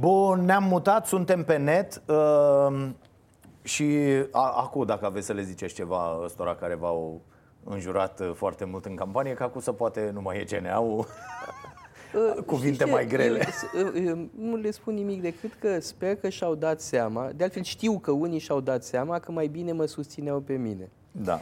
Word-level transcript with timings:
Bun, 0.00 0.44
ne-am 0.44 0.64
mutat, 0.64 1.06
suntem 1.06 1.44
pe 1.44 1.56
net 1.56 2.02
uh, 2.06 2.88
și 3.62 3.84
acum 4.32 4.84
dacă 4.84 5.06
aveți 5.06 5.26
să 5.26 5.32
le 5.32 5.42
ziceți 5.42 5.74
ceva 5.74 6.20
ăstora 6.24 6.54
care 6.54 6.74
v-au 6.74 7.20
înjurat 7.64 8.20
uh, 8.20 8.30
foarte 8.34 8.64
mult 8.64 8.84
în 8.84 8.94
campanie, 8.94 9.34
că 9.34 9.42
acum 9.42 9.60
să 9.60 9.72
poate 9.72 10.10
nu 10.12 10.20
mai 10.20 10.38
e 10.38 10.44
CNA-ul. 10.44 11.06
Uh, 12.36 12.42
cuvinte 12.52 12.84
mai 12.84 13.06
grele. 13.06 13.48
Eu, 14.04 14.28
nu 14.38 14.56
le 14.56 14.70
spun 14.70 14.94
nimic 14.94 15.22
decât 15.22 15.52
că 15.52 15.80
sper 15.80 16.16
că 16.16 16.28
și-au 16.28 16.54
dat 16.54 16.80
seama, 16.80 17.30
de 17.36 17.44
altfel 17.44 17.62
știu 17.62 17.98
că 17.98 18.10
unii 18.10 18.38
și-au 18.38 18.60
dat 18.60 18.84
seama 18.84 19.18
că 19.18 19.32
mai 19.32 19.46
bine 19.46 19.72
mă 19.72 19.84
susțineau 19.84 20.40
pe 20.40 20.54
mine. 20.54 20.90
Da. 21.12 21.40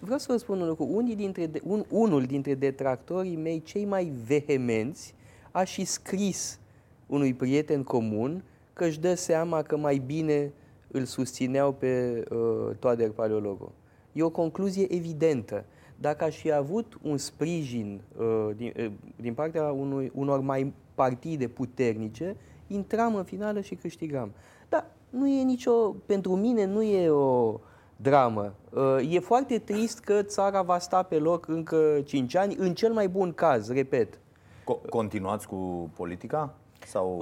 Vreau 0.00 0.18
să 0.18 0.26
vă 0.28 0.36
spun 0.36 0.60
un 0.60 0.68
lucru. 0.68 0.88
Unii 0.90 1.14
dintre, 1.14 1.50
un, 1.62 1.84
unul 1.88 2.24
dintre 2.24 2.54
detractorii 2.54 3.36
mei 3.36 3.62
cei 3.62 3.84
mai 3.84 4.12
vehemenți 4.26 5.14
a 5.50 5.64
și 5.64 5.84
scris 5.84 6.58
unui 7.06 7.34
prieten 7.34 7.82
comun 7.82 8.42
că 8.72 8.84
își 8.84 9.00
dă 9.00 9.14
seama 9.14 9.62
că 9.62 9.76
mai 9.76 10.02
bine 10.06 10.52
îl 10.90 11.04
susțineau 11.04 11.72
pe 11.72 12.24
uh, 12.30 12.76
Toader 12.78 13.10
Paleologo. 13.10 13.72
E 14.12 14.22
o 14.22 14.30
concluzie 14.30 14.94
evidentă. 14.94 15.64
Dacă 16.00 16.24
aș 16.24 16.36
fi 16.36 16.52
avut 16.52 16.98
un 17.02 17.16
sprijin 17.16 18.00
uh, 18.18 18.50
din, 18.56 18.72
uh, 18.78 18.92
din 19.16 19.34
partea 19.34 19.62
unui, 19.62 20.10
unor 20.14 20.40
mai 20.40 20.72
partide 20.94 21.48
puternice, 21.48 22.36
intram 22.66 23.14
în 23.14 23.24
finală 23.24 23.60
și 23.60 23.74
câștigam. 23.74 24.30
Dar 24.68 24.90
nu 25.10 25.28
e 25.28 25.42
nicio, 25.42 25.94
pentru 26.06 26.36
mine 26.36 26.64
nu 26.64 26.82
e 26.82 27.08
o 27.08 27.60
dramă. 27.96 28.54
Uh, 28.70 29.14
e 29.14 29.18
foarte 29.18 29.58
trist 29.58 30.00
că 30.00 30.22
țara 30.22 30.62
va 30.62 30.78
sta 30.78 31.02
pe 31.02 31.18
loc 31.18 31.48
încă 31.48 32.00
5 32.04 32.34
ani, 32.34 32.54
în 32.58 32.74
cel 32.74 32.92
mai 32.92 33.08
bun 33.08 33.32
caz, 33.32 33.70
repet. 33.70 34.18
Co- 34.62 34.88
continuați 34.88 35.48
cu 35.48 35.90
politica? 35.96 36.54
Sau... 36.86 37.16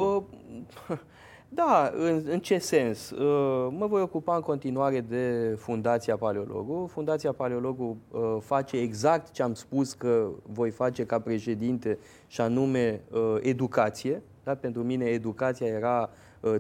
Uh, 0.89 0.99
da, 1.49 1.93
în, 1.97 2.23
în 2.29 2.41
ce 2.41 2.59
sens? 2.59 3.11
Uh, 3.11 3.69
mă 3.71 3.87
voi 3.87 4.03
ocupa 4.03 4.35
în 4.35 4.41
continuare 4.41 5.01
de 5.01 5.55
Fundația 5.59 6.17
Paleologu. 6.17 6.87
Fundația 6.87 7.33
Paleologu 7.33 7.97
uh, 8.11 8.37
face 8.41 8.77
exact 8.77 9.31
ce 9.31 9.43
am 9.43 9.55
spus 9.55 9.93
că 9.93 10.29
voi 10.43 10.71
face 10.71 11.07
ca 11.07 11.19
președinte, 11.21 11.99
și 12.27 12.41
anume 12.41 13.01
uh, 13.13 13.37
educație. 13.41 14.23
Da? 14.43 14.55
Pentru 14.55 14.83
mine 14.83 15.05
educația 15.05 15.67
era 15.67 16.11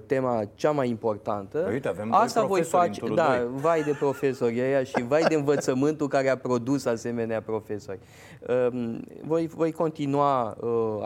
tema 0.06 0.44
cea 0.54 0.70
mai 0.70 0.88
importantă. 0.88 1.58
Păi 1.58 1.72
uite, 1.72 1.88
avem 1.88 2.14
Asta 2.14 2.44
voi 2.44 2.62
face, 2.62 3.00
da, 3.14 3.46
vai 3.54 3.82
de 3.82 3.96
profesori 3.98 4.60
ăia 4.60 4.82
și 4.82 5.04
vai 5.08 5.22
de 5.28 5.34
învățământul 5.34 6.08
care 6.08 6.28
a 6.28 6.36
produs 6.36 6.84
asemenea 6.84 7.40
profesori. 7.42 7.98
Um, 8.72 9.04
voi, 9.22 9.46
voi 9.46 9.72
continua 9.72 10.56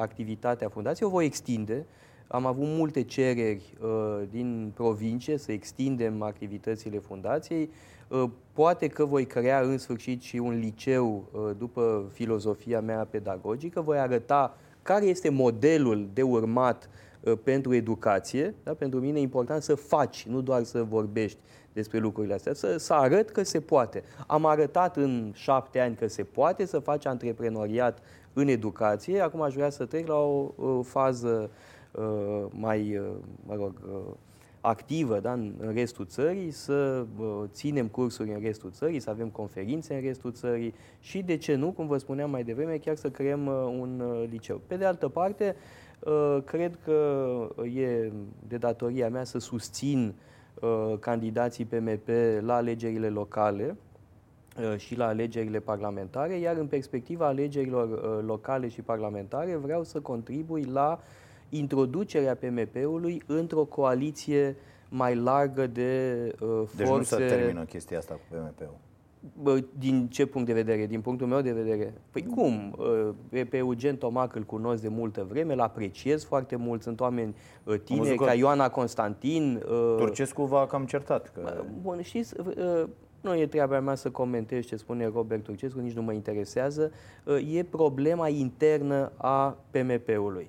activitatea 0.00 0.68
fundației, 0.68 1.08
o 1.08 1.12
voi 1.12 1.24
extinde. 1.24 1.86
Am 2.26 2.46
avut 2.46 2.66
multe 2.66 3.02
cereri 3.02 3.74
uh, 3.80 4.22
din 4.30 4.72
provincie 4.74 5.38
să 5.38 5.52
extindem 5.52 6.22
activitățile 6.22 6.98
fundației. 6.98 7.70
Uh, 8.08 8.24
poate 8.52 8.86
că 8.86 9.04
voi 9.04 9.26
crea 9.26 9.60
în 9.60 9.78
sfârșit 9.78 10.22
și 10.22 10.36
un 10.36 10.58
liceu 10.58 11.28
uh, 11.32 11.50
după 11.58 12.04
filozofia 12.12 12.80
mea 12.80 13.06
pedagogică. 13.10 13.80
Voi 13.80 13.98
arăta 13.98 14.56
care 14.82 15.04
este 15.04 15.28
modelul 15.28 16.08
de 16.12 16.22
urmat 16.22 16.88
uh, 16.92 17.07
pentru 17.36 17.74
educație. 17.74 18.54
Da? 18.62 18.74
Pentru 18.74 19.00
mine 19.00 19.18
e 19.18 19.22
important 19.22 19.62
să 19.62 19.74
faci, 19.74 20.26
nu 20.26 20.40
doar 20.40 20.62
să 20.62 20.82
vorbești 20.82 21.38
despre 21.72 21.98
lucrurile 21.98 22.34
astea, 22.34 22.54
să, 22.54 22.76
să 22.76 22.92
arăt 22.92 23.30
că 23.30 23.42
se 23.42 23.60
poate. 23.60 24.02
Am 24.26 24.46
arătat 24.46 24.96
în 24.96 25.32
șapte 25.34 25.80
ani 25.80 25.94
că 25.94 26.08
se 26.08 26.22
poate 26.22 26.64
să 26.64 26.78
faci 26.78 27.06
antreprenoriat 27.06 27.98
în 28.32 28.48
educație. 28.48 29.20
Acum 29.20 29.40
aș 29.42 29.54
vrea 29.54 29.70
să 29.70 29.84
trec 29.84 30.06
la 30.06 30.16
o, 30.16 30.52
o 30.56 30.82
fază 30.82 31.50
Uh, 31.98 32.46
mai, 32.50 32.96
uh, 32.96 33.06
mă 33.46 33.54
rog, 33.54 33.72
uh, 33.92 34.14
activă 34.60 35.20
da, 35.20 35.32
în 35.32 35.70
restul 35.74 36.06
țării, 36.06 36.50
să 36.50 37.06
ținem 37.46 37.86
cursuri 37.86 38.32
în 38.32 38.40
restul 38.40 38.70
țării, 38.70 39.00
să 39.00 39.10
avem 39.10 39.28
conferințe 39.28 39.94
în 39.94 40.00
restul 40.00 40.32
țării 40.32 40.74
și, 41.00 41.22
de 41.22 41.36
ce 41.36 41.54
nu, 41.54 41.70
cum 41.70 41.86
vă 41.86 41.98
spuneam 41.98 42.30
mai 42.30 42.44
devreme, 42.44 42.76
chiar 42.76 42.96
să 42.96 43.10
creăm 43.10 43.46
un 43.80 44.02
liceu. 44.30 44.60
Pe 44.66 44.76
de 44.76 44.84
altă 44.84 45.08
parte, 45.08 45.56
cred 46.44 46.78
că 46.84 47.48
e 47.74 48.12
de 48.48 48.56
datoria 48.56 49.08
mea 49.08 49.24
să 49.24 49.38
susțin 49.38 50.14
candidații 51.00 51.64
PMP 51.64 52.08
la 52.40 52.54
alegerile 52.54 53.08
locale, 53.08 53.76
și 54.76 54.96
la 54.96 55.06
alegerile 55.06 55.58
parlamentare, 55.58 56.38
iar 56.38 56.56
în 56.56 56.66
perspectiva 56.66 57.26
alegerilor 57.26 58.24
locale 58.24 58.68
și 58.68 58.80
parlamentare 58.82 59.56
vreau 59.56 59.84
să 59.84 60.00
contribui 60.00 60.64
la 60.64 61.00
introducerea 61.48 62.34
PMP-ului 62.34 63.22
într-o 63.26 63.64
coaliție 63.64 64.56
mai 64.88 65.16
largă 65.16 65.66
de 65.66 66.22
uh, 66.40 66.48
forțe... 66.48 66.76
Deci 66.76 66.88
nu 66.88 67.02
se 67.02 67.16
termină 67.16 67.64
chestia 67.64 67.98
asta 67.98 68.14
cu 68.14 68.20
PMP-ul. 68.28 68.87
Bă, 69.42 69.60
din 69.78 70.08
ce 70.08 70.26
punct 70.26 70.46
de 70.46 70.52
vedere? 70.52 70.86
Din 70.86 71.00
punctul 71.00 71.26
meu 71.26 71.40
de 71.40 71.52
vedere? 71.52 71.94
Păi 72.10 72.24
mm. 72.26 72.34
cum? 72.34 72.76
Uh, 72.78 73.44
pe 73.48 73.56
Eugen 73.56 73.96
Tomac 73.96 74.34
îl 74.34 74.42
cunosc 74.42 74.82
de 74.82 74.88
multă 74.88 75.26
vreme, 75.28 75.52
îl 75.52 75.60
apreciez 75.60 76.24
foarte 76.24 76.56
mult, 76.56 76.82
sunt 76.82 77.00
oameni 77.00 77.34
uh, 77.64 77.80
tineri 77.84 78.16
ca 78.16 78.34
Ioana 78.34 78.70
Constantin. 78.70 79.62
Uh, 79.70 79.94
Turcescu 79.96 80.44
v-a 80.44 80.66
cam 80.66 80.84
certat. 80.84 81.32
Că... 81.34 81.64
Bun, 81.82 82.02
știți, 82.02 82.34
nu 83.20 83.34
e 83.34 83.46
treaba 83.46 83.80
mea 83.80 83.94
să 83.94 84.10
comentez 84.10 84.64
ce 84.64 84.76
spune 84.76 85.10
Robert 85.14 85.42
Turcescu, 85.42 85.78
nici 85.78 85.92
nu 85.92 86.02
mă 86.02 86.12
interesează. 86.12 86.92
E 87.54 87.62
problema 87.62 88.28
internă 88.28 89.12
a 89.16 89.56
PMP-ului 89.70 90.48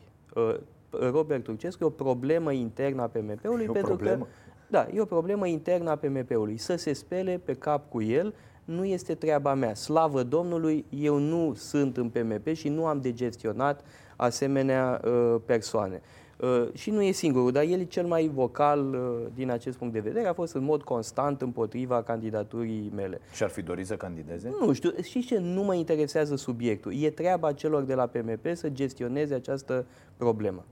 Robert 0.89 1.43
Turcescu 1.43 1.83
e 1.83 1.87
o 1.87 1.89
problemă 1.89 2.51
internă 2.51 3.01
a 3.01 3.07
PMP-ului. 3.07 3.63
E 3.63 3.71
pentru 3.71 3.95
problemă? 3.95 4.23
Că, 4.23 4.29
da, 4.67 4.87
e 4.93 5.01
o 5.01 5.05
problemă 5.05 5.47
internă 5.47 5.89
a 5.89 5.95
PMP-ului. 5.95 6.57
Să 6.57 6.75
se 6.75 6.93
spele 6.93 7.41
pe 7.45 7.53
cap 7.53 7.89
cu 7.89 8.01
el 8.01 8.33
nu 8.69 8.85
este 8.85 9.15
treaba 9.15 9.53
mea. 9.53 9.73
Slavă 9.73 10.23
Domnului, 10.23 10.85
eu 10.89 11.17
nu 11.17 11.53
sunt 11.55 11.97
în 11.97 12.09
PMP 12.09 12.47
și 12.53 12.69
nu 12.69 12.85
am 12.85 13.01
de 13.01 13.13
gestionat 13.13 13.83
asemenea 14.15 15.01
uh, 15.05 15.35
persoane. 15.45 16.01
Uh, 16.37 16.67
și 16.73 16.89
nu 16.89 17.01
e 17.01 17.11
singurul, 17.11 17.51
dar 17.51 17.63
el 17.63 17.79
e 17.79 17.83
cel 17.83 18.05
mai 18.05 18.31
vocal 18.33 18.93
uh, 18.93 19.27
din 19.33 19.51
acest 19.51 19.77
punct 19.77 19.93
de 19.93 19.99
vedere. 19.99 20.27
A 20.27 20.33
fost 20.33 20.53
în 20.53 20.63
mod 20.63 20.83
constant 20.83 21.41
împotriva 21.41 22.03
candidaturii 22.03 22.91
mele. 22.95 23.21
Și 23.33 23.43
ar 23.43 23.49
fi 23.49 23.61
dorit 23.61 23.85
să 23.85 23.95
candideze? 23.95 24.53
Nu 24.59 24.73
știu. 24.73 24.91
Și 25.01 25.25
ce? 25.25 25.37
Nu 25.37 25.63
mă 25.63 25.73
interesează 25.73 26.35
subiectul. 26.35 26.93
E 26.95 27.09
treaba 27.09 27.53
celor 27.53 27.83
de 27.83 27.93
la 27.93 28.05
PMP 28.05 28.45
să 28.53 28.69
gestioneze 28.69 29.33
această 29.33 29.85
problemă. 30.17 30.65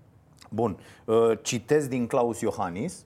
Bun. 0.49 0.77
Uh, 1.05 1.31
citez 1.41 1.87
din 1.87 2.07
Claus 2.07 2.39
Iohannis, 2.39 3.05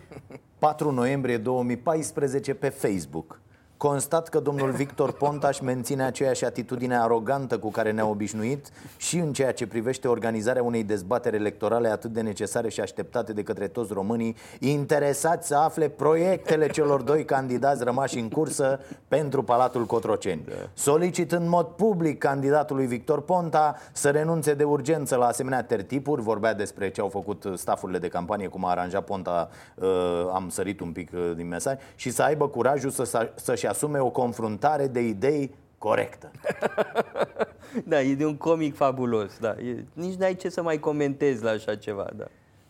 4 0.58 0.90
noiembrie 0.90 1.36
2014 1.38 2.54
pe 2.54 2.68
Facebook. 2.68 3.40
Constat 3.76 4.28
că 4.28 4.40
domnul 4.40 4.70
Victor 4.70 5.12
Pontaș 5.12 5.58
menține 5.60 6.04
aceeași 6.04 6.44
atitudine 6.44 6.96
arogantă 6.98 7.58
cu 7.58 7.70
care 7.70 7.90
ne-a 7.90 8.06
obișnuit 8.06 8.70
și 8.96 9.18
în 9.18 9.32
ceea 9.32 9.52
ce 9.52 9.66
privește 9.66 10.08
organizarea 10.08 10.62
unei 10.62 10.84
dezbateri 10.84 11.36
electorale 11.36 11.88
atât 11.88 12.12
de 12.12 12.20
necesare 12.20 12.68
și 12.68 12.80
așteptate 12.80 13.32
de 13.32 13.42
către 13.42 13.68
toți 13.68 13.92
românii 13.92 14.36
interesați 14.58 15.46
să 15.46 15.56
afle 15.56 15.88
proiectele 15.88 16.68
celor 16.68 17.02
doi 17.02 17.24
candidați 17.24 17.84
rămași 17.84 18.18
în 18.18 18.28
cursă 18.28 18.80
pentru 19.08 19.42
Palatul 19.42 19.84
Cotroceni. 19.86 20.44
Da. 20.48 20.54
Solicit 20.74 21.32
în 21.32 21.48
mod 21.48 21.66
public 21.66 22.18
candidatului 22.18 22.86
Victor 22.86 23.20
Ponta 23.20 23.76
să 23.92 24.10
renunțe 24.10 24.54
de 24.54 24.64
urgență 24.64 25.16
la 25.16 25.26
asemenea 25.26 25.62
tertipuri, 25.62 26.22
vorbea 26.22 26.54
despre 26.54 26.90
ce 26.90 27.00
au 27.00 27.08
făcut 27.08 27.44
stafurile 27.54 27.98
de 27.98 28.08
campanie, 28.08 28.46
cum 28.46 28.64
a 28.64 28.70
aranjat 28.70 29.04
Ponta, 29.04 29.48
uh, 29.74 29.86
am 30.32 30.48
sărit 30.48 30.80
un 30.80 30.92
pic 30.92 31.10
uh, 31.14 31.32
din 31.36 31.48
mesaj, 31.48 31.74
și 31.94 32.10
să 32.10 32.22
aibă 32.22 32.48
curajul 32.48 32.90
să, 32.90 33.30
să-și 33.34 33.65
să-și 33.66 33.84
asume 33.84 33.98
o 33.98 34.10
confruntare 34.10 34.86
de 34.86 35.00
idei 35.00 35.54
corectă. 35.78 36.30
da, 37.90 38.00
e 38.00 38.14
de 38.14 38.26
un 38.26 38.36
comic 38.36 38.76
fabulos, 38.76 39.38
da. 39.38 39.48
E, 39.48 39.84
nici 39.92 40.14
n-ai 40.14 40.34
ce 40.34 40.48
să 40.48 40.62
mai 40.62 40.78
comentezi 40.78 41.42
la 41.42 41.50
așa 41.50 41.76
ceva, 41.76 42.06
da. 42.16 42.24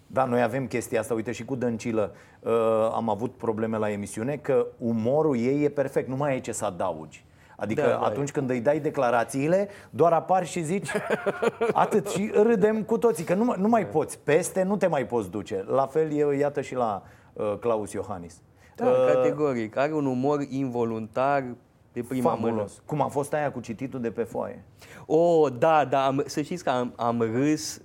Da, 0.07 0.25
noi 0.25 0.43
avem 0.43 0.67
chestia 0.67 1.01
asta, 1.01 1.15
uite 1.15 1.33
și 1.33 1.45
cu 1.45 1.55
Dăncilă 1.55 2.15
uh, 2.41 2.53
am 2.95 3.09
avut 3.09 3.33
probleme 3.33 3.77
la 3.77 3.91
emisiune 3.91 4.37
că 4.37 4.67
umorul 4.79 5.37
ei 5.37 5.65
e 5.65 5.69
perfect, 5.69 6.09
nu 6.09 6.17
mai 6.17 6.37
e 6.37 6.41
ce 6.41 6.53
să 6.53 6.65
adaugi. 6.65 7.25
Adică 7.57 7.81
da, 7.81 7.89
da, 7.89 7.99
atunci 7.99 8.31
când 8.31 8.51
îi 8.51 8.61
dai 8.61 8.81
declarațiile, 8.81 9.69
doar 9.91 10.13
apar 10.13 10.47
și 10.47 10.63
zici 10.63 10.91
atât 11.73 12.07
și 12.07 12.31
râdem 12.35 12.83
cu 12.83 12.99
toții, 12.99 13.25
că 13.25 13.35
nu, 13.35 13.55
nu 13.59 13.69
mai 13.69 13.87
poți, 13.87 14.19
peste 14.19 14.63
nu 14.63 14.77
te 14.77 14.87
mai 14.87 15.07
poți 15.07 15.31
duce. 15.31 15.65
La 15.69 15.87
fel 15.87 16.13
e, 16.13 16.37
iată 16.37 16.61
și 16.61 16.75
la 16.75 17.03
uh, 17.33 17.55
Claus 17.61 17.93
Iohannis. 17.93 18.41
Da, 18.77 18.87
uh, 18.87 19.13
categoric. 19.13 19.77
Are 19.77 19.93
un 19.93 20.07
umor 20.07 20.47
involuntar 20.49 21.45
de 21.93 22.03
prima 22.03 22.31
Fabulos. 22.31 22.55
mână. 22.55 22.69
Cum 22.85 23.01
a 23.01 23.09
fost 23.09 23.33
aia 23.33 23.53
cu 23.53 23.61
cititul 23.61 24.01
de 24.01 24.11
pe 24.11 24.23
foaie? 24.23 24.65
Oh, 25.07 25.53
da, 25.59 25.85
da, 25.85 26.07
am, 26.07 26.23
să 26.27 26.43
știți 26.43 26.65
că 26.65 26.71
am, 26.71 26.93
am 26.97 27.21
râs 27.21 27.77
uh, 27.77 27.83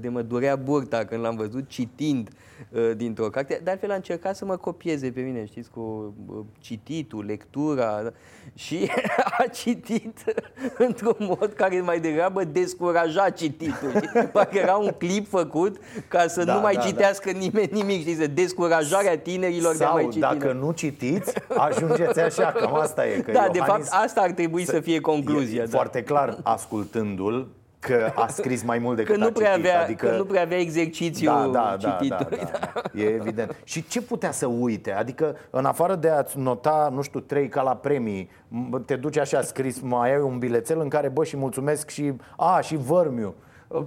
de 0.00 0.08
mă 0.08 0.22
durea 0.22 0.56
burta 0.56 1.04
când 1.04 1.22
l-am 1.22 1.36
văzut 1.36 1.68
citind 1.68 2.28
uh, 2.70 2.90
dintr-o 2.96 3.28
carte. 3.28 3.60
De 3.64 3.70
altfel 3.70 3.90
a 3.90 3.94
încercat 3.94 4.36
să 4.36 4.44
mă 4.44 4.56
copieze 4.56 5.10
pe 5.10 5.20
mine, 5.20 5.44
știți, 5.46 5.70
cu 5.70 6.14
uh, 6.26 6.38
cititul, 6.60 7.24
lectura 7.24 8.00
da? 8.02 8.12
și 8.54 8.90
a 9.38 9.46
citit 9.46 10.24
într-un 10.86 11.16
mod 11.18 11.52
care 11.56 11.80
mai 11.80 12.00
degrabă 12.00 12.44
descuraja 12.44 13.30
cititul. 13.30 13.90
știi? 13.90 14.22
Parcă 14.32 14.58
era 14.58 14.76
un 14.76 14.90
clip 14.98 15.28
făcut 15.28 15.76
ca 16.08 16.26
să 16.26 16.44
Da, 16.44 16.54
nu 16.54 16.60
mai 16.60 16.74
da, 16.74 16.80
da. 16.80 16.86
citească 16.86 17.30
nimeni 17.30 17.68
nimic, 17.72 18.00
știți, 18.00 18.28
descurajarea 18.28 19.18
tinerilor 19.18 19.76
de 19.76 19.84
a 19.84 19.86
Sau 19.86 19.94
mai 19.94 20.04
citi. 20.04 20.18
dacă 20.18 20.52
nu 20.52 20.72
citiți, 20.72 21.32
ajungeți 21.48 22.20
așa, 22.20 22.52
cam 22.52 22.74
asta 22.74 23.06
e. 23.06 23.20
Că 23.20 23.32
da, 23.40 23.48
de 23.52 23.58
Iohannis 23.58 23.88
fapt, 23.88 24.04
asta 24.04 24.20
ar 24.20 24.30
trebui 24.30 24.64
să 24.64 24.80
fie 24.80 25.00
concluzia. 25.00 25.62
E 25.62 25.64
da. 25.64 25.70
foarte 25.76 26.02
clar, 26.02 26.38
ascultându-l, 26.42 27.48
că 27.80 28.12
a 28.14 28.26
scris 28.26 28.62
mai 28.62 28.78
mult 28.78 28.96
decât 28.96 29.14
Că 29.14 29.20
nu, 29.20 29.26
a 29.26 29.30
prea 29.30 29.54
citit. 29.54 29.66
avea, 29.70 29.82
adică... 29.82 30.06
că 30.06 30.16
nu 30.16 30.24
prea 30.24 30.42
avea 30.42 30.58
exercițiu 30.58 31.30
da, 31.30 31.48
da, 31.52 31.76
da, 31.80 31.90
cititului. 31.90 32.38
Da, 32.38 32.50
da, 32.74 32.80
da. 32.94 33.00
E 33.00 33.04
evident. 33.04 33.56
Și 33.64 33.86
ce 33.86 34.02
putea 34.02 34.30
să 34.32 34.46
uite? 34.46 34.92
Adică, 34.92 35.36
în 35.50 35.64
afară 35.64 35.94
de 35.94 36.08
a-ți 36.08 36.38
nota, 36.38 36.90
nu 36.94 37.02
știu, 37.02 37.20
trei 37.20 37.48
ca 37.48 37.62
la 37.62 37.76
premii, 37.76 38.30
m- 38.48 38.84
te 38.84 38.96
duci 38.96 39.16
așa 39.18 39.42
scris, 39.42 39.80
mai 39.80 40.12
ai 40.14 40.20
un 40.20 40.38
bilețel 40.38 40.80
în 40.80 40.88
care, 40.88 41.08
bă, 41.08 41.24
și 41.24 41.36
mulțumesc 41.36 41.88
și, 41.90 42.12
a, 42.36 42.60
și 42.60 42.76
vărmiu. 42.76 43.34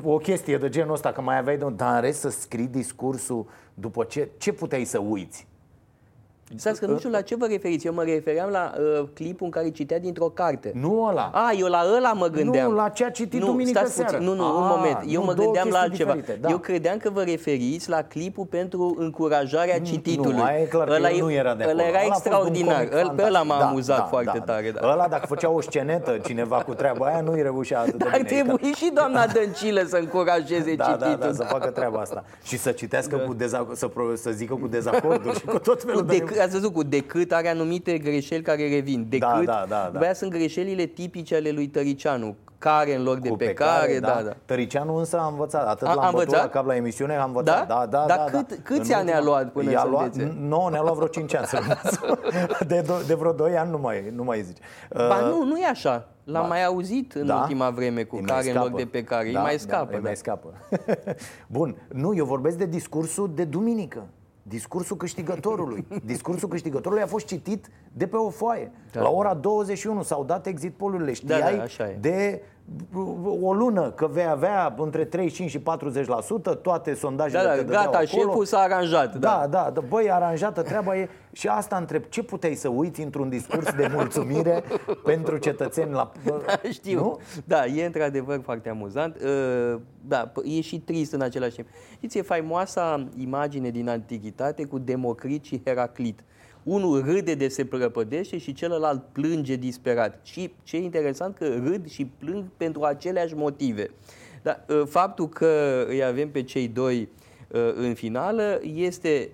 O 0.04 0.18
chestie 0.18 0.58
de 0.58 0.70
genul 0.70 0.94
ăsta, 0.94 1.12
că 1.12 1.22
mai 1.22 1.38
aveai 1.38 1.58
de... 1.58 1.66
Dar 1.76 1.96
în 1.96 2.02
rest 2.02 2.20
să 2.20 2.30
scrii 2.30 2.68
discursul 2.68 3.46
după 3.74 4.04
ce... 4.04 4.30
Ce 4.38 4.54
puteai 4.54 4.84
să 4.84 5.00
uiți? 5.00 5.48
Stați 6.58 6.80
că 6.80 6.86
nu 6.86 6.98
știu 6.98 7.10
la 7.10 7.22
ce 7.22 7.36
vă 7.36 7.46
referiți. 7.46 7.86
Eu 7.88 7.94
mă 7.94 8.04
refeream 8.04 8.50
la 8.50 8.72
uh, 9.00 9.04
clipul 9.14 9.46
în 9.46 9.52
care 9.52 9.70
citea 9.70 10.00
dintr-o 10.00 10.26
carte. 10.26 10.72
Nu 10.76 11.04
ăla. 11.04 11.32
A, 11.34 11.52
eu 11.58 11.68
la 11.68 11.84
ăla 11.96 12.14
mă 12.14 12.28
gândeam. 12.28 12.70
Nu, 12.70 12.76
la 12.76 12.90
ce 12.90 13.06
a 13.06 13.10
citit 13.10 13.40
nu, 13.40 13.46
duminică 13.46 13.80
stați 13.80 13.94
seară. 13.94 14.12
Puțin. 14.18 14.30
Nu, 14.30 14.36
nu, 14.36 14.44
A, 14.44 14.48
un 14.58 14.64
moment. 14.78 14.98
Eu 15.08 15.20
nu, 15.20 15.26
mă 15.26 15.34
două 15.34 15.52
gândeam 15.52 15.68
la 15.70 15.80
chestii 15.80 15.90
altceva. 15.90 16.14
diferite, 16.14 16.40
da. 16.42 16.50
Eu 16.50 16.58
credeam 16.58 16.98
că 16.98 17.10
vă 17.10 17.22
referiți 17.22 17.90
la 17.90 18.02
clipul 18.04 18.46
pentru 18.46 18.96
încurajarea 18.98 19.80
cititului. 19.80 20.34
Nu, 20.36 20.44
aia 20.44 20.60
e 20.60 20.64
clar 20.66 20.88
că 20.88 20.94
ăla 20.94 21.10
el 21.10 21.20
nu 21.24 21.32
era 21.32 21.54
de 21.56 21.64
acolo. 21.64 21.80
Ăla 21.80 21.88
era 21.88 21.98
Ăla 22.00 22.10
a 22.10 22.14
fost 22.14 22.26
un 22.26 22.32
extraordinar. 22.32 22.76
comic 22.76 22.94
Ăl- 22.94 23.14
Pe 23.16 23.22
ăla 23.24 23.38
fantastic. 23.40 23.50
m-a 23.52 23.58
Da, 23.60 23.68
amuzat 23.68 23.98
da, 23.98 24.04
foarte 24.04 24.38
da. 24.46 24.54
tare. 24.54 24.72
Da. 24.82 24.92
Ăla 24.92 25.08
dacă 25.08 25.26
făcea 25.28 25.50
o 25.50 25.62
scenetă 25.62 26.20
cineva 26.26 26.56
cu 26.58 26.74
treaba 26.74 27.06
aia, 27.06 27.22
nu-i 27.22 27.42
reușea 27.42 27.80
atât 27.80 27.94
de 27.98 28.06
Ar 28.12 28.22
bine. 28.22 28.38
E 28.40 28.42
trebui 28.42 28.72
și 28.74 28.92
doamna 28.94 29.26
Dăncilă 29.28 29.84
să 29.88 29.96
încurajeze 29.98 30.76
Da, 30.76 30.84
da, 31.00 31.06
cititul. 31.06 31.28
da, 31.28 31.34
să 31.34 31.44
facă 31.44 31.70
treaba 31.70 32.00
asta. 32.00 32.24
Și 32.44 32.58
să 32.58 32.72
citească 32.72 33.18
cu 33.18 33.34
dezac- 33.34 33.74
să, 33.74 33.88
pro- 33.88 34.16
să 34.16 34.30
zică 34.32 34.54
cu 34.62 34.68
dezacorduri 34.68 35.38
și 35.40 35.46
cu 35.46 35.60
tot 35.60 35.82
Cu 35.82 35.88
felul 35.88 36.06
de... 36.06 36.24
decât, 36.44 36.54
ați 36.54 36.54
văzut, 36.54 36.74
cu 36.74 36.84
decât 36.84 37.32
are 37.32 37.48
anumite 37.50 37.98
greșeli 37.98 38.42
care 38.44 38.70
revin. 38.70 39.06
Decât, 39.10 39.28
Da, 39.28 39.42
da, 39.46 39.66
da, 39.70 39.90
da. 39.94 40.00
Băia 40.00 40.14
sunt 40.14 40.32
greșelile 40.32 40.86
tipice 40.86 41.36
ale 41.36 41.50
lui 41.52 41.68
Tăricianu. 41.68 42.36
Care 42.58 42.96
în 42.96 43.04
loc 43.04 43.18
de 43.20 43.30
cu 43.30 43.36
pe, 43.36 43.54
care, 43.54 44.00
da, 44.00 44.22
da. 44.26 44.34
Tăricianu 44.46 44.96
însă 44.96 45.20
a 45.20 45.28
învățat, 45.28 45.68
atât 45.68 45.88
A- 45.88 45.94
l-am 45.94 46.04
a 46.04 46.10
bătut 46.12 46.20
învățat? 46.20 46.44
la 46.44 46.50
cap 46.50 46.66
la 46.66 46.76
emisiune, 46.76 47.16
am 47.16 47.28
învățat. 47.28 47.68
Da? 47.68 47.74
Da, 47.76 47.86
da, 47.86 48.06
Dar 48.06 48.18
da. 48.18 48.38
cât- 48.38 48.48
da. 48.48 48.56
câți 48.64 48.92
În 48.92 48.98
ani 48.98 49.12
a 49.12 49.16
ultima- 49.18 49.24
luat 49.26 49.52
până 49.52 49.72
i-a 49.72 49.80
să 49.80 49.88
luat, 49.88 50.04
învețe? 50.16 50.36
Nu, 50.40 50.68
ne-a 50.68 50.82
luat 50.82 50.94
vreo 50.96 51.08
5 51.08 51.36
ani 51.36 51.46
să 51.46 51.60
de, 52.68 52.82
do- 52.82 53.08
de 53.08 53.14
vreo 53.14 53.32
2 53.32 53.58
ani 53.58 53.70
nu 53.72 53.78
mai, 53.78 54.12
nu 54.16 54.24
mai 54.24 54.42
zice. 54.42 54.62
Ba 54.94 55.20
nu, 55.20 55.44
nu 55.44 55.58
e 55.60 55.66
așa. 55.66 56.08
L-am 56.24 56.42
ba- 56.42 56.48
mai 56.48 56.66
auzit 56.66 57.14
în 57.14 57.26
Da? 57.26 57.36
ultima 57.36 57.70
vreme 57.70 58.04
cu 58.04 58.16
Îi 58.16 58.22
mai 58.22 58.36
care 58.36 58.50
în 58.50 58.56
loc 58.56 58.64
scapă. 58.66 58.78
de 58.82 58.86
pe 58.92 59.04
care. 59.04 59.24
Da, 59.32 59.40
îi 59.40 59.44
mai 59.46 59.56
da, 59.56 59.62
scapă. 59.62 59.88
îi 59.90 59.96
Da, 59.96 60.02
mai 60.02 60.16
scapă. 60.16 60.54
Bun, 61.48 61.76
nu, 61.94 62.14
eu 62.16 62.26
vorbesc 62.26 62.58
de 62.58 62.66
discursul 62.66 63.32
de 63.36 63.44
duminică. 63.44 64.04
Discursul 64.44 64.98
câștigătorului. 64.98 65.86
Discursul 66.06 66.50
câștigătorului 66.50 67.04
a 67.04 67.08
fost 67.08 67.26
citit 67.26 67.70
de 67.94 68.08
pe 68.08 68.16
o 68.16 68.30
foaie. 68.30 68.72
Da. 68.92 69.02
La 69.02 69.10
ora 69.10 69.34
21 69.34 70.04
s-au 70.04 70.24
dat 70.24 70.46
exit 70.48 70.74
polurile. 70.74 71.06
Da, 71.06 71.14
Știai 71.14 71.56
da, 71.56 71.64
așa 71.64 71.90
e. 71.90 71.98
de 72.00 72.42
o 73.42 73.54
lună 73.54 73.92
că 73.92 74.08
vei 74.08 74.28
avea 74.28 74.76
între 74.78 75.06
35 75.06 75.50
și 75.50 75.60
40% 75.60 75.64
toate 76.62 76.94
sondajele 76.94 77.44
da, 77.44 77.50
te 77.50 77.56
da 77.58 77.62
dădeau 77.64 77.84
gata, 77.84 77.98
acolo. 77.98 78.22
șeful 78.24 78.46
s-a 78.46 78.58
aranjat. 78.60 79.16
Da, 79.16 79.48
da, 79.50 79.72
da, 79.74 79.82
băi, 79.82 80.12
aranjată 80.12 80.62
treaba 80.62 80.98
e 80.98 81.10
Și 81.32 81.48
asta 81.48 81.76
întreb, 81.76 82.04
ce 82.10 82.24
puteai 82.24 82.54
să 82.56 82.68
uiți 82.70 83.02
într-un 83.02 83.30
discurs 83.30 83.74
de 83.74 83.90
mulțumire 83.94 84.64
pentru 85.06 85.38
cetățeni 85.38 85.92
la... 85.92 86.12
Știu. 86.72 87.00
Nu? 87.00 87.20
Da, 87.46 87.66
e 87.66 87.86
într-adevăr 87.86 88.42
foarte 88.44 88.70
amuzant. 88.70 89.16
Uh, 89.24 89.80
Da, 90.08 90.32
p- 90.32 90.58
e 90.58 90.62
și 90.62 90.80
trist 90.80 91.14
în 91.14 91.22
același 91.22 91.56
timp. 91.56 91.68
Știți, 91.96 92.18
e 92.18 92.22
faimoasa 92.22 93.08
imagine 93.18 93.70
din 93.70 93.90
antichitate 93.90 94.66
cu 94.66 94.78
Democrit 94.78 95.44
și 95.44 95.62
Heraclit. 95.66 96.24
Unul 96.64 97.04
râde 97.06 97.34
de 97.34 97.48
se 97.48 97.66
prăpădește 97.66 98.38
și 98.38 98.54
celălalt 98.54 99.04
plânge 99.12 99.56
disperat. 99.56 100.20
Și 100.24 100.54
ce 100.64 100.78
e 100.78 100.84
interesant 100.84 101.36
că 101.36 101.46
râd 101.46 101.90
și 101.90 102.06
plâng 102.06 102.44
pentru 102.58 102.84
aceleași 102.84 103.36
motive. 103.36 103.90
Dar 104.42 104.66
uh, 104.68 104.84
faptul 104.86 105.30
că 105.30 105.84
îi 105.88 106.04
avem 106.04 106.30
pe 106.30 106.44
cei 106.44 106.68
doi 106.68 107.10
uh, 107.48 107.74
în 107.76 107.94
finală 107.94 108.60
este 108.64 109.30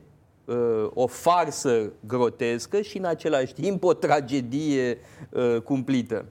uh, 0.45 0.89
o 0.93 1.07
farsă 1.07 1.91
grotescă 2.07 2.81
și 2.81 2.97
în 2.97 3.05
același 3.05 3.53
timp 3.53 3.83
o 3.83 3.93
tragedie 3.93 4.97
uh, 5.29 5.61
cumplită. 5.61 6.25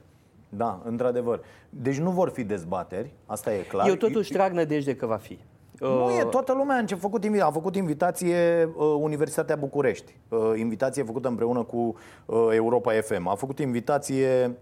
Da, 0.49 0.81
într-adevăr. 0.85 1.41
Deci 1.69 1.97
nu 1.97 2.11
vor 2.11 2.29
fi 2.29 2.43
dezbateri, 2.43 3.13
asta 3.25 3.53
e 3.53 3.57
clar. 3.57 3.87
Eu 3.87 3.95
totuși 3.95 4.31
trag 4.31 4.51
nădejde 4.51 4.95
că 4.95 5.05
va 5.05 5.17
fi. 5.17 5.39
Nu 5.79 6.09
e, 6.19 6.21
Uh, 6.23 6.29
toată 6.29 6.53
lumea 6.53 6.75
a 6.75 6.79
început- 6.79 7.01
făcut, 7.03 7.25
invi- 7.25 7.41
a 7.41 7.51
făcut 7.51 7.75
invitație 7.75 8.69
uh, 8.75 8.85
Universitatea 8.99 9.55
București. 9.55 10.15
Uh, 10.29 10.39
invitație 10.55 11.03
făcută 11.03 11.27
împreună 11.27 11.63
cu 11.63 11.95
uh, 12.25 12.47
Europa 12.51 12.91
FM. 12.93 13.27
A 13.27 13.35
făcut 13.35 13.59
invitație 13.59 14.57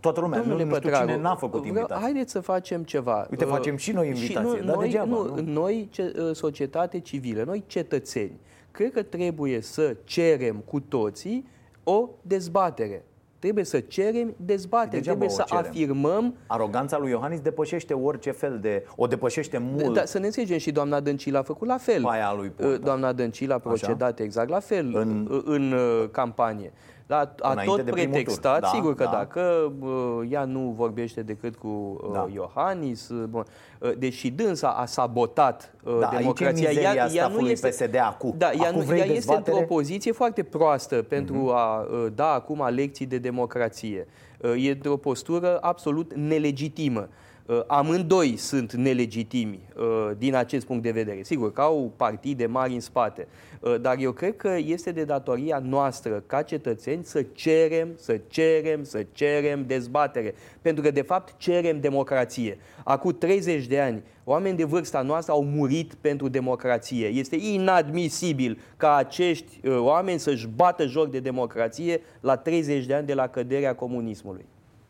toată 0.00 0.20
lumea. 0.20 0.38
Domnule 0.38 0.62
nu, 0.62 0.68
nu 0.68 0.74
știu 0.74 0.88
Pătraru, 0.88 1.10
cine 1.10 1.22
n-a 1.22 1.34
făcut 1.34 1.60
vreau- 1.60 1.74
invitație. 1.74 2.02
Haideți 2.04 2.32
să 2.32 2.40
facem 2.40 2.82
ceva. 2.82 3.26
Uite, 3.30 3.44
Uh, 3.44 3.50
facem 3.50 3.76
și 3.76 3.92
noi 3.92 4.04
și 4.06 4.10
invitație, 4.22 4.60
nu, 4.60 4.66
dar 4.66 4.74
noi, 4.76 4.84
degeaba, 4.84 5.06
nu, 5.10 5.34
nu? 5.34 5.52
noi, 5.52 5.88
ce, 5.90 6.12
uh, 6.18 6.34
societate 6.34 7.00
civilă, 7.00 7.42
noi 7.46 7.64
cetățeni, 7.66 8.40
cred 8.70 8.92
că 8.92 9.02
trebuie 9.02 9.60
să 9.60 9.96
cerem 10.04 10.56
cu 10.56 10.80
toții 10.80 11.48
o 11.84 12.08
dezbatere. 12.22 13.04
Trebuie 13.38 13.64
să 13.64 13.80
cerem 13.80 14.34
dezbatere, 14.36 14.96
Degeaba 14.96 15.18
trebuie 15.18 15.28
o 15.28 15.40
să 15.40 15.44
cerem. 15.46 15.64
afirmăm 15.68 16.34
Aroganța 16.46 16.98
lui 16.98 17.10
Iohannis 17.10 17.40
depășește 17.40 17.94
orice 17.94 18.30
fel 18.30 18.58
de... 18.60 18.84
O 18.96 19.06
depășește 19.06 19.58
mult. 19.58 19.94
Da, 19.94 20.04
să 20.04 20.18
ne 20.18 20.26
înțelegem 20.26 20.58
și 20.58 20.70
doamna 20.72 21.00
Dăncilă 21.00 21.38
a 21.38 21.42
făcut 21.42 21.68
la 21.68 21.76
fel. 21.76 22.02
Pe 22.02 22.08
aia 22.10 22.34
lui 22.36 22.48
Ponta. 22.48 22.72
Uh, 22.72 22.80
Doamna 22.80 23.12
Dăncilă 23.12 23.54
a 23.54 23.58
procedat 23.58 24.20
exact 24.20 24.48
la 24.48 24.60
fel 24.60 24.86
În- 24.94 25.26
în, 25.30 25.42
în 25.44 25.72
uh, 25.72 26.08
campanie. 26.10 26.72
Da, 27.08 27.34
a 27.40 27.50
Înainte 27.50 27.74
tot 27.76 27.84
de 27.84 27.90
primul 27.90 28.10
pretextat, 28.10 28.52
tur. 28.52 28.60
Da, 28.62 28.66
sigur 28.74 28.94
că 28.94 29.04
da. 29.04 29.10
dacă 29.10 29.72
uh, 29.80 30.26
ea 30.30 30.44
nu 30.44 30.74
vorbește 30.76 31.22
decât 31.22 31.56
cu 31.56 31.66
uh, 32.06 32.10
Da. 32.12 32.28
Iohannis, 32.34 33.08
uh, 33.08 33.24
bun, 33.28 33.44
uh, 33.80 33.90
deși 33.98 34.30
dânsa 34.30 34.68
a 34.68 34.84
sabotat 34.86 35.74
uh, 35.84 35.98
Da, 36.00 36.06
aici 36.06 36.14
e 36.14 36.18
democrația. 36.18 36.68
mizeria 36.68 37.08
stafului 37.08 37.52
PSD 37.52 37.96
acum. 38.06 38.34
Da, 38.38 38.50
ea, 38.52 38.68
Acum 38.68 38.78
nu, 38.78 38.84
vrei 38.84 38.98
ea 38.98 39.04
este 39.04 39.14
dezbatere? 39.18 39.50
într-o 39.56 39.74
poziție 39.74 40.12
foarte 40.12 40.42
proastă 40.42 41.02
pentru 41.02 41.34
Mhm. 41.34 41.48
a 41.50 41.80
uh, 41.80 42.06
da 42.14 42.32
acum 42.32 42.66
lecții 42.74 43.06
de 43.06 43.18
democrație. 43.18 44.06
Uh, 44.40 44.64
E 44.66 44.70
într-o 44.70 44.96
postură 44.96 45.58
absolut 45.60 46.14
nelegitimă. 46.14 47.00
Uh, 47.00 47.24
Amândoi 47.66 48.36
sunt 48.36 48.72
nelegitimi 48.72 49.60
uh, 49.76 50.10
din 50.18 50.34
acest 50.34 50.66
punct 50.66 50.82
de 50.82 50.90
vedere. 50.90 51.22
Sigur 51.22 51.52
că 51.52 51.60
au 51.60 51.92
partide 51.96 52.46
mari 52.46 52.72
în 52.72 52.80
spate, 52.80 53.28
uh, 53.60 53.80
dar 53.80 53.96
eu 53.98 54.12
cred 54.12 54.36
că 54.36 54.56
este 54.64 54.92
de 54.92 55.04
datoria 55.04 55.58
noastră 55.58 56.22
ca 56.26 56.42
cetățeni 56.42 57.04
să 57.04 57.24
cerem, 57.32 57.88
să 57.96 58.20
cerem, 58.26 58.84
să 58.84 59.06
cerem 59.12 59.64
dezbatere. 59.66 60.34
Pentru 60.62 60.82
că 60.82 60.90
de 60.90 61.02
fapt 61.02 61.34
cerem 61.38 61.80
democrație. 61.80 62.58
Acum 62.84 63.12
30 63.18 63.66
de 63.66 63.80
ani, 63.80 64.02
oameni 64.24 64.56
de 64.56 64.64
vârsta 64.64 65.02
noastră 65.02 65.32
au 65.32 65.44
murit 65.44 65.94
pentru 65.94 66.28
democrație. 66.28 67.06
Este 67.06 67.36
inadmisibil 67.36 68.58
ca 68.76 68.94
acești 68.94 69.66
uh, 69.66 69.78
oameni 69.78 70.18
să-și 70.18 70.46
bată 70.46 70.86
joc 70.86 71.10
de 71.10 71.20
democrație 71.20 72.00
la 72.20 72.36
30 72.36 72.86
de 72.86 72.94
ani 72.94 73.06
de 73.06 73.14
la 73.14 73.26
căderea 73.26 73.74
comunismului. 73.74 74.44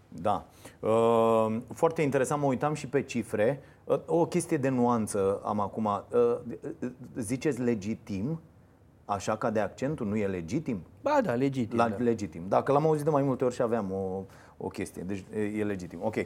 Da. 0.09 0.47
Uh, 0.81 1.57
foarte 1.75 2.03
interesant, 2.03 2.41
mă 2.41 2.47
uitam 2.47 2.75
și 2.75 2.87
pe 2.87 3.03
cifre. 3.03 3.61
Uh, 3.85 3.99
o 4.07 4.27
chestie 4.27 4.57
de 4.57 4.69
nuanță 4.69 5.41
am 5.45 5.61
acum. 5.61 5.85
Uh, 5.85 6.39
ziceți 7.17 7.61
legitim, 7.61 8.41
așa 9.05 9.37
ca 9.37 9.51
de 9.51 9.61
accentul, 9.61 10.07
nu 10.07 10.17
e 10.17 10.27
legitim? 10.27 10.83
Ba 11.03 11.21
da, 11.23 11.33
legitim. 11.33 11.77
La, 11.79 11.89
da. 11.89 11.97
legitim. 11.99 12.43
Dacă 12.49 12.73
l-am 12.73 12.87
auzit 12.87 13.05
de 13.05 13.11
mai 13.11 13.23
multe 13.23 13.45
ori 13.45 13.55
și 13.55 13.63
aveam 13.63 13.93
o, 13.93 14.23
o 14.57 14.69
chestie, 14.69 15.03
deci 15.03 15.25
e, 15.35 15.41
e 15.41 15.65
legitim. 15.65 15.99
Ok. 16.03 16.15
Uh, 16.15 16.23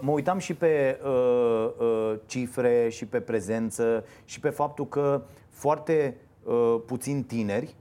mă 0.00 0.10
uitam 0.10 0.38
și 0.38 0.54
pe 0.54 1.00
uh, 1.04 1.70
uh, 1.78 2.14
cifre 2.26 2.88
și 2.88 3.06
pe 3.06 3.20
prezență 3.20 4.04
și 4.24 4.40
pe 4.40 4.48
faptul 4.48 4.88
că 4.88 5.22
foarte 5.48 6.16
uh, 6.44 6.76
puțini 6.86 7.22
tineri 7.22 7.74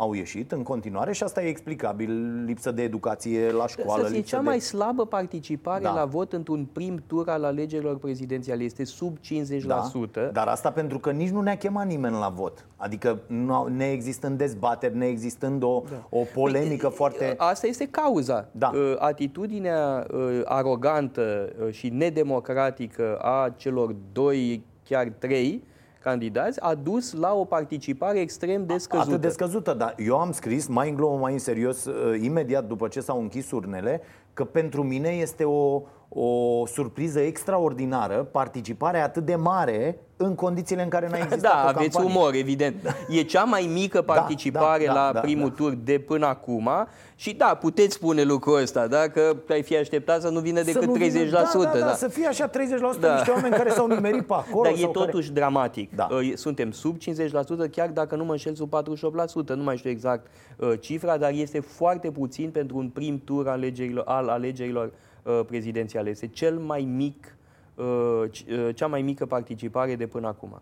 au 0.00 0.12
ieșit 0.12 0.52
în 0.52 0.62
continuare 0.62 1.12
și 1.12 1.22
asta 1.22 1.42
e 1.42 1.48
explicabil, 1.48 2.42
lipsă 2.44 2.70
de 2.70 2.82
educație 2.82 3.50
la 3.50 3.66
școală. 3.66 4.04
Asta 4.04 4.16
e 4.16 4.20
cea 4.20 4.38
de... 4.38 4.44
mai 4.44 4.60
slabă 4.60 5.06
participare 5.06 5.82
da. 5.82 5.92
la 5.92 6.04
vot 6.04 6.32
într-un 6.32 6.64
prim 6.72 7.02
tur 7.06 7.28
al 7.28 7.44
alegerilor 7.44 7.98
prezidențiale. 7.98 8.62
Este 8.62 8.84
sub 8.84 9.16
50%. 9.18 9.20
Da, 9.66 10.30
dar 10.32 10.46
asta 10.46 10.70
pentru 10.70 10.98
că 10.98 11.10
nici 11.10 11.28
nu 11.28 11.40
ne-a 11.40 11.56
chemat 11.56 11.86
nimeni 11.86 12.14
la 12.14 12.28
vot. 12.28 12.66
Adică 12.76 13.18
nu, 13.26 13.66
neexistând 13.66 14.38
dezbateri, 14.38 14.96
neexistând 14.96 15.62
o, 15.62 15.82
da. 15.90 16.06
o 16.08 16.22
polemică 16.34 16.86
păi, 16.86 16.96
foarte... 16.96 17.34
Asta 17.36 17.66
este 17.66 17.88
cauza. 17.88 18.48
Da. 18.52 18.70
Uh, 18.74 18.94
atitudinea 18.98 20.06
uh, 20.12 20.40
arogantă 20.44 21.52
uh, 21.64 21.72
și 21.72 21.88
nedemocratică 21.88 23.16
a 23.16 23.54
celor 23.56 23.94
doi, 24.12 24.64
chiar 24.84 25.12
trei, 25.18 25.62
candidați 26.00 26.60
a 26.60 26.74
dus 26.74 27.12
la 27.12 27.32
o 27.32 27.44
participare 27.44 28.20
extrem 28.20 28.66
de 28.66 28.78
scăzută. 28.78 29.08
Atât 29.08 29.20
de 29.20 29.28
scăzută, 29.28 29.74
dar 29.74 29.94
eu 29.98 30.18
am 30.18 30.32
scris 30.32 30.66
mai 30.66 30.88
în 30.88 30.94
glumă, 30.94 31.18
mai 31.18 31.32
în 31.32 31.38
serios, 31.38 31.84
uh, 31.84 32.20
imediat 32.20 32.64
după 32.64 32.88
ce 32.88 33.00
s-au 33.00 33.20
închis 33.20 33.50
urnele, 33.50 34.00
că 34.40 34.46
pentru 34.46 34.82
mine 34.82 35.08
este 35.08 35.44
o, 35.44 35.82
o 36.08 36.66
surpriză 36.66 37.20
extraordinară, 37.20 38.14
participarea 38.14 39.04
atât 39.04 39.24
de 39.24 39.34
mare 39.34 39.98
în 40.16 40.34
condițiile 40.34 40.82
în 40.82 40.88
care 40.88 41.08
n-a 41.08 41.16
existat 41.16 41.40
Da, 41.40 41.62
o 41.64 41.68
aveți 41.68 41.96
campanie. 41.96 42.18
umor, 42.18 42.34
evident. 42.34 42.96
E 43.08 43.22
cea 43.22 43.44
mai 43.44 43.70
mică 43.72 44.02
da, 44.06 44.12
participare 44.12 44.84
da, 44.86 44.92
da, 44.92 44.98
da, 44.98 45.10
la 45.12 45.20
primul 45.20 45.48
da, 45.48 45.54
tur 45.54 45.74
de 45.84 45.98
până 45.98 46.26
acum 46.26 46.70
și 47.14 47.34
da, 47.34 47.54
puteți 47.60 47.94
spune 47.94 48.22
lucrul 48.22 48.60
ăsta, 48.60 48.86
da? 48.86 49.08
că 49.08 49.36
ai 49.50 49.62
fi 49.62 49.76
așteptat 49.76 50.20
să 50.20 50.28
nu 50.28 50.40
vină 50.40 50.62
decât 50.62 50.82
să 50.82 50.88
nu 50.88 50.96
30%. 50.96 50.98
Vină, 50.98 51.30
da, 51.30 51.48
da, 51.52 51.70
da, 51.72 51.78
da, 51.78 51.92
să 51.92 52.08
fie 52.08 52.26
așa 52.26 52.50
30% 52.50 52.52
da. 53.00 53.14
niște 53.14 53.30
oameni 53.30 53.54
care 53.54 53.70
s-au 53.70 53.86
nimerit 53.86 54.26
pe 54.26 54.34
acolo. 54.48 54.62
Dar 54.62 54.72
e 54.72 54.86
totuși 54.86 55.28
care... 55.28 55.40
dramatic. 55.40 55.94
Da. 55.94 56.08
Uh, 56.10 56.32
suntem 56.34 56.70
sub 56.70 56.96
50%, 57.66 57.70
chiar 57.70 57.88
dacă 57.88 58.16
nu 58.16 58.24
mă 58.24 58.30
înșel 58.30 58.54
sub 58.54 58.74
48%. 58.76 59.46
Nu 59.54 59.62
mai 59.62 59.76
știu 59.76 59.90
exact 59.90 60.26
uh, 60.56 60.72
cifra, 60.80 61.16
dar 61.16 61.30
este 61.30 61.60
foarte 61.60 62.10
puțin 62.10 62.50
pentru 62.50 62.76
un 62.76 62.88
prim 62.88 63.20
tur 63.24 63.48
al 63.48 63.52
alegerilor, 63.52 64.04
al 64.06 64.28
alegerilor 64.30 64.92
uh, 65.22 65.40
prezidențiale. 65.46 66.10
Este 66.10 66.26
cel 66.26 66.58
mai 66.58 66.82
mic 66.82 67.34
Uh, 67.80 67.86
uh, 67.86 68.74
cea 68.74 68.86
mai 68.86 69.02
mică 69.02 69.26
participare 69.26 69.96
de 69.96 70.06
până 70.06 70.26
acum. 70.26 70.60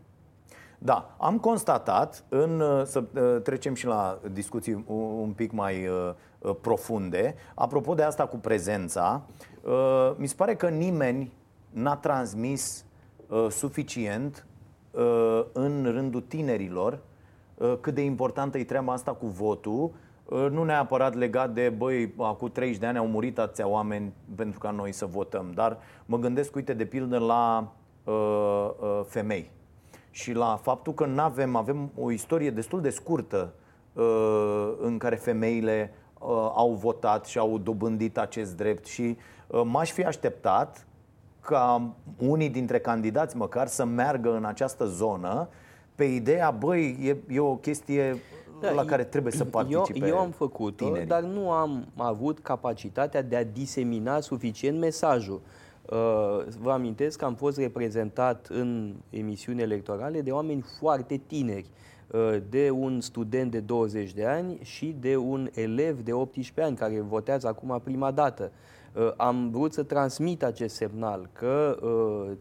Da, 0.79 1.17
am 1.19 1.39
constatat, 1.39 2.25
în, 2.29 2.61
uh, 2.61 2.85
să 2.85 3.01
trecem 3.43 3.75
și 3.75 3.87
la 3.87 4.19
discuții 4.33 4.85
un 5.21 5.33
pic 5.37 5.53
mai 5.53 5.89
profunde, 6.61 7.35
apropo 7.55 7.95
de 7.95 8.03
asta 8.03 8.27
cu 8.27 8.37
prezența, 8.37 9.23
mi 10.17 10.27
se 10.27 10.35
pare 10.37 10.55
că 10.55 10.69
nimeni 10.69 11.33
n-a 11.71 11.97
transmis 11.97 12.85
suficient 13.49 14.47
în 15.53 15.85
rândul 15.85 16.21
tinerilor 16.21 16.99
cât 17.81 17.95
de 17.95 18.05
importantă 18.05 18.59
e 18.59 18.65
treaba 18.65 18.93
asta 18.93 19.13
cu 19.13 19.27
votul 19.27 19.91
Ă, 19.91 20.08
nu 20.29 20.65
neapărat 20.65 21.15
legat 21.15 21.51
de, 21.51 21.69
băi, 21.69 22.15
acum 22.19 22.49
30 22.49 22.79
de 22.79 22.87
ani 22.87 22.99
au 22.99 23.07
murit 23.07 23.39
atâția 23.39 23.69
oameni 23.69 24.13
pentru 24.37 24.59
ca 24.59 24.71
noi 24.71 24.93
să 24.93 25.07
votăm, 25.07 25.51
dar 25.55 25.79
mă 26.07 26.19
gândesc, 26.19 26.55
uite, 26.55 26.73
de 26.73 26.85
pildă 26.85 27.19
la 27.19 27.73
uh, 28.05 28.71
uh, 28.81 29.01
femei. 29.07 29.51
Și 30.11 30.33
la 30.33 30.59
faptul 30.63 30.95
că 30.95 31.07
nu 31.07 31.21
avem, 31.21 31.57
avem 31.57 31.91
o 31.97 32.11
istorie 32.11 32.51
destul 32.51 32.81
de 32.81 32.91
scurtă 32.91 33.53
uh, 33.93 34.73
în 34.81 34.99
care 34.99 35.17
femeile 35.17 35.93
uh, 36.21 36.29
au 36.55 36.73
votat 36.73 37.27
și 37.27 37.39
au 37.39 37.59
dobândit 37.59 38.19
acest 38.19 38.57
drept 38.57 38.87
și 38.87 39.17
uh, 39.47 39.63
m-aș 39.65 39.91
fi 39.91 40.05
așteptat 40.05 40.87
ca 41.41 41.91
unii 42.19 42.49
dintre 42.49 42.79
candidați 42.79 43.37
măcar 43.37 43.67
să 43.67 43.85
meargă 43.85 44.37
în 44.37 44.45
această 44.45 44.85
zonă 44.85 45.49
pe 45.99 46.05
ideea, 46.05 46.51
băi, 46.51 46.99
e, 47.03 47.35
e 47.35 47.39
o 47.41 47.57
chestie 47.57 48.17
da, 48.61 48.71
la 48.71 48.85
care 48.85 49.05
trebuie 49.05 49.33
să 49.33 49.45
participe 49.45 49.99
Eu, 49.99 50.07
eu 50.07 50.19
am 50.19 50.31
făcut-o, 50.31 50.93
dar 51.07 51.23
nu 51.23 51.51
am 51.51 51.87
avut 51.97 52.39
capacitatea 52.39 53.23
de 53.23 53.37
a 53.37 53.45
disemina 53.45 54.21
suficient 54.21 54.79
mesajul. 54.79 55.41
Uh, 55.91 55.97
vă 56.61 56.71
amintesc 56.71 57.19
că 57.19 57.25
am 57.25 57.35
fost 57.35 57.59
reprezentat 57.59 58.47
în 58.51 58.95
emisiuni 59.11 59.63
electorale 59.63 60.21
de 60.21 60.31
oameni 60.31 60.65
foarte 60.79 61.21
tineri, 61.27 61.71
uh, 62.11 62.37
de 62.49 62.71
un 62.71 63.01
student 63.01 63.51
de 63.51 63.61
20 63.61 64.13
de 64.13 64.25
ani 64.25 64.59
și 64.63 64.97
de 65.01 65.17
un 65.17 65.49
elev 65.55 66.01
de 66.01 66.13
18 66.13 66.63
ani 66.63 66.77
care 66.77 67.01
votează 67.01 67.47
acum 67.47 67.81
prima 67.85 68.11
dată. 68.11 68.53
Uh, 68.53 68.78
am 69.17 69.51
vrut 69.51 69.73
să 69.73 69.83
transmit 69.83 70.43
acest 70.43 70.75
semnal 70.75 71.29
că 71.33 71.79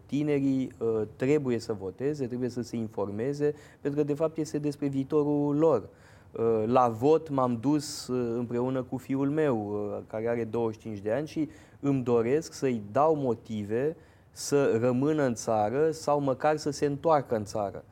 tinerii 0.06 0.72
trebuie 1.16 1.60
să 1.60 1.74
voteze, 1.74 2.27
trebuie 2.27 2.50
să 2.50 2.62
se 2.62 2.75
informeze, 2.75 3.54
pentru 3.82 4.00
că 4.00 4.06
de 4.06 4.13
fapt 4.13 4.38
este 4.38 4.58
despre 4.58 4.88
viitorul 4.88 5.58
lor. 5.58 5.89
Uh, 6.32 6.63
la 6.66 6.88
vot 6.88 7.30
m-am 7.30 7.58
dus 7.62 8.08
uh, 8.08 8.36
împreună 8.38 8.84
cu 8.84 8.98
fiul 8.98 9.30
meu, 9.30 9.58
uh, 9.58 10.04
care 10.08 10.27
are 10.27 10.44
25 10.44 11.00
de 11.00 11.12
ani 11.12 11.27
și 11.27 11.50
îmi 11.80 12.04
doresc 12.04 12.54
să-i 12.54 12.82
dau 12.92 13.16
motive 13.16 13.96
să 14.32 14.77
rămână 14.82 15.24
în 15.24 15.34
țară 15.34 15.92
sau 15.92 16.20
măcar 16.20 16.58
să 16.58 16.70
se 16.70 16.86
întoarcă 16.86 17.36
în 17.36 17.46
țară. 17.46 17.84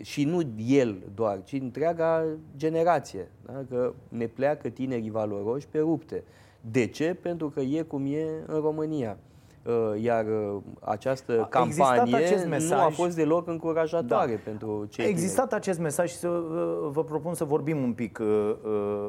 Și 0.00 0.24
nu 0.24 0.42
el 0.66 0.96
doar, 1.14 1.42
ci 1.44 1.52
întreaga 1.52 2.24
generație. 2.56 3.30
Da? 3.46 3.64
Că 3.70 3.92
ne 4.08 4.26
pleacă 4.26 4.68
tinerii 4.68 5.10
valoroși 5.10 5.68
pe 5.68 5.78
rupte. 5.78 6.22
De 6.70 6.86
ce? 6.86 7.14
Pentru 7.22 7.48
că 7.48 7.60
e 7.60 7.82
cum 7.82 8.06
e 8.06 8.26
în 8.46 8.60
România. 8.60 9.16
Uh, 9.62 10.02
iar 10.02 10.24
uh, 10.24 10.62
această 10.80 11.40
a 11.42 11.46
campanie 11.46 12.44
mesaj, 12.48 12.78
nu 12.78 12.84
a 12.84 12.88
fost 12.88 13.16
deloc 13.16 13.48
încurajatoare 13.48 14.32
da. 14.32 14.40
pentru 14.44 14.86
cei 14.90 15.04
A 15.04 15.08
existat 15.08 15.44
tineri. 15.44 15.60
acest 15.60 15.78
mesaj 15.78 16.10
și 16.10 16.16
să 16.16 16.28
uh, 16.28 16.88
vă 16.90 17.04
propun 17.04 17.34
să 17.34 17.44
vorbim 17.44 17.82
un 17.82 17.92
pic, 17.92 18.20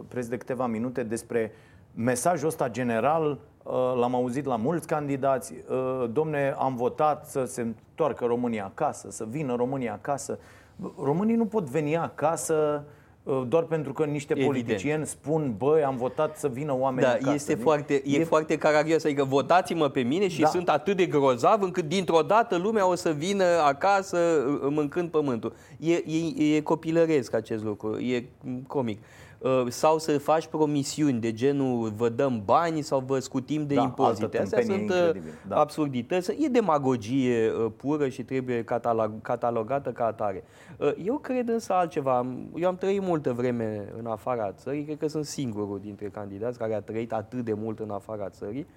preț 0.08 0.26
de 0.26 0.38
câteva 0.38 0.68
minute, 0.68 1.04
despre 1.04 1.52
mesajul 1.94 2.48
ăsta 2.48 2.70
general. 2.70 3.40
L-am 4.00 4.16
auzit 4.16 4.46
la 4.46 4.56
mulți 4.56 4.88
candidați. 4.88 5.54
Domne, 6.12 6.56
am 6.58 6.76
votat 6.76 7.26
să 7.26 7.46
se 7.46 7.62
întoarcă 7.62 8.26
România 8.26 8.66
acasă, 8.66 9.08
să 9.12 9.26
vină 9.30 9.56
România 9.56 9.94
acasă. 9.94 10.40
Românii 11.04 11.36
nu 11.36 11.46
pot 11.46 11.70
veni 11.70 11.98
acasă 11.98 12.84
Uh, 12.84 12.97
doar 13.48 13.64
pentru 13.64 13.94
că 13.94 14.04
niște 14.04 14.34
Evident. 14.34 14.54
politicieni 14.54 15.06
spun, 15.06 15.54
băi, 15.58 15.84
am 15.84 15.98
votat 15.98 16.38
să 16.38 16.48
vină 16.48 16.76
oameni 16.78 17.08
da, 17.08 17.12
acasă. 17.12 17.34
Este 17.34 17.56
foarte, 17.56 18.02
e, 18.06 18.20
e 18.20 18.24
foarte 18.24 18.58
caragios, 18.58 19.04
adică 19.04 19.24
votați-mă 19.24 19.90
pe 19.90 20.02
mine 20.02 20.28
și 20.28 20.42
da. 20.42 20.48
sunt 20.48 20.70
atât 20.70 20.98
de 20.98 21.06
grozav 21.06 21.62
încât 21.62 21.86
dintr-o 21.86 22.22
dată 22.22 22.58
lumea 22.58 22.90
o 22.90 22.96
să 22.96 23.10
vină 23.10 23.44
acasă 23.44 24.18
uh, 24.18 24.68
mâncând 24.70 25.10
pământul. 25.10 25.54
E, 25.80 25.94
e, 25.94 26.56
e 26.56 26.62
copilăresc 26.62 27.34
acest 27.34 27.64
lucru, 27.64 28.00
e 28.00 28.24
comic. 28.68 29.00
Uh, 29.40 29.66
sau 29.68 29.98
să 29.98 30.18
faci 30.18 30.48
promisiuni 30.48 31.20
de 31.20 31.34
genul 31.34 31.90
vă 31.96 32.10
dăm 32.10 32.42
bani 32.46 32.82
sau 32.82 33.00
vă 33.00 33.20
scutim 33.20 33.68
de 33.68 33.76
da, 33.76 33.82
impozite. 33.82 34.40
Astea 34.40 34.62
sunt 34.62 34.94
da. 35.48 35.56
absurdități. 35.56 36.32
E 36.32 36.48
demagogie 36.48 37.52
pură 37.76 38.08
și 38.08 38.24
trebuie 38.24 38.64
catalogată 39.22 39.92
ca 39.92 40.06
atare. 40.06 40.44
Eu 41.04 41.18
cred 41.18 41.50
însă 41.50 41.74
altceva. 41.74 42.26
Eu 42.56 42.68
am 42.68 42.78
trăit 42.78 43.02
multă 43.02 43.34
vreme 43.34 43.94
în 43.98 44.06
afara 44.06 44.52
țării, 44.52 44.84
cred 44.84 44.98
că 44.98 45.08
sunt 45.08 45.26
singurul 45.26 45.80
dintre 45.80 46.08
candidați 46.08 46.58
care 46.58 46.74
a 46.74 46.82
trăit 46.82 47.14
atât 47.14 47.46
de 47.46 47.54
mult 47.54 47.80
în 47.80 47.90
afara 47.90 48.30
țării. 48.30 48.68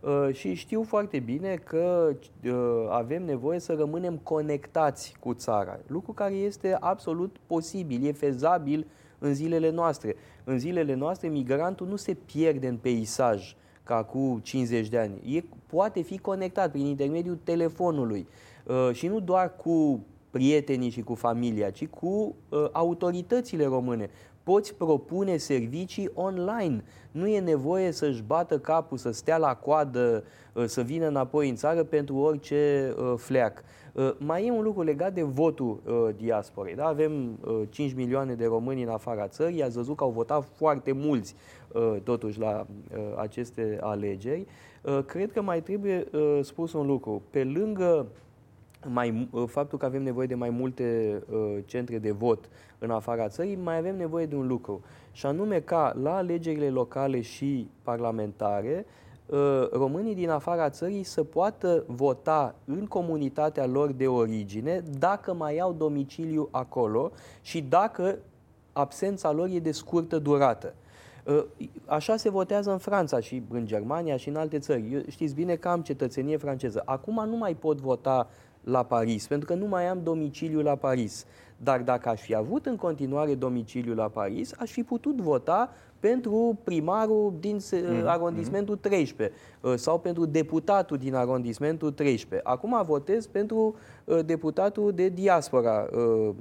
Uh, 0.00 0.28
și 0.32 0.54
știu 0.54 0.82
foarte 0.82 1.18
bine 1.18 1.54
că 1.54 2.12
uh, 2.44 2.52
avem 2.90 3.24
nevoie 3.24 3.58
să 3.58 3.74
rămânem 3.74 4.16
conectați 4.16 5.16
cu 5.20 5.34
țara, 5.34 5.78
lucru 5.86 6.12
care 6.12 6.34
este 6.34 6.76
absolut 6.80 7.36
posibil, 7.46 8.06
e 8.06 8.12
fezabil 8.12 8.86
în 9.18 9.34
zilele 9.34 9.70
noastre. 9.70 10.16
În 10.44 10.58
zilele 10.58 10.94
noastre, 10.94 11.28
migrantul 11.28 11.86
nu 11.86 11.96
se 11.96 12.14
pierde 12.14 12.68
în 12.68 12.76
peisaj 12.76 13.56
ca 13.82 14.04
cu 14.04 14.40
50 14.42 14.88
de 14.88 14.98
ani. 14.98 15.36
E, 15.36 15.44
poate 15.66 16.00
fi 16.00 16.18
conectat 16.18 16.70
prin 16.70 16.86
intermediul 16.86 17.38
telefonului 17.44 18.26
uh, 18.64 18.90
și 18.92 19.06
nu 19.06 19.20
doar 19.20 19.56
cu 19.56 20.04
prietenii 20.30 20.90
și 20.90 21.00
cu 21.00 21.14
familia, 21.14 21.70
ci 21.70 21.86
cu 21.86 22.36
uh, 22.48 22.66
autoritățile 22.72 23.64
române. 23.64 24.10
Poți 24.42 24.74
propune 24.74 25.36
servicii 25.36 26.10
online. 26.14 26.84
Nu 27.10 27.26
e 27.26 27.40
nevoie 27.40 27.90
să-și 27.90 28.22
bată 28.22 28.58
capul, 28.58 28.96
să 28.96 29.10
stea 29.10 29.36
la 29.36 29.54
coadă, 29.54 30.24
uh, 30.52 30.64
să 30.64 30.80
vină 30.82 31.06
înapoi 31.06 31.48
în 31.48 31.56
țară 31.56 31.84
pentru 31.84 32.16
orice 32.16 32.94
uh, 32.98 33.14
fleac. 33.16 33.64
Uh, 33.98 34.10
mai 34.18 34.46
e 34.46 34.50
un 34.50 34.62
lucru 34.62 34.82
legat 34.82 35.14
de 35.14 35.22
votul 35.22 35.80
uh, 35.86 36.14
diasporei. 36.16 36.74
Da? 36.74 36.86
Avem 36.86 37.38
uh, 37.44 37.62
5 37.68 37.94
milioane 37.94 38.34
de 38.34 38.46
români 38.46 38.82
în 38.82 38.88
afara 38.88 39.28
țării, 39.28 39.62
ați 39.62 39.76
văzut 39.76 39.96
că 39.96 40.04
au 40.04 40.10
votat 40.10 40.44
foarte 40.56 40.92
mulți 40.92 41.34
uh, 41.72 41.96
totuși 42.02 42.38
la 42.38 42.66
uh, 42.66 42.98
aceste 43.16 43.78
alegeri. 43.80 44.46
Uh, 44.82 44.98
cred 45.06 45.32
că 45.32 45.42
mai 45.42 45.62
trebuie 45.62 46.06
uh, 46.12 46.38
spus 46.42 46.72
un 46.72 46.86
lucru. 46.86 47.22
Pe 47.30 47.44
lângă 47.44 48.06
mai, 48.86 49.28
uh, 49.30 49.44
faptul 49.46 49.78
că 49.78 49.84
avem 49.84 50.02
nevoie 50.02 50.26
de 50.26 50.34
mai 50.34 50.50
multe 50.50 51.18
uh, 51.30 51.58
centre 51.64 51.98
de 51.98 52.10
vot 52.10 52.48
în 52.78 52.90
afara 52.90 53.28
țării, 53.28 53.56
mai 53.56 53.76
avem 53.76 53.96
nevoie 53.96 54.26
de 54.26 54.36
un 54.36 54.46
lucru, 54.46 54.82
și 55.12 55.26
anume 55.26 55.60
ca 55.60 55.96
la 56.02 56.16
alegerile 56.16 56.70
locale 56.70 57.20
și 57.20 57.70
parlamentare, 57.82 58.86
uh, 58.86 59.06
românii 59.72 60.14
din 60.14 60.30
afara 60.30 60.70
țării 60.70 61.02
să 61.02 61.22
poată 61.24 61.84
vota 61.86 62.54
în 62.64 62.86
comunitatea 62.86 63.66
lor 63.66 63.92
de 63.92 64.06
origine 64.06 64.82
dacă 64.98 65.34
mai 65.34 65.58
au 65.58 65.72
domiciliu 65.72 66.48
acolo 66.50 67.10
și 67.40 67.60
dacă 67.60 68.18
absența 68.72 69.32
lor 69.32 69.48
e 69.48 69.58
de 69.58 69.72
scurtă 69.72 70.18
durată. 70.18 70.74
Uh, 71.24 71.44
așa 71.86 72.16
se 72.16 72.30
votează 72.30 72.70
în 72.70 72.78
Franța 72.78 73.20
și 73.20 73.42
în 73.50 73.66
Germania 73.66 74.16
și 74.16 74.28
în 74.28 74.36
alte 74.36 74.58
țări. 74.58 74.92
Eu, 74.92 75.00
știți 75.08 75.34
bine 75.34 75.56
că 75.56 75.68
am 75.68 75.82
cetățenie 75.82 76.36
franceză. 76.36 76.82
Acum 76.84 77.28
nu 77.28 77.36
mai 77.36 77.54
pot 77.54 77.80
vota 77.80 78.28
la 78.64 78.82
Paris, 78.82 79.26
pentru 79.26 79.46
că 79.46 79.54
nu 79.54 79.66
mai 79.66 79.86
am 79.86 80.02
domiciliu 80.02 80.62
la 80.62 80.74
Paris. 80.74 81.26
Dar 81.62 81.80
dacă 81.80 82.08
aș 82.08 82.20
fi 82.20 82.34
avut 82.34 82.66
în 82.66 82.76
continuare 82.76 83.34
domiciliu 83.34 83.94
la 83.94 84.08
Paris, 84.08 84.52
aș 84.58 84.70
fi 84.70 84.82
putut 84.82 85.20
vota 85.20 85.70
pentru 86.00 86.58
primarul 86.64 87.34
din 87.40 87.58
mm. 87.72 88.06
arondismentul 88.06 88.76
13 88.76 89.36
uh, 89.60 89.74
sau 89.74 89.98
pentru 89.98 90.24
deputatul 90.24 90.96
din 90.96 91.14
arondismentul 91.14 91.90
13. 91.92 92.48
Acum 92.48 92.82
votez 92.84 93.26
pentru 93.26 93.74
uh, 94.04 94.18
deputatul 94.24 94.92
de 94.92 95.08
diaspora 95.08 95.86
uh, 95.92 96.34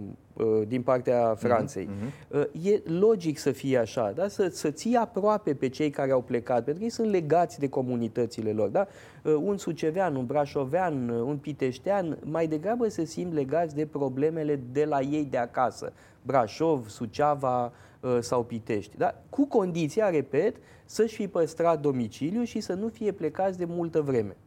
din 0.68 0.82
partea 0.82 1.30
mhm, 1.30 1.38
Franței. 1.38 1.90
Mm-hmm. 1.90 2.48
E 2.64 2.82
logic 3.00 3.38
să 3.38 3.52
fie 3.52 3.78
așa, 3.78 4.12
da? 4.16 4.28
să, 4.28 4.48
să 4.52 4.72
ții 4.72 4.96
aproape 4.96 5.54
pe 5.54 5.70
cei 5.70 5.90
care 5.90 6.12
au 6.12 6.22
plecat, 6.22 6.56
pentru 6.56 6.78
că 6.78 6.84
ei 6.84 6.90
sunt 6.90 7.10
legați 7.10 7.60
de 7.60 7.70
comunitățile 7.70 8.52
lor. 8.52 8.70
Da? 8.70 8.88
Un 9.24 9.58
sucevean, 9.58 10.16
un 10.16 10.26
brașovean, 10.26 11.10
un 11.10 11.38
piteștean, 11.38 12.18
mai 12.24 12.48
degrabă 12.48 12.88
se 12.88 13.06
simt 13.06 13.34
legați 13.34 13.76
de 13.76 13.86
problemele 13.86 14.60
de 14.72 14.86
la 14.86 15.00
ei 15.12 15.26
de 15.26 15.38
acasă. 15.38 15.94
Brașov, 16.22 16.88
Suceava, 16.88 17.72
Uh, 18.02 18.18
sau 18.20 18.44
Pitești. 18.44 18.98
Da? 18.98 19.16
Cu 19.30 19.46
condiția, 19.48 20.10
repet, 20.10 20.56
să-și 20.86 21.16
fi 21.16 21.28
păstrat 21.28 21.80
domiciliu 21.82 22.44
și 22.44 22.60
să 22.60 22.74
nu 22.74 22.88
fie 22.88 23.12
plecați 23.12 23.58
de 23.58 23.66
multă 23.66 24.02
vreme. 24.02 24.38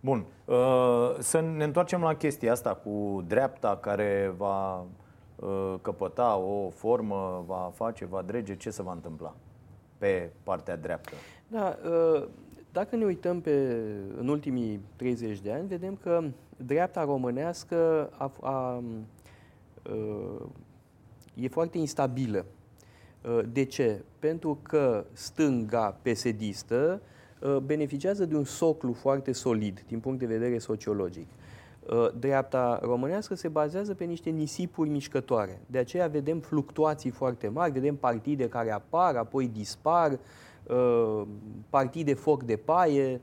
Bun. 0.00 0.24
Uh, 0.44 1.16
să 1.18 1.40
ne 1.40 1.64
întoarcem 1.64 2.00
la 2.00 2.14
chestia 2.14 2.52
asta 2.52 2.74
cu 2.74 3.24
dreapta 3.26 3.76
care 3.76 4.34
va 4.36 4.78
uh, 5.36 5.74
căpăta 5.82 6.36
o 6.36 6.68
formă, 6.68 7.44
va 7.46 7.72
face, 7.74 8.04
va 8.04 8.22
drege. 8.22 8.56
Ce 8.56 8.70
se 8.70 8.82
va 8.82 8.92
întâmpla 8.92 9.34
pe 9.98 10.30
partea 10.42 10.76
dreaptă? 10.76 11.14
Da, 11.48 11.78
dacă 12.72 12.96
ne 12.96 13.04
uităm 13.04 13.40
pe, 13.40 13.82
în 14.18 14.28
ultimii 14.28 14.80
30 14.96 15.40
de 15.40 15.52
ani, 15.52 15.66
vedem 15.66 15.98
că 16.02 16.24
dreapta 16.56 17.04
românească 17.04 18.10
a, 18.16 18.32
a, 18.40 18.50
a 18.50 18.82
e 21.34 21.48
foarte 21.48 21.78
instabilă. 21.78 22.44
Uh, 23.22 23.40
de 23.52 23.64
ce? 23.64 24.04
Pentru 24.18 24.58
că 24.62 25.04
stânga 25.12 25.98
pesedistă 26.02 27.02
uh, 27.40 27.56
beneficiază 27.56 28.24
de 28.24 28.36
un 28.36 28.44
soclu 28.44 28.92
foarte 28.92 29.32
solid 29.32 29.84
din 29.86 30.00
punct 30.00 30.18
de 30.18 30.26
vedere 30.26 30.58
sociologic. 30.58 31.26
Uh, 31.90 32.08
dreapta 32.18 32.80
românească 32.82 33.34
se 33.34 33.48
bazează 33.48 33.94
pe 33.94 34.04
niște 34.04 34.30
nisipuri 34.30 34.88
mișcătoare. 34.88 35.60
De 35.66 35.78
aceea 35.78 36.06
vedem 36.06 36.38
fluctuații 36.38 37.10
foarte 37.10 37.48
mari, 37.48 37.72
vedem 37.72 37.96
partide 37.96 38.48
care 38.48 38.72
apar, 38.72 39.16
apoi 39.16 39.48
dispar, 39.48 40.18
partide 41.70 42.14
foc 42.14 42.42
de 42.42 42.56
paie 42.56 43.20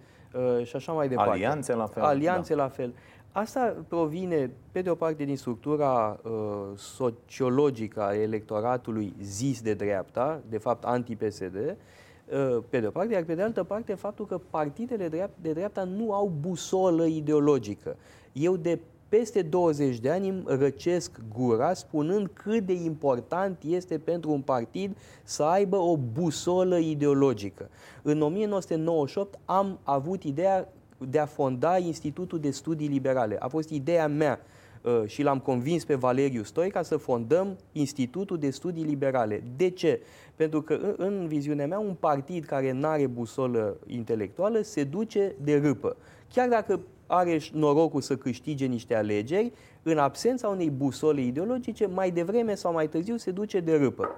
și 0.64 0.76
așa 0.76 0.92
mai 0.92 1.08
departe. 1.08 1.32
Alianțe 1.32 1.74
la 1.74 1.86
fel. 1.86 2.04
Alianțe 2.04 2.56
da. 2.56 2.62
la 2.62 2.70
fel. 2.70 2.94
Asta 3.36 3.76
provine, 3.88 4.52
pe 4.72 4.82
de 4.82 4.90
o 4.90 4.96
parte, 4.96 5.24
din 5.24 5.38
structura 5.38 6.20
uh, 6.24 6.32
sociologică 6.78 8.02
a 8.02 8.16
electoratului 8.16 9.14
zis 9.22 9.62
de 9.62 9.74
dreapta, 9.74 10.42
de 10.50 10.58
fapt 10.58 10.84
anti-PSD, 10.84 11.56
uh, 11.56 12.64
pe 12.70 12.80
de 12.80 12.88
o 12.88 12.90
parte, 12.90 13.14
iar 13.14 13.24
pe 13.24 13.36
de 13.36 13.42
altă 13.42 13.64
parte, 13.64 13.94
faptul 13.94 14.26
că 14.26 14.42
partidele 14.50 15.08
dreapta, 15.08 15.36
de 15.42 15.52
dreapta 15.52 15.84
nu 15.84 16.14
au 16.14 16.32
busolă 16.40 17.06
ideologică. 17.06 17.96
Eu 18.34 18.56
de 18.56 18.80
peste 19.10 19.42
20 19.42 20.00
de 20.00 20.10
ani 20.10 20.30
îmi 20.30 20.44
răcesc 20.46 21.12
gura 21.34 21.74
spunând 21.74 22.30
cât 22.34 22.66
de 22.66 22.74
important 22.74 23.64
este 23.64 23.98
pentru 23.98 24.32
un 24.32 24.42
partid 24.42 24.98
să 25.24 25.44
aibă 25.44 25.78
o 25.78 25.98
busolă 25.98 26.78
ideologică. 26.78 27.70
În 28.02 28.22
1998 28.22 29.40
am 29.46 29.80
avut 29.84 30.24
ideea 30.24 30.70
de 30.98 31.20
a 31.20 31.26
fonda 31.26 31.78
Institutul 31.78 32.40
de 32.40 32.52
Studii 32.52 32.88
Liberale. 32.88 33.36
A 33.40 33.48
fost 33.48 33.70
ideea 33.70 34.08
mea 34.08 34.40
uh, 34.82 35.04
și 35.06 35.22
l-am 35.22 35.40
convins 35.40 35.86
pe 35.86 35.96
Valeriu 35.96 36.44
Stoica 36.44 36.82
să 36.82 36.98
fondăm 36.98 37.58
Institutul 37.72 38.38
de 38.38 38.50
Studii 38.50 38.84
Liberale. 38.84 39.44
De 39.58 39.70
ce? 39.70 40.02
Pentru 40.36 40.62
că 40.62 40.94
în 40.98 41.28
viziunea 41.28 41.68
mea 41.68 41.80
un 41.80 41.96
partid 42.00 42.46
care 42.46 42.72
nu 42.72 42.88
are 42.88 43.08
busolă 43.08 43.78
intelectuală 43.88 44.62
se 44.62 44.84
duce 44.84 45.36
de 45.42 45.58
râpă. 45.58 45.96
Chiar 46.34 46.48
dacă 46.50 46.80
are 47.08 47.40
norocul 47.52 48.02
să 48.02 48.16
câștige 48.16 48.66
niște 48.66 48.96
alegeri, 48.96 49.52
în 49.84 49.98
absența 49.98 50.48
unei 50.48 50.70
busole 50.70 51.22
ideologice, 51.22 51.86
mai 51.86 52.12
devreme 52.12 52.56
sau 52.56 52.74
mai 52.74 52.88
târziu 52.88 53.18
se 53.18 53.32
duce 53.32 53.60
de 53.60 53.76
râpă. 53.76 54.10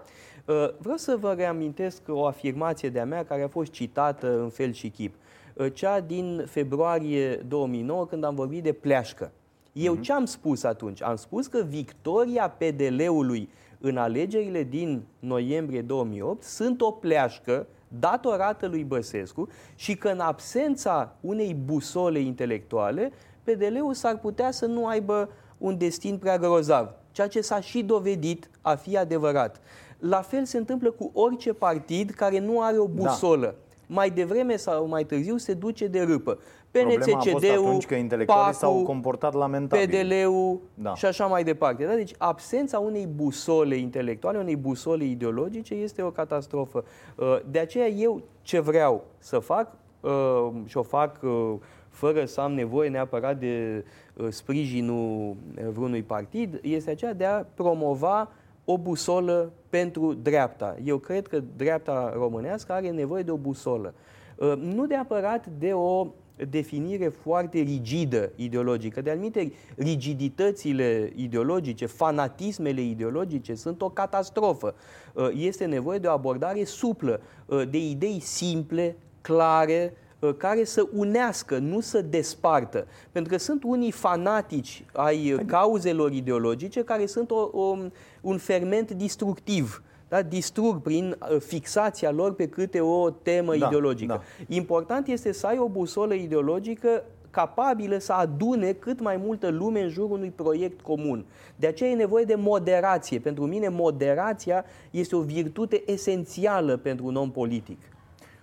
Uh, 0.45 0.69
vreau 0.77 0.97
să 0.97 1.17
vă 1.19 1.33
reamintesc 1.33 2.01
o 2.07 2.25
afirmație 2.25 2.89
de-a 2.89 3.05
mea 3.05 3.25
care 3.25 3.43
a 3.43 3.47
fost 3.47 3.71
citată 3.71 4.39
în 4.39 4.49
fel 4.49 4.71
și 4.71 4.89
chip. 4.89 5.13
Uh, 5.57 5.73
cea 5.73 5.99
din 5.99 6.43
februarie 6.47 7.35
2009, 7.35 8.05
când 8.05 8.23
am 8.23 8.35
vorbit 8.35 8.63
de 8.63 8.71
pleașcă. 8.71 9.31
Eu 9.71 9.97
uh-huh. 9.97 10.01
ce 10.01 10.13
am 10.13 10.25
spus 10.25 10.63
atunci? 10.63 11.03
Am 11.03 11.15
spus 11.15 11.47
că 11.47 11.65
victoria 11.67 12.49
PDL-ului 12.49 13.49
în 13.79 13.97
alegerile 13.97 14.63
din 14.63 15.03
noiembrie 15.19 15.81
2008 15.81 16.43
sunt 16.43 16.81
o 16.81 16.91
pleașcă 16.91 17.67
datorată 17.87 18.67
lui 18.67 18.83
Băsescu 18.83 19.47
și 19.75 19.95
că 19.95 20.07
în 20.07 20.19
absența 20.19 21.15
unei 21.21 21.53
busole 21.53 22.19
intelectuale, 22.19 23.11
PDL-ul 23.43 23.93
s-ar 23.93 24.17
putea 24.17 24.51
să 24.51 24.65
nu 24.65 24.87
aibă 24.87 25.29
un 25.57 25.77
destin 25.77 26.17
prea 26.17 26.37
grozav, 26.37 26.93
ceea 27.11 27.27
ce 27.27 27.41
s-a 27.41 27.59
și 27.59 27.83
dovedit 27.83 28.49
a 28.61 28.75
fi 28.75 28.97
adevărat. 28.97 29.61
La 29.99 30.21
fel 30.21 30.45
se 30.45 30.57
întâmplă 30.57 30.91
cu 30.91 31.11
orice 31.13 31.53
partid 31.53 32.09
care 32.09 32.39
nu 32.39 32.61
are 32.61 32.77
o 32.77 32.87
da. 32.87 33.03
busolă. 33.03 33.45
Da 33.45 33.66
mai 33.87 34.09
devreme 34.09 34.55
sau 34.55 34.87
mai 34.87 35.03
târziu 35.03 35.37
se 35.37 35.53
duce 35.53 35.87
de 35.87 36.01
râpă. 36.01 36.37
PNCCD-ul, 36.71 37.79
PAC-ul, 38.25 38.53
s-au 38.53 38.83
comportat 38.83 39.33
lamentabil. 39.33 39.87
PDL-ul 39.87 40.59
da. 40.73 40.95
și 40.95 41.05
așa 41.05 41.25
mai 41.25 41.43
departe. 41.43 41.85
Da? 41.85 41.93
Deci 41.93 42.13
absența 42.17 42.79
unei 42.79 43.07
busole 43.15 43.75
intelectuale, 43.75 44.37
unei 44.37 44.55
busole 44.55 45.03
ideologice 45.03 45.73
este 45.73 46.01
o 46.01 46.11
catastrofă. 46.11 46.83
Uh, 47.15 47.39
de 47.51 47.59
aceea 47.59 47.87
eu 47.87 48.21
ce 48.41 48.59
vreau 48.59 49.03
să 49.17 49.39
fac 49.39 49.71
uh, 49.99 50.49
și 50.65 50.77
o 50.77 50.83
fac 50.83 51.19
uh, 51.23 51.53
fără 51.89 52.25
să 52.25 52.41
am 52.41 52.53
nevoie 52.53 52.89
neapărat 52.89 53.39
de 53.39 53.85
sprijinul 54.29 55.35
vreunui 55.71 56.03
partid, 56.03 56.59
este 56.61 56.89
aceea 56.89 57.13
de 57.13 57.25
a 57.25 57.45
promova 57.53 58.29
o 58.69 58.77
busolă 58.77 59.53
pentru 59.69 60.13
dreapta. 60.13 60.77
Eu 60.83 60.97
cred 60.97 61.27
că 61.27 61.43
dreapta 61.55 62.13
românească 62.15 62.71
are 62.71 62.89
nevoie 62.89 63.23
de 63.23 63.31
o 63.31 63.37
busolă. 63.37 63.93
Uh, 64.35 64.53
nu 64.55 64.85
neapărat 64.85 65.45
de 65.59 65.73
o 65.73 66.07
definire 66.49 67.07
foarte 67.07 67.59
rigidă 67.59 68.31
ideologică. 68.35 69.01
De 69.01 69.09
anumite 69.09 69.51
rigiditățile 69.75 71.11
ideologice, 71.15 71.85
fanatismele 71.85 72.81
ideologice 72.81 73.55
sunt 73.55 73.81
o 73.81 73.89
catastrofă. 73.89 74.75
Uh, 75.13 75.29
este 75.35 75.65
nevoie 75.65 75.99
de 75.99 76.07
o 76.07 76.11
abordare 76.11 76.63
suplă, 76.63 77.21
uh, 77.45 77.69
de 77.69 77.77
idei 77.77 78.19
simple, 78.19 78.95
clare, 79.21 79.93
Uh, 79.93 80.06
care 80.37 80.63
să 80.63 80.87
unească, 80.93 81.57
nu 81.57 81.79
să 81.79 82.01
despartă. 82.01 82.87
Pentru 83.11 83.31
că 83.31 83.37
sunt 83.37 83.63
unii 83.63 83.91
fanatici 83.91 84.85
ai 84.93 85.39
cauzelor 85.45 86.11
ideologice 86.11 86.83
care 86.83 87.05
sunt 87.05 87.31
o, 87.31 87.49
o, 87.51 87.77
un 88.21 88.37
ferment 88.37 88.91
distructiv. 88.91 89.81
Da? 90.07 90.21
Distrug 90.21 90.81
prin 90.81 91.17
uh, 91.19 91.39
fixația 91.39 92.11
lor 92.11 92.33
pe 92.33 92.47
câte 92.47 92.79
o 92.79 93.09
temă 93.09 93.57
da, 93.57 93.65
ideologică. 93.65 94.13
Da. 94.13 94.55
Important 94.55 95.07
este 95.07 95.31
să 95.31 95.47
ai 95.47 95.57
o 95.57 95.67
busolă 95.67 96.13
ideologică 96.13 97.03
capabilă 97.29 97.97
să 97.97 98.13
adune 98.13 98.71
cât 98.71 98.99
mai 98.99 99.17
multă 99.17 99.49
lume 99.49 99.81
în 99.81 99.89
jurul 99.89 100.11
unui 100.11 100.29
proiect 100.35 100.81
comun. 100.81 101.25
De 101.55 101.67
aceea 101.67 101.89
e 101.89 101.95
nevoie 101.95 102.25
de 102.25 102.35
moderație. 102.35 103.19
Pentru 103.19 103.45
mine 103.45 103.67
moderația 103.67 104.65
este 104.91 105.15
o 105.15 105.21
virtute 105.21 105.83
esențială 105.85 106.77
pentru 106.77 107.05
un 107.05 107.15
om 107.15 107.31
politic. 107.31 107.77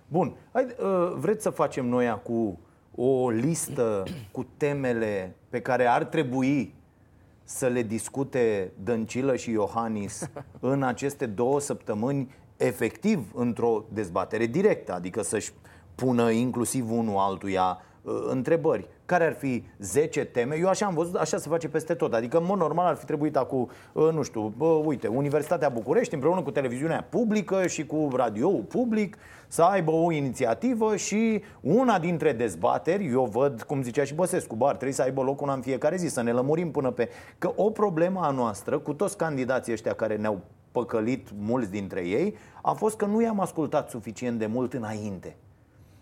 Bun. 0.07 0.35
Hai, 0.51 0.65
uh, 0.65 1.13
vreți 1.17 1.43
să 1.43 1.49
facem 1.49 1.85
noi 1.85 2.07
acum 2.07 2.59
o 2.95 3.29
listă 3.29 4.03
cu 4.31 4.47
temele 4.57 5.35
pe 5.49 5.61
care 5.61 5.85
ar 5.85 6.03
trebui 6.03 6.73
să 7.43 7.67
le 7.67 7.81
discute 7.81 8.71
Dăncilă 8.83 9.35
și 9.35 9.51
Iohannis 9.51 10.29
în 10.59 10.83
aceste 10.83 11.25
două 11.25 11.59
săptămâni, 11.59 12.33
efectiv 12.57 13.31
într-o 13.33 13.83
dezbatere 13.93 14.45
directă, 14.45 14.93
adică 14.93 15.21
să-și 15.21 15.51
pună 15.95 16.31
inclusiv 16.31 16.91
unul 16.91 17.17
altuia 17.17 17.77
uh, 17.79 17.94
întrebări 18.29 18.87
care 19.05 19.25
ar 19.25 19.33
fi 19.33 19.63
10 19.79 20.25
teme. 20.25 20.55
Eu 20.59 20.67
așa 20.67 20.85
am 20.85 20.93
văzut, 20.93 21.15
așa 21.15 21.37
se 21.37 21.49
face 21.49 21.69
peste 21.69 21.93
tot. 21.93 22.13
Adică, 22.13 22.37
în 22.37 22.45
mod 22.45 22.57
normal, 22.57 22.85
ar 22.85 22.95
fi 22.95 23.05
trebuit 23.05 23.35
acum, 23.37 23.69
ă, 23.95 24.11
nu 24.11 24.23
știu, 24.23 24.53
bă, 24.57 24.65
uite, 24.65 25.07
Universitatea 25.07 25.69
București, 25.69 26.13
împreună 26.13 26.41
cu 26.41 26.51
televiziunea 26.51 27.07
publică 27.09 27.67
și 27.67 27.85
cu 27.85 28.09
radioul 28.15 28.63
public, 28.67 29.17
să 29.47 29.61
aibă 29.61 29.91
o 29.91 30.11
inițiativă 30.11 30.95
și 30.95 31.43
una 31.61 31.99
dintre 31.99 32.33
dezbateri, 32.33 33.11
eu 33.11 33.25
văd, 33.25 33.61
cum 33.61 33.83
zicea 33.83 34.03
și 34.03 34.13
Băsescu, 34.13 34.55
bar, 34.55 34.71
trebuie 34.71 34.93
să 34.93 35.01
aibă 35.01 35.21
loc 35.21 35.41
una 35.41 35.53
în 35.53 35.61
fiecare 35.61 35.95
zi, 35.95 36.07
să 36.07 36.21
ne 36.21 36.31
lămurim 36.31 36.71
până 36.71 36.91
pe... 36.91 37.09
Că 37.37 37.51
o 37.55 37.69
problemă 37.69 38.19
a 38.23 38.31
noastră, 38.31 38.79
cu 38.79 38.93
toți 38.93 39.17
candidații 39.17 39.73
ăștia 39.73 39.93
care 39.93 40.15
ne-au 40.15 40.41
păcălit 40.71 41.27
mulți 41.39 41.71
dintre 41.71 42.07
ei 42.07 42.35
a 42.61 42.71
fost 42.71 42.97
că 42.97 43.05
nu 43.05 43.21
i-am 43.21 43.39
ascultat 43.39 43.89
suficient 43.89 44.39
de 44.39 44.45
mult 44.45 44.73
înainte. 44.73 45.35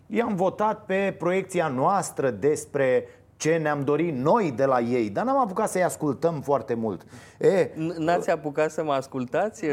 I-am 0.08 0.36
votat 0.36 0.86
pe 0.86 1.16
proiecția 1.18 1.68
noastră 1.68 2.30
despre 2.30 3.08
ce 3.38 3.58
ne-am 3.58 3.84
dorit 3.84 4.16
noi 4.18 4.54
de 4.56 4.66
la 4.66 4.80
ei, 4.80 5.10
dar 5.10 5.26
n-am 5.26 5.40
apucat 5.40 5.70
să-i 5.70 5.84
ascultăm 5.84 6.42
foarte 6.42 6.74
mult. 6.74 7.02
E, 7.40 7.70
N-ați 7.98 8.30
apucat 8.30 8.72
să 8.72 8.84
mă 8.84 8.92
ascultați? 8.92 9.66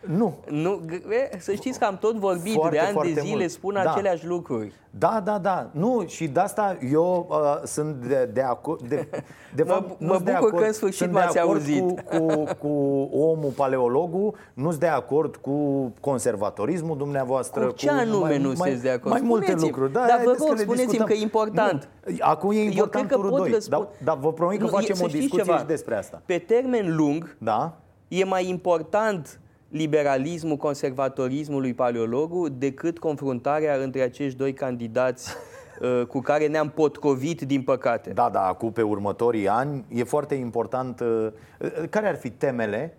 Nu. 0.00 0.36
nu 0.48 0.80
e, 1.10 1.38
să 1.38 1.52
știți 1.52 1.78
că 1.78 1.84
am 1.84 1.98
tot 1.98 2.16
vorbit 2.16 2.52
foarte, 2.52 2.76
de 2.76 2.98
ani 2.98 3.14
de 3.14 3.20
zile, 3.20 3.36
mult. 3.36 3.50
spun 3.50 3.74
da. 3.74 3.92
aceleași 3.92 4.26
lucruri. 4.26 4.72
Da, 4.98 5.20
da, 5.24 5.38
da. 5.38 5.70
Nu, 5.72 6.04
și 6.06 6.28
de 6.28 6.40
asta 6.40 6.78
eu 6.92 7.26
uh, 7.30 7.62
sunt 7.64 7.94
de, 7.94 8.30
de 8.32 8.42
acord. 8.42 8.88
De, 8.88 9.08
de 9.54 9.62
mă, 9.66 9.72
fapt, 9.72 10.00
mă 10.00 10.06
bucur 10.06 10.22
de 10.22 10.30
acord, 10.30 10.56
că 10.58 10.64
în 10.64 10.72
sfârșit 10.72 11.12
m-ați 11.12 11.38
auzit. 11.38 12.00
Cu, 12.00 12.16
cu, 12.18 12.44
cu 12.58 12.68
omul 13.12 13.52
paleologul, 13.56 14.34
nu 14.54 14.68
sunt 14.68 14.80
de 14.80 14.86
acord 14.86 15.36
cu 15.36 15.52
conservatorismul 16.00 16.96
dumneavoastră. 16.96 17.66
Cu 17.66 17.72
ce 17.72 17.86
cu 17.86 17.94
anume 17.98 18.28
mai, 18.28 18.38
nu 18.38 18.54
sunteți 18.54 18.82
de 18.82 18.90
acord? 18.90 19.10
Mai 19.10 19.20
multe 19.24 19.54
lucruri. 19.54 19.92
Da, 19.92 20.04
dar 20.08 20.20
vă 20.24 20.36
rog, 20.38 20.58
spuneți-mi 20.58 21.04
că 21.04 21.12
e 21.12 21.20
important. 21.20 21.88
Nu, 22.04 22.16
acum 22.20 22.50
e 22.50 22.60
important 22.60 22.99
turul 23.06 23.30
2, 23.36 23.56
dar, 23.68 23.88
dar 24.04 24.18
vă 24.18 24.32
promit 24.32 24.58
că 24.58 24.64
nu, 24.64 24.70
facem 24.70 24.96
o 25.02 25.06
discuție 25.06 25.44
ceva. 25.44 25.58
și 25.58 25.64
despre 25.64 25.96
asta. 25.96 26.22
Pe 26.26 26.38
termen 26.38 26.96
lung, 26.96 27.36
da? 27.38 27.78
e 28.08 28.24
mai 28.24 28.48
important 28.48 29.40
liberalismul, 29.68 30.56
conservatorismul 30.56 31.60
lui 31.60 31.74
paleologul 31.74 32.50
decât 32.58 32.98
confruntarea 32.98 33.76
între 33.76 34.00
acești 34.00 34.38
doi 34.38 34.52
candidați 34.52 35.30
uh, 35.80 36.06
cu 36.06 36.20
care 36.20 36.46
ne-am 36.46 36.68
potcovit, 36.68 37.40
din 37.40 37.62
păcate. 37.62 38.10
Da, 38.10 38.30
da, 38.30 38.46
acum 38.46 38.72
pe 38.72 38.82
următorii 38.82 39.48
ani 39.48 39.84
e 39.88 40.04
foarte 40.04 40.34
important. 40.34 41.00
Uh, 41.00 41.26
uh, 41.58 41.88
care 41.90 42.08
ar 42.08 42.16
fi 42.16 42.30
temele 42.30 42.96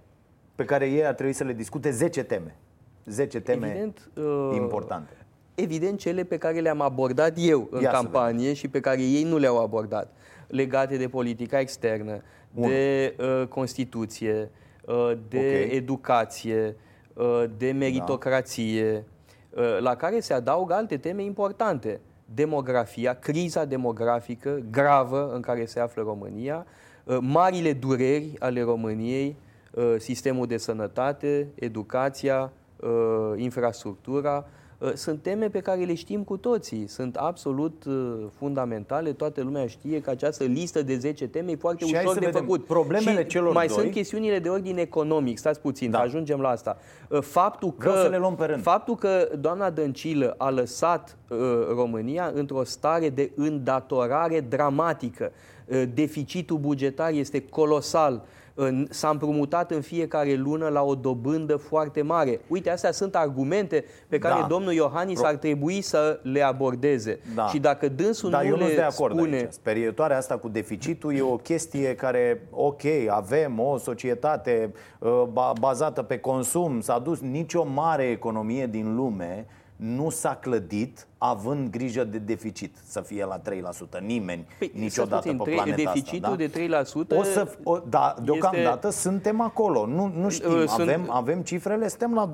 pe 0.56 0.66
care 0.66 0.90
ei 0.90 1.06
ar 1.06 1.14
trebui 1.14 1.34
să 1.34 1.44
le 1.44 1.54
discute? 1.54 1.92
10 1.92 2.24
teme. 2.24 2.56
10 3.06 3.40
teme 3.40 3.68
Evident, 3.68 4.12
importante. 4.54 5.21
Evident, 5.56 6.00
cele 6.00 6.24
pe 6.24 6.38
care 6.38 6.60
le-am 6.60 6.82
abordat 6.82 7.34
eu 7.38 7.68
în 7.72 7.82
Ia 7.82 7.90
campanie 7.90 8.54
și 8.54 8.68
pe 8.68 8.80
care 8.80 9.02
ei 9.02 9.24
nu 9.24 9.38
le-au 9.38 9.60
abordat, 9.60 10.14
legate 10.48 10.98
de 10.98 11.08
politica 11.08 11.60
externă, 11.60 12.22
Bun. 12.52 12.68
de 12.68 13.16
uh, 13.20 13.48
Constituție, 13.48 14.50
Uh, 14.88 15.12
de 15.30 15.38
okay. 15.38 15.76
educație, 15.76 16.76
uh, 17.14 17.44
de 17.58 17.72
meritocrație, 17.72 19.06
da. 19.50 19.62
la 19.80 19.96
care 19.96 20.20
se 20.20 20.34
adaugă 20.34 20.74
alte 20.74 20.98
teme 20.98 21.24
importante. 21.24 22.00
Demografia, 22.34 23.14
criza 23.14 23.66
demografică 23.66 24.62
gravă 24.72 25.32
în 25.34 25.42
care 25.42 25.66
se 25.66 25.80
află 25.80 26.02
România, 26.02 26.66
marile 27.20 27.74
dureri 27.74 28.34
ale 28.40 28.62
României, 28.62 29.36
sistemul 29.98 30.48
de 30.48 30.58
sănătate, 30.58 31.48
educația, 31.56 32.52
infrastructura, 33.36 34.36
Uh, 34.38 34.61
sunt 34.94 35.22
teme 35.22 35.50
pe 35.50 35.60
care 35.60 35.84
le 35.84 35.94
știm 35.94 36.24
cu 36.24 36.38
toții, 36.38 36.88
sunt 36.88 37.16
absolut 37.16 37.84
uh, 37.88 37.94
fundamentale, 38.38 39.12
toată 39.12 39.42
lumea 39.42 39.68
știe 39.68 40.02
că 40.02 40.10
această 40.10 40.44
listă 40.44 40.82
de 40.82 40.98
10 40.98 41.28
teme 41.28 41.52
e 41.52 41.56
foarte 41.56 41.86
și 41.86 41.96
ușor 41.96 42.14
de 42.14 42.26
vedem. 42.26 42.42
făcut. 42.42 42.66
Problemele 42.66 43.22
și 43.22 43.28
celor 43.28 43.54
mai 43.54 43.68
doi... 43.68 43.76
sunt 43.76 43.92
chestiunile 43.92 44.40
de 44.40 44.50
ordin 44.50 44.78
economic, 44.78 45.38
stați 45.38 45.60
puțin, 45.60 45.92
da. 45.92 46.00
ajungem 46.00 46.40
la 46.40 46.50
asta. 46.50 46.78
Uh, 47.10 47.22
faptul 47.22 47.74
că, 47.78 47.92
să 48.02 48.08
le 48.08 48.18
luăm 48.18 48.36
pe 48.36 48.46
rând. 48.46 48.62
faptul 48.62 48.96
că 48.96 49.30
doamna 49.40 49.70
Dăncilă 49.70 50.36
a 50.38 50.50
lăsat 50.50 51.18
uh, 51.28 51.38
România 51.76 52.32
într-o 52.34 52.64
stare 52.64 53.10
de 53.10 53.32
îndatorare 53.36 54.40
dramatică, 54.40 55.32
uh, 55.66 55.84
deficitul 55.94 56.58
bugetar 56.58 57.12
este 57.12 57.42
colosal, 57.42 58.26
s-a 58.90 59.10
împrumutat 59.10 59.72
în 59.72 59.82
fiecare 59.82 60.34
lună 60.36 60.68
la 60.68 60.82
o 60.82 60.96
dobândă 60.96 61.56
foarte 61.56 62.02
mare. 62.02 62.40
Uite, 62.48 62.70
astea 62.70 62.92
sunt 62.92 63.16
argumente 63.16 63.86
pe 64.08 64.18
care 64.18 64.40
da. 64.40 64.48
domnul 64.48 64.74
Iohannis 64.74 65.24
ar 65.24 65.36
trebui 65.36 65.82
să 65.82 66.20
le 66.24 66.42
abordeze. 66.42 67.20
Da. 67.36 67.46
Și 67.46 67.60
dacă 67.60 67.88
dânsul 67.88 68.30
da, 68.30 68.42
nu 68.42 68.48
eu 68.48 68.56
le 68.56 68.74
de 68.76 68.82
acord 68.82 69.16
spune... 69.16 69.36
Aici. 69.36 69.52
Sperietoarea 69.52 70.18
asta 70.18 70.38
cu 70.38 70.50
deficitul 70.50 71.16
e 71.16 71.22
o 71.22 71.36
chestie 71.36 71.96
care, 71.96 72.48
ok, 72.50 72.82
avem 73.10 73.60
o 73.60 73.78
societate 73.78 74.74
uh, 75.00 75.24
bazată 75.60 76.02
pe 76.02 76.20
consum, 76.20 76.82
s-a 76.82 77.00
dus 77.00 77.20
nicio 77.20 77.64
mare 77.64 78.04
economie 78.04 78.68
din 78.68 78.96
lume 78.96 79.46
nu 79.82 80.10
s-a 80.10 80.36
clădit 80.36 81.08
având 81.18 81.70
grijă 81.70 82.04
de 82.04 82.18
deficit 82.18 82.76
să 82.84 83.02
fie 83.02 83.26
la 83.26 83.42
3%. 84.00 84.00
Nimeni 84.00 84.48
păi, 84.60 84.72
niciodată 84.76 85.22
puțin, 85.22 85.38
pe 85.38 85.52
planeta 85.52 85.76
deficitul 85.76 86.24
asta. 86.24 86.36
Deficitul 86.36 87.08
de 87.08 87.16
3% 87.16 87.20
o 87.20 87.24
să, 87.24 87.58
o, 87.64 87.78
Da, 87.78 88.16
deocamdată 88.24 88.88
este... 88.88 89.00
suntem 89.00 89.42
acolo. 89.42 89.86
Nu, 89.86 90.12
nu 90.16 90.30
știm, 90.30 90.52
uh, 90.52 90.68
Sunt... 90.68 90.90
avem, 90.90 91.06
avem 91.10 91.42
cifrele, 91.42 91.88
suntem 91.88 92.14
la 92.14 92.32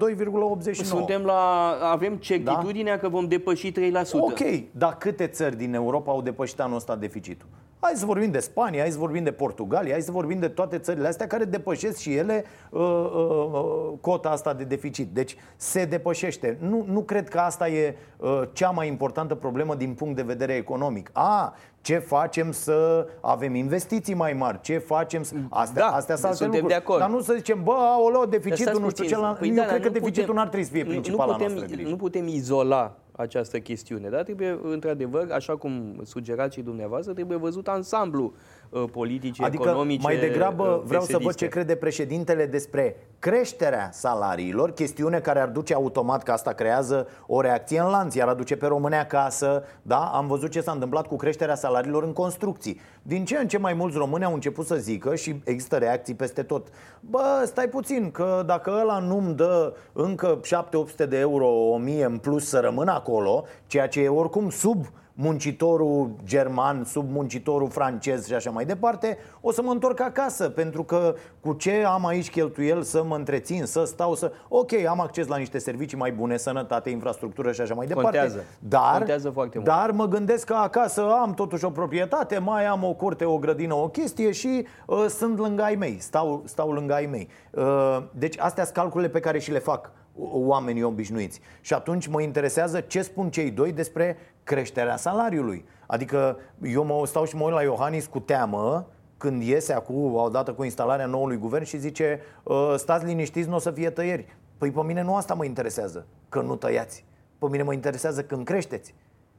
2,89%. 0.72 0.72
Suntem 0.72 1.22
la, 1.22 1.70
avem 1.92 2.16
certitudinea 2.16 2.96
da? 2.96 3.00
că 3.00 3.10
vom 3.10 3.28
depăși 3.28 3.72
3%. 3.72 3.76
Ok, 4.12 4.40
dar 4.72 4.98
câte 4.98 5.28
țări 5.28 5.58
din 5.58 5.74
Europa 5.74 6.12
au 6.12 6.22
depășit 6.22 6.60
anul 6.60 6.76
ăsta 6.76 6.96
deficitul? 6.96 7.48
Hai 7.80 7.94
să 7.96 8.06
vorbim 8.06 8.32
de 8.32 8.40
Spania, 8.40 8.82
hai 8.82 8.92
să 8.92 8.98
vorbim 8.98 9.24
de 9.24 9.32
Portugalia, 9.32 9.92
hai 9.92 10.02
să 10.02 10.12
vorbim 10.12 10.40
de 10.40 10.48
toate 10.48 10.78
țările 10.78 11.08
astea 11.08 11.28
care 11.28 11.44
depășesc 11.44 11.98
și 11.98 12.16
ele 12.16 12.44
uh, 12.70 12.82
uh, 12.82 13.50
uh, 13.52 13.92
cota 14.02 14.30
asta 14.30 14.54
de 14.54 14.63
deficit. 14.63 15.10
Deci 15.13 15.36
se 15.56 15.86
depășește. 15.86 16.58
Nu, 16.62 16.86
nu 16.88 17.02
cred 17.02 17.30
că 17.30 17.40
asta 17.40 17.70
e 17.70 17.96
uh, 18.18 18.42
cea 18.54 18.70
mai 18.70 18.88
importantă 18.88 19.36
problemă 19.36 19.76
din 19.76 19.94
punct 19.94 20.16
de 20.16 20.22
vedere 20.22 20.54
economic. 20.54 21.10
A, 21.13 21.56
ce 21.82 21.98
facem 21.98 22.52
să 22.52 23.08
avem 23.22 23.56
investiții 23.56 24.13
mai 24.13 24.34
mari? 24.34 24.62
Ce 24.62 24.78
facem 24.78 25.24
să... 25.24 25.34
Astea, 25.50 25.82
da, 25.82 25.96
astea 25.96 26.16
sunt 26.16 26.34
suntem 26.34 26.48
lucruri. 26.48 26.74
de 26.74 26.80
acord. 26.80 27.00
Dar 27.00 27.10
nu 27.10 27.22
să 27.22 27.34
zicem, 27.34 27.63
bă, 27.63 27.72
aoleo, 27.72 28.26
deficitul, 28.26 28.82
nu 28.82 28.90
știu 28.90 29.06
ce... 29.06 29.18
La... 29.18 29.36
Păi 29.40 29.48
Eu 29.48 29.56
da, 29.56 29.63
cred 29.63 29.82
că 29.82 29.90
deficitul 29.90 30.22
putem, 30.22 30.36
n-ar 30.36 30.48
trebui 30.48 30.66
să 30.66 30.72
fie 30.72 30.86
principala 30.86 31.26
nu 31.26 31.38
putem, 31.38 31.52
noastră 31.52 31.76
grijă. 31.76 31.90
Nu 31.90 31.96
putem 31.96 32.28
izola 32.28 32.96
această 33.18 33.60
chestiune. 33.60 34.10
Dar 34.10 34.24
trebuie, 34.24 34.60
într-adevăr, 34.64 35.28
așa 35.32 35.56
cum 35.56 36.02
sugerați 36.04 36.56
și 36.56 36.62
dumneavoastră, 36.62 37.14
trebuie 37.14 37.38
văzut 37.38 37.68
ansamblu 37.68 38.34
uh, 38.70 38.84
politice, 38.92 39.44
adică, 39.44 39.64
economice. 39.70 40.02
mai 40.02 40.18
degrabă 40.20 40.64
uh, 40.64 40.82
vreau 40.86 41.04
să 41.04 41.18
văd 41.18 41.36
ce 41.36 41.48
crede 41.48 41.76
președintele 41.76 42.46
despre 42.46 42.96
creșterea 43.20 43.90
salariilor, 43.92 44.72
chestiune 44.72 45.20
care 45.20 45.40
ar 45.40 45.50
duce 45.50 45.74
automat 45.74 46.24
că 46.24 46.32
asta 46.32 46.52
creează 46.52 47.08
o 47.28 47.42
reacție 47.42 47.80
în 47.80 47.90
lanț, 47.90 48.16
iar 48.16 48.28
aduce 48.28 48.56
pe 48.56 48.68
români 48.68 48.96
acasă. 48.96 49.64
Da? 49.82 50.12
Am 50.14 50.28
văzut 50.28 50.52
ce 50.52 50.62
s-a 50.62 50.72
întâmplat 50.72 51.08
cu 51.08 51.16
creșterea 51.16 51.56
salariilor 51.56 52.04
în 52.04 52.14
construcții. 52.14 52.80
Din 53.02 53.26
ce 53.26 53.38
în 53.38 53.48
ce 53.48 53.58
mai 53.58 53.74
mulți 53.74 53.98
români 53.98 54.24
au 54.24 54.34
început 54.34 54.66
să 54.66 54.76
zică 54.76 55.16
și 55.16 55.42
există 55.44 55.78
reacții 55.78 56.14
peste 56.14 56.44
tot. 56.44 56.68
Bă, 57.00 57.44
stai 57.46 57.68
puțin, 57.68 58.12
că 58.12 58.44
dacă 58.46 58.78
ăla 58.82 59.00
nu-mi 59.00 59.34
dă 59.34 59.74
încă 59.94 60.40
7-800 60.40 61.08
de 61.10 61.18
euro, 61.20 61.48
1000 61.48 62.06
în 62.06 62.18
plus 62.18 62.48
să 62.48 62.60
rămân 62.60 62.88
acolo, 63.08 63.43
ceea 63.67 63.88
ce 63.88 64.02
e 64.02 64.10
oricum 64.10 64.50
sub 64.50 64.86
muncitorul 65.20 66.10
german, 66.26 66.84
sub 66.84 67.12
muncitorul 67.12 67.70
francez 67.70 68.28
și 68.28 68.34
așa 68.34 68.50
mai 68.50 68.65
departe, 68.65 69.17
o 69.41 69.52
să 69.52 69.62
mă 69.62 69.72
întorc 69.72 70.02
acasă, 70.02 70.50
pentru 70.50 70.84
că 70.84 71.15
cu 71.41 71.54
ce 71.54 71.84
am 71.88 72.06
aici 72.06 72.30
cheltuiel 72.30 72.82
să 72.82 73.04
mă 73.04 73.15
întrețin, 73.15 73.65
să 73.65 73.84
stau, 73.86 74.15
să... 74.15 74.32
Ok, 74.48 74.72
am 74.89 75.00
acces 75.00 75.28
la 75.28 75.38
niște 75.38 75.58
servicii 75.58 75.98
mai 75.98 76.12
bune, 76.12 76.38
sănătate, 76.38 76.89
infrastructură 76.89 77.52
și 77.52 77.62
așa 77.62 77.74
mai 77.74 77.88
departe. 77.88 78.17
Contează. 78.17 78.43
Dar, 78.60 78.98
Contează 78.98 79.30
foarte 79.30 79.58
mult. 79.58 79.70
dar 79.70 79.91
mă 79.91 80.08
gândesc 80.08 80.46
că 80.46 80.54
acasă 80.54 81.12
am 81.22 81.34
totuși 81.34 81.65
o 81.65 81.70
proprietate, 81.70 82.38
mai 82.38 82.65
am 82.65 82.84
o 82.84 82.93
curte, 82.93 83.26
o 83.26 83.38
grădină, 83.38 83.74
o 83.74 83.88
chestie 83.88 84.32
și 84.32 84.65
uh, 84.86 85.06
sunt 85.10 85.38
lângă 85.38 85.63
ai 85.63 85.76
mei, 85.76 85.98
stau, 86.00 86.41
stau 86.46 86.72
lângă 86.72 86.93
ai 86.93 87.06
mei. 87.06 87.28
Uh, 87.52 87.98
deci 88.12 88.39
astea 88.39 88.63
sunt 88.63 88.76
calculele 88.76 89.10
pe 89.10 89.20
care 89.20 89.39
și 89.39 89.52
le 89.52 89.60
fac 89.60 89.91
oamenii 90.20 90.84
obișnuiți. 90.84 91.40
Și 91.62 91.74
atunci 91.74 92.08
mă 92.08 92.22
interesează 92.22 92.80
ce 92.80 93.02
spun 93.02 93.30
cei 93.30 93.52
doi 93.52 93.72
despre 93.72 94.18
creșterea 94.44 94.98
salariului. 94.98 95.66
Adică 95.88 96.38
eu 96.62 96.84
mă 96.84 97.06
stau 97.06 97.26
și 97.26 97.36
mă 97.36 97.44
uit 97.44 97.54
la 97.54 97.62
Iohannis 97.62 98.06
cu 98.06 98.20
teamă 98.20 98.88
când 99.18 99.42
iese 99.44 99.74
acum, 99.74 100.14
odată 100.14 100.54
cu 100.54 100.64
instalarea 100.64 101.06
noului 101.06 101.38
guvern 101.38 101.64
și 101.64 101.78
zice 101.78 102.20
ă, 102.48 102.76
stați 102.78 103.06
liniștiți, 103.06 103.50
nu 103.50 103.56
o 103.56 103.60
să 103.60 103.72
fie 103.72 103.90
tăieri. 103.90 104.26
Păi 104.58 104.72
pe 104.72 104.84
mine 104.84 105.02
nu 105.02 105.16
asta 105.16 105.34
mă 105.34 105.46
interesează, 105.46 106.06
că 106.30 106.42
nu 106.42 106.56
tăiați. 106.56 107.06
Pe 107.40 107.48
mine 107.50 107.64
mă 107.64 107.74
interesează 107.74 108.24
când 108.24 108.46
creșteți. 108.46 108.94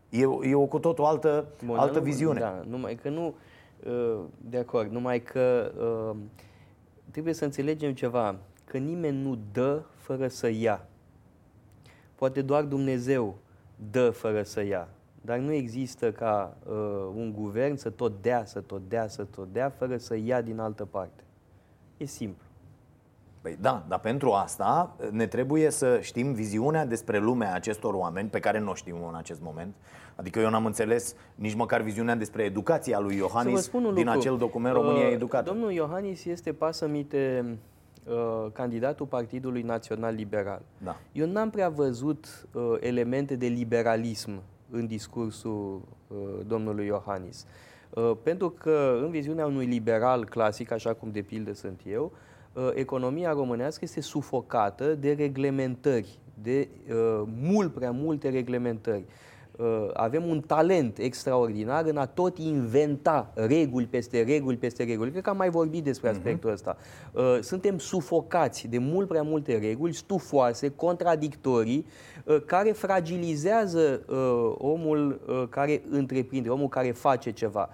E, 0.08 0.22
e 0.42 0.54
o 0.54 0.66
cu 0.66 0.78
totul 0.78 1.04
altă, 1.04 1.44
Bun, 1.64 1.76
altă 1.76 1.98
nu, 1.98 2.04
viziune. 2.04 2.40
Da, 2.40 2.62
numai 2.68 2.94
că 2.94 3.08
nu, 3.08 3.34
ă, 3.90 4.16
de 4.38 4.58
acord, 4.58 4.90
numai 4.90 5.20
că 5.20 5.72
ă, 5.80 6.16
trebuie 7.10 7.34
să 7.34 7.44
înțelegem 7.44 7.92
ceva, 7.92 8.36
că 8.64 8.78
nimeni 8.78 9.22
nu 9.22 9.38
dă 9.52 9.82
fără 10.08 10.28
să 10.28 10.48
ia. 10.48 10.86
Poate 12.14 12.42
doar 12.42 12.62
Dumnezeu 12.62 13.34
dă 13.90 14.10
fără 14.10 14.42
să 14.42 14.62
ia. 14.62 14.88
Dar 15.20 15.38
nu 15.38 15.52
există 15.52 16.12
ca 16.12 16.56
uh, 16.66 16.74
un 17.14 17.32
guvern 17.32 17.76
să 17.76 17.90
tot 17.90 18.12
dea, 18.22 18.44
să 18.44 18.60
tot 18.60 18.80
dea, 18.88 19.08
să 19.08 19.24
tot 19.24 19.52
dea, 19.52 19.70
fără 19.78 19.96
să 19.96 20.16
ia 20.16 20.40
din 20.40 20.58
altă 20.58 20.84
parte. 20.84 21.22
E 21.96 22.04
simplu. 22.04 22.44
Păi 23.40 23.56
da, 23.60 23.84
dar 23.88 23.98
pentru 23.98 24.32
asta 24.32 24.96
ne 25.10 25.26
trebuie 25.26 25.70
să 25.70 25.98
știm 26.00 26.32
viziunea 26.32 26.86
despre 26.86 27.18
lumea 27.18 27.54
acestor 27.54 27.94
oameni 27.94 28.28
pe 28.28 28.40
care 28.40 28.58
nu 28.58 28.70
o 28.70 28.74
știm 28.74 28.96
în 29.08 29.14
acest 29.14 29.40
moment. 29.40 29.74
Adică 30.16 30.38
eu 30.40 30.50
n-am 30.50 30.66
înțeles 30.66 31.14
nici 31.34 31.54
măcar 31.54 31.80
viziunea 31.80 32.14
despre 32.14 32.42
educația 32.42 32.98
lui 32.98 33.16
Iohannis 33.16 33.70
din 33.70 33.82
lucru. 33.82 34.10
acel 34.10 34.36
document 34.36 34.74
România 34.74 35.06
uh, 35.06 35.12
Educată. 35.12 35.50
Domnul 35.50 35.72
Iohannis 35.72 36.24
este 36.24 36.52
pasămite 36.52 37.44
uh, 38.10 38.46
candidatul 38.52 39.06
Partidului 39.06 39.62
Național 39.62 40.14
Liberal. 40.14 40.62
Da. 40.82 40.96
Eu 41.12 41.26
n-am 41.26 41.50
prea 41.50 41.68
văzut 41.68 42.48
uh, 42.52 42.62
elemente 42.80 43.36
de 43.36 43.46
liberalism 43.46 44.42
în 44.70 44.86
discursul 44.86 45.80
uh, 46.08 46.16
domnului 46.46 46.86
Iohannis. 46.86 47.46
Uh, 47.90 48.12
pentru 48.22 48.50
că 48.50 48.98
în 49.02 49.10
viziunea 49.10 49.46
unui 49.46 49.66
liberal 49.66 50.24
clasic, 50.24 50.70
așa 50.70 50.94
cum 50.94 51.10
de 51.10 51.20
pildă 51.20 51.52
sunt 51.52 51.80
eu, 51.86 52.12
uh, 52.52 52.70
economia 52.74 53.32
românească 53.32 53.80
este 53.84 54.00
sufocată 54.00 54.94
de 54.94 55.12
reglementări, 55.12 56.18
de 56.42 56.68
uh, 56.88 57.22
mult 57.40 57.72
prea 57.72 57.90
multe 57.90 58.28
reglementări. 58.28 59.04
Uh, 59.06 59.12
avem 59.92 60.28
un 60.28 60.40
talent 60.40 60.98
extraordinar 60.98 61.84
în 61.84 61.96
a 61.96 62.06
tot 62.06 62.38
inventa 62.38 63.32
reguli 63.34 63.86
peste 63.86 64.22
reguli 64.22 64.56
peste 64.56 64.84
reguli. 64.84 65.10
Cred 65.10 65.22
că 65.22 65.30
am 65.30 65.36
mai 65.36 65.50
vorbit 65.50 65.84
despre 65.84 66.08
aspectul 66.08 66.50
ăsta. 66.50 66.76
Uh, 67.12 67.38
suntem 67.40 67.78
sufocați 67.78 68.68
de 68.68 68.78
mult 68.78 69.08
prea 69.08 69.22
multe 69.22 69.58
reguli, 69.58 69.92
stufoase, 69.92 70.68
contradictorii, 70.68 71.86
uh, 72.24 72.42
care 72.44 72.70
fragilizează 72.72 74.02
omul 74.58 75.20
care 75.50 75.82
întreprinde, 75.90 76.48
omul 76.48 76.68
care 76.68 76.90
face 76.90 77.30
ceva 77.30 77.68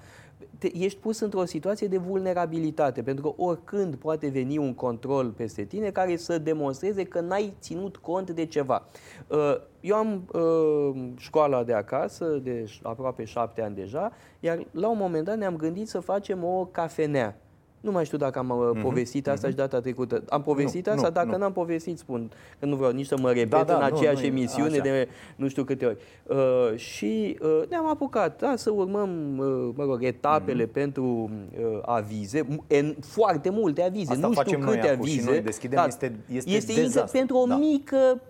te, 0.59 0.79
ești 0.79 0.99
pus 0.99 1.21
într-o 1.21 1.45
situație 1.45 1.87
de 1.87 1.97
vulnerabilitate, 1.97 3.03
pentru 3.03 3.25
că 3.25 3.43
oricând 3.43 3.95
poate 3.95 4.29
veni 4.29 4.59
un 4.59 4.75
control 4.75 5.31
peste 5.31 5.65
tine 5.65 5.91
care 5.91 6.17
să 6.17 6.39
demonstreze 6.39 7.05
că 7.05 7.21
n-ai 7.21 7.55
ținut 7.61 7.97
cont 7.97 8.31
de 8.31 8.47
ceva. 8.47 8.87
Uh, 9.29 9.57
eu 9.81 9.97
am 9.97 10.29
uh, 10.33 11.13
școala 11.17 11.65
de 11.65 11.73
acasă, 11.73 12.25
de 12.43 12.65
aproape 12.83 13.25
șapte 13.25 13.63
ani 13.63 13.75
deja, 13.75 14.13
iar 14.41 14.67
la 14.71 14.89
un 14.89 14.99
moment 14.99 15.25
dat 15.25 15.37
ne-am 15.37 15.57
gândit 15.57 15.89
să 15.89 16.01
facem 16.01 16.45
o 16.45 16.69
cafenea. 16.71 17.39
Nu 17.85 17.91
mai 17.91 18.05
știu 18.05 18.19
dacă 18.19 18.39
am 18.39 18.49
uh, 18.51 18.71
mhm, 18.73 18.83
povestit 18.83 19.29
asta 19.29 19.47
uh-huh. 19.47 19.51
și 19.51 19.57
data 19.57 19.81
trecută. 19.81 20.23
Am 20.29 20.43
povestit 20.43 20.87
nu, 20.87 20.93
asta? 20.93 21.07
Nu, 21.07 21.13
dacă 21.13 21.31
nu. 21.31 21.37
n-am 21.37 21.53
povestit, 21.53 21.99
spun 21.99 22.31
că 22.59 22.67
nu 22.67 22.77
vreau 22.77 22.93
nici 22.93 23.07
să 23.07 23.17
mă 23.21 23.33
repet 23.33 23.49
da, 23.51 23.63
da, 23.63 23.77
în 23.77 23.83
aceeași 23.83 24.21
nu, 24.21 24.27
emisiune 24.27 24.73
așa. 24.73 24.83
de 24.83 25.09
nu 25.37 25.49
știu 25.49 25.65
câte 25.65 25.87
ori. 25.87 25.97
Uh, 26.23 26.77
și 26.77 27.39
uh, 27.43 27.63
ne-am 27.69 27.87
apucat 27.87 28.41
da, 28.41 28.57
să 28.57 28.71
urmăm 28.71 29.39
uh, 29.39 29.73
mă 29.77 29.85
rog, 29.85 30.05
etapele 30.05 30.65
uh-huh. 30.65 30.73
pentru 30.73 31.31
uh, 31.59 31.79
avize, 31.83 32.47
en, 32.67 32.97
foarte 33.01 33.51
multe 33.51 33.83
avize, 33.83 34.13
asta 34.13 34.27
nu 34.27 34.33
știu 34.33 34.59
câte 34.59 34.89
avize. 34.89 35.21
Și 35.21 35.27
noi 35.27 35.41
deschidem, 35.41 35.79
da, 35.79 35.87
este, 35.87 36.19
este, 36.33 36.51
este 36.51 36.73
dezastru. 36.75 37.19
pentru 37.19 37.37
o 37.37 37.47
da. 37.47 37.57
mică 37.57 38.21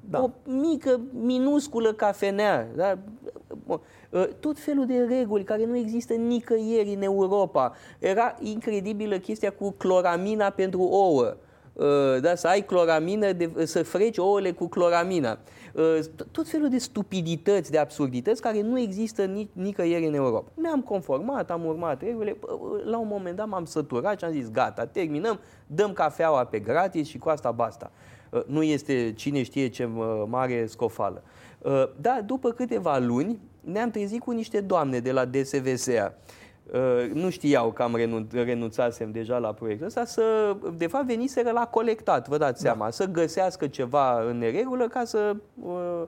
da. 0.00 0.22
o 0.22 0.30
mică, 0.44 1.00
minusculă 1.12 1.92
cafenea. 1.92 2.68
Da? 2.76 2.98
Uh, 4.10 4.28
tot 4.40 4.58
felul 4.58 4.86
de 4.86 5.06
reguli 5.08 5.44
care 5.44 5.64
nu 5.64 5.76
există 5.76 6.14
nicăieri 6.14 6.94
în 6.94 7.02
Europa. 7.02 7.72
Era 7.98 8.36
incredibilă 8.40 9.16
chestia 9.16 9.50
cu 9.50 9.70
cloramina 9.70 10.50
pentru 10.50 10.80
ouă. 10.80 11.36
Uh, 11.72 12.20
da, 12.20 12.34
să 12.34 12.46
ai 12.46 12.64
cloramină, 12.64 13.32
de, 13.32 13.50
să 13.64 13.82
freci 13.82 14.18
ouăle 14.18 14.52
cu 14.52 14.66
cloramina. 14.66 15.38
Uh, 15.74 15.98
tot 16.30 16.48
felul 16.48 16.68
de 16.68 16.78
stupidități, 16.78 17.70
de 17.70 17.78
absurdități 17.78 18.40
care 18.40 18.60
nu 18.60 18.78
există 18.78 19.26
nic- 19.26 19.52
nicăieri 19.52 20.06
în 20.06 20.14
Europa. 20.14 20.52
Ne-am 20.54 20.80
conformat, 20.80 21.50
am 21.50 21.64
urmat 21.64 22.02
regulile. 22.02 22.36
La 22.84 22.98
un 22.98 23.08
moment 23.10 23.36
dat 23.36 23.48
m-am 23.48 23.64
săturat 23.64 24.18
și 24.18 24.24
am 24.24 24.32
zis 24.32 24.50
gata, 24.50 24.86
terminăm, 24.86 25.40
dăm 25.66 25.92
cafeaua 25.92 26.44
pe 26.44 26.58
gratis 26.58 27.08
și 27.08 27.18
cu 27.18 27.28
asta 27.28 27.50
basta. 27.50 27.90
Nu 28.46 28.62
este 28.62 29.12
cine 29.12 29.42
știe 29.42 29.68
ce 29.68 29.88
mare 30.26 30.66
scofală. 30.66 31.22
Da, 32.00 32.20
după 32.26 32.50
câteva 32.50 32.98
luni, 32.98 33.38
ne-am 33.60 33.90
trezit 33.90 34.20
cu 34.20 34.30
niște 34.30 34.60
doamne 34.60 34.98
de 34.98 35.12
la 35.12 35.24
DSVSA. 35.24 36.14
Uh, 36.72 37.10
nu 37.12 37.30
știau 37.30 37.72
că 37.72 37.82
am 37.82 37.96
renunț, 37.96 38.32
renunțasem 38.32 39.10
deja 39.10 39.38
la 39.38 39.52
proiectul 39.52 39.86
ăsta, 39.86 40.04
să, 40.04 40.56
de 40.76 40.86
fapt 40.86 41.06
veniseră 41.06 41.50
la 41.50 41.66
colectat, 41.66 42.28
vă 42.28 42.36
dați 42.36 42.62
da. 42.62 42.70
seama, 42.70 42.90
să 42.90 43.04
găsească 43.04 43.66
ceva 43.66 44.22
în 44.22 44.38
neregulă 44.38 44.88
ca 44.88 45.04
să 45.04 45.36
uh, 45.62 46.02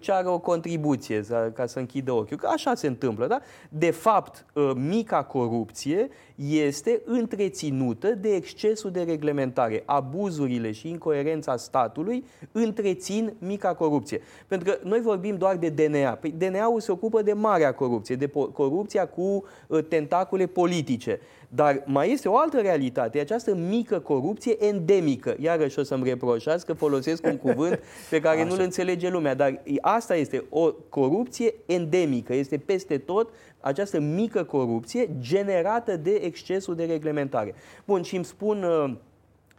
ceară 0.00 0.28
o 0.28 0.38
contribuție 0.38 1.24
ca 1.54 1.66
să 1.66 1.78
închidă 1.78 2.12
ochiul. 2.12 2.36
Că 2.36 2.46
așa 2.46 2.74
se 2.74 2.86
întâmplă, 2.86 3.26
da? 3.26 3.40
De 3.68 3.90
fapt, 3.90 4.46
ă, 4.56 4.74
mica 4.74 5.22
corupție 5.22 6.08
este 6.36 7.02
întreținută 7.04 8.08
de 8.08 8.34
excesul 8.34 8.90
de 8.90 9.02
reglementare. 9.02 9.82
Abuzurile 9.84 10.72
și 10.72 10.88
incoerența 10.88 11.56
statului 11.56 12.24
întrețin 12.52 13.32
mica 13.38 13.74
corupție. 13.74 14.20
Pentru 14.46 14.70
că 14.70 14.78
noi 14.88 15.00
vorbim 15.00 15.36
doar 15.36 15.56
de 15.56 15.68
DNA. 15.68 16.10
Păi 16.10 16.34
DNA-ul 16.38 16.80
se 16.80 16.92
ocupă 16.92 17.22
de 17.22 17.32
marea 17.32 17.74
corupție, 17.74 18.14
de 18.14 18.30
corupția 18.52 19.06
cu 19.06 19.44
ă, 19.70 19.82
tentacule 19.82 20.46
politice. 20.46 21.20
Dar 21.48 21.82
mai 21.86 22.12
este 22.12 22.28
o 22.28 22.36
altă 22.36 22.60
realitate, 22.60 23.18
această 23.18 23.54
mică 23.54 23.98
corupție 23.98 24.66
endemică. 24.66 25.36
Iarăși 25.40 25.78
o 25.78 25.82
să-mi 25.82 26.08
reproșați 26.08 26.66
că 26.66 26.72
folosesc 26.72 27.26
un 27.26 27.36
cuvânt 27.36 27.80
pe 28.10 28.20
care 28.20 28.44
nu-l 28.44 28.60
înțelege 28.60 29.08
lumea, 29.08 29.34
dar 29.34 29.62
asta 29.80 30.16
este 30.16 30.44
o 30.48 30.72
corupție 30.72 31.54
endemică, 31.66 32.34
este 32.34 32.56
peste 32.56 32.98
tot 32.98 33.30
această 33.66 34.00
mică 34.00 34.44
corupție 34.44 35.08
generată 35.18 35.96
de 35.96 36.20
excesul 36.22 36.74
de 36.74 36.84
reglementare. 36.84 37.54
Bun, 37.84 38.02
și 38.02 38.16
îmi 38.16 38.24
spun 38.24 38.62
uh, 38.62 38.94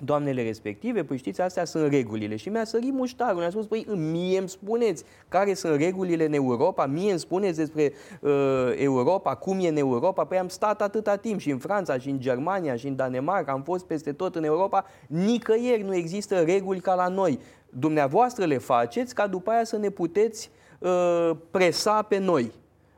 doamnele 0.04 0.44
respective, 0.44 1.04
păi 1.04 1.18
știți, 1.18 1.42
astea 1.42 1.66
sunt 1.66 1.92
regulile. 1.92 2.36
Și 2.36 2.50
mi-a 2.50 2.66
sărit 2.66 2.94
muștarul, 2.94 3.40
mi-a 3.40 3.50
spus, 3.50 3.66
păi 3.66 3.86
mie 4.12 4.38
îmi 4.38 4.50
spuneți 4.50 5.04
care 5.28 5.54
sunt 5.54 5.80
regulile 5.80 6.26
în 6.26 6.34
Europa, 6.34 6.86
mie 6.86 7.10
îmi 7.10 7.20
spuneți 7.20 7.58
despre 7.58 7.94
uh, 8.22 8.32
Europa, 8.76 9.36
cum 9.36 9.60
e 9.60 9.68
în 9.68 9.78
Europa. 9.78 10.24
Păi 10.24 10.38
am 10.38 10.48
stat 10.48 10.82
atâta 10.82 11.16
timp 11.16 11.40
și 11.40 11.50
în 11.50 11.58
Franța, 11.58 11.98
și 11.98 12.10
în 12.10 12.20
Germania, 12.20 12.76
și 12.76 12.88
în 12.88 12.96
Danemarca, 12.96 13.52
am 13.52 13.64
fost 13.64 13.86
peste 13.86 14.12
tot 14.14 14.36
în 14.36 14.44
Europa, 14.44 14.86
nicăieri 15.08 15.84
nu 15.84 15.96
există 15.96 16.40
reguli 16.40 16.80
ca 16.80 16.94
la 16.94 17.08
noi. 17.08 17.40
Dumneavoastră 17.70 18.46
le 18.46 18.58
faceți 18.58 19.16
ca 19.16 19.28
după 19.28 19.52
aia 19.52 19.64
să 19.64 19.78
ne 19.78 19.90
puteți 19.90 20.50
uh, 20.80 21.32
presa 21.52 22.02
pe 22.02 22.18
noi. 22.18 22.52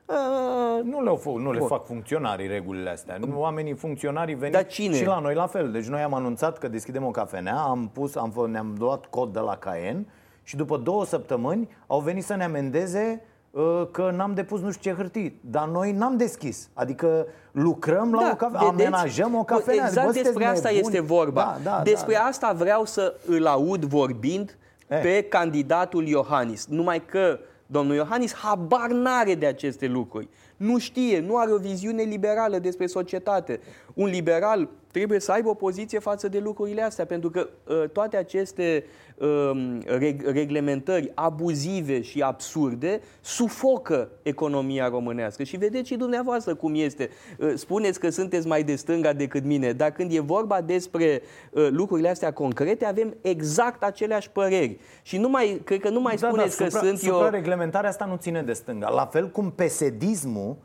Uh, 0.09 0.83
nu, 0.83 1.03
le 1.03 1.41
nu 1.41 1.51
le 1.51 1.59
fac 1.59 1.85
funcționarii 1.85 2.47
regulile 2.47 2.89
astea. 2.89 3.17
Nu, 3.17 3.39
oamenii 3.39 3.73
funcționarii 3.73 4.35
veni 4.35 4.51
Dar 4.51 4.65
cine? 4.65 4.95
și 4.95 5.05
la 5.05 5.19
noi 5.19 5.33
la 5.33 5.47
fel. 5.47 5.71
Deci 5.71 5.85
noi 5.85 6.01
am 6.01 6.13
anunțat 6.13 6.57
că 6.57 6.67
deschidem 6.67 7.05
o 7.05 7.11
cafenea, 7.11 7.55
am 7.55 7.89
pus, 7.93 8.15
am, 8.15 8.47
ne-am 8.51 8.75
luat 8.79 9.05
cod 9.05 9.33
de 9.33 9.39
la 9.39 9.55
Caen 9.55 10.07
și 10.43 10.55
după 10.55 10.77
două 10.77 11.05
săptămâni 11.05 11.69
au 11.87 11.99
venit 11.99 12.23
să 12.23 12.35
ne 12.35 12.43
amendeze 12.43 13.21
uh, 13.51 13.87
că 13.91 14.11
n-am 14.15 14.33
depus 14.33 14.61
nu 14.61 14.71
știu 14.71 14.91
ce 14.91 14.97
hârtii. 14.97 15.39
Dar 15.41 15.67
noi 15.67 15.91
n-am 15.91 16.17
deschis. 16.17 16.69
Adică 16.73 17.27
lucrăm 17.51 18.13
la 18.13 18.21
da, 18.21 18.29
o 18.31 18.35
cafenea, 18.35 18.67
amenajăm 18.67 19.35
o 19.35 19.43
cafenea. 19.43 19.85
Exact 19.85 20.05
Bă, 20.05 20.13
despre 20.13 20.45
asta 20.45 20.69
nebuni. 20.69 20.95
este 20.95 20.99
vorba. 20.99 21.57
Da, 21.63 21.71
da, 21.71 21.81
despre 21.83 22.13
da, 22.13 22.19
asta 22.19 22.51
vreau 22.51 22.85
să 22.85 23.15
îl 23.25 23.45
aud 23.45 23.83
vorbind 23.83 24.57
eh. 24.87 25.01
pe 25.01 25.21
candidatul 25.21 26.07
Iohannis. 26.07 26.65
Numai 26.67 27.05
că 27.05 27.39
Domnul 27.71 27.95
Iohannis 27.95 28.33
habar 28.33 28.89
n-are 28.91 29.35
de 29.35 29.45
aceste 29.45 29.87
lucruri. 29.87 30.27
Nu 30.57 30.77
știe, 30.77 31.19
nu 31.19 31.37
are 31.37 31.51
o 31.51 31.57
viziune 31.57 32.03
liberală 32.03 32.59
despre 32.59 32.85
societate. 32.85 33.59
Un 33.93 34.07
liberal 34.09 34.69
trebuie 34.91 35.19
să 35.19 35.31
aibă 35.31 35.49
o 35.49 35.53
poziție 35.53 35.99
față 35.99 36.27
de 36.27 36.39
lucrurile 36.39 36.81
astea, 36.81 37.05
pentru 37.05 37.29
că 37.29 37.49
uh, 37.67 37.89
toate 37.89 38.17
aceste 38.17 38.83
Um, 39.19 39.81
reglementări 40.25 41.11
abuzive 41.15 42.01
și 42.01 42.21
absurde 42.21 43.01
sufocă 43.21 44.09
economia 44.21 44.87
românească. 44.87 45.43
Și 45.43 45.57
vedeți 45.57 45.87
și 45.87 45.95
dumneavoastră 45.95 46.55
cum 46.55 46.75
este. 46.75 47.09
Uh, 47.37 47.53
spuneți 47.55 47.99
că 47.99 48.09
sunteți 48.09 48.47
mai 48.47 48.63
de 48.63 48.75
stânga 48.75 49.13
decât 49.13 49.43
mine, 49.43 49.71
dar 49.71 49.91
când 49.91 50.11
e 50.13 50.19
vorba 50.19 50.61
despre 50.61 51.21
uh, 51.51 51.67
lucrurile 51.71 52.09
astea 52.09 52.33
concrete, 52.33 52.85
avem 52.85 53.15
exact 53.21 53.83
aceleași 53.83 54.29
păreri. 54.29 54.79
Și 55.01 55.17
nu 55.17 55.29
mai, 55.29 55.61
cred 55.63 55.79
că 55.79 55.89
nu 55.89 55.99
mai 55.99 56.15
da, 56.15 56.21
da 56.21 56.27
spuneți 56.27 56.57
da, 56.57 56.63
că 56.63 56.69
supra, 56.69 56.87
sunt 56.87 56.99
supra 56.99 57.25
eu... 57.25 57.31
reglementarea 57.31 57.89
asta 57.89 58.05
nu 58.05 58.15
ține 58.15 58.41
de 58.41 58.53
stânga. 58.53 58.89
La 58.89 59.05
fel 59.05 59.29
cum 59.29 59.51
pesedismul 59.51 60.55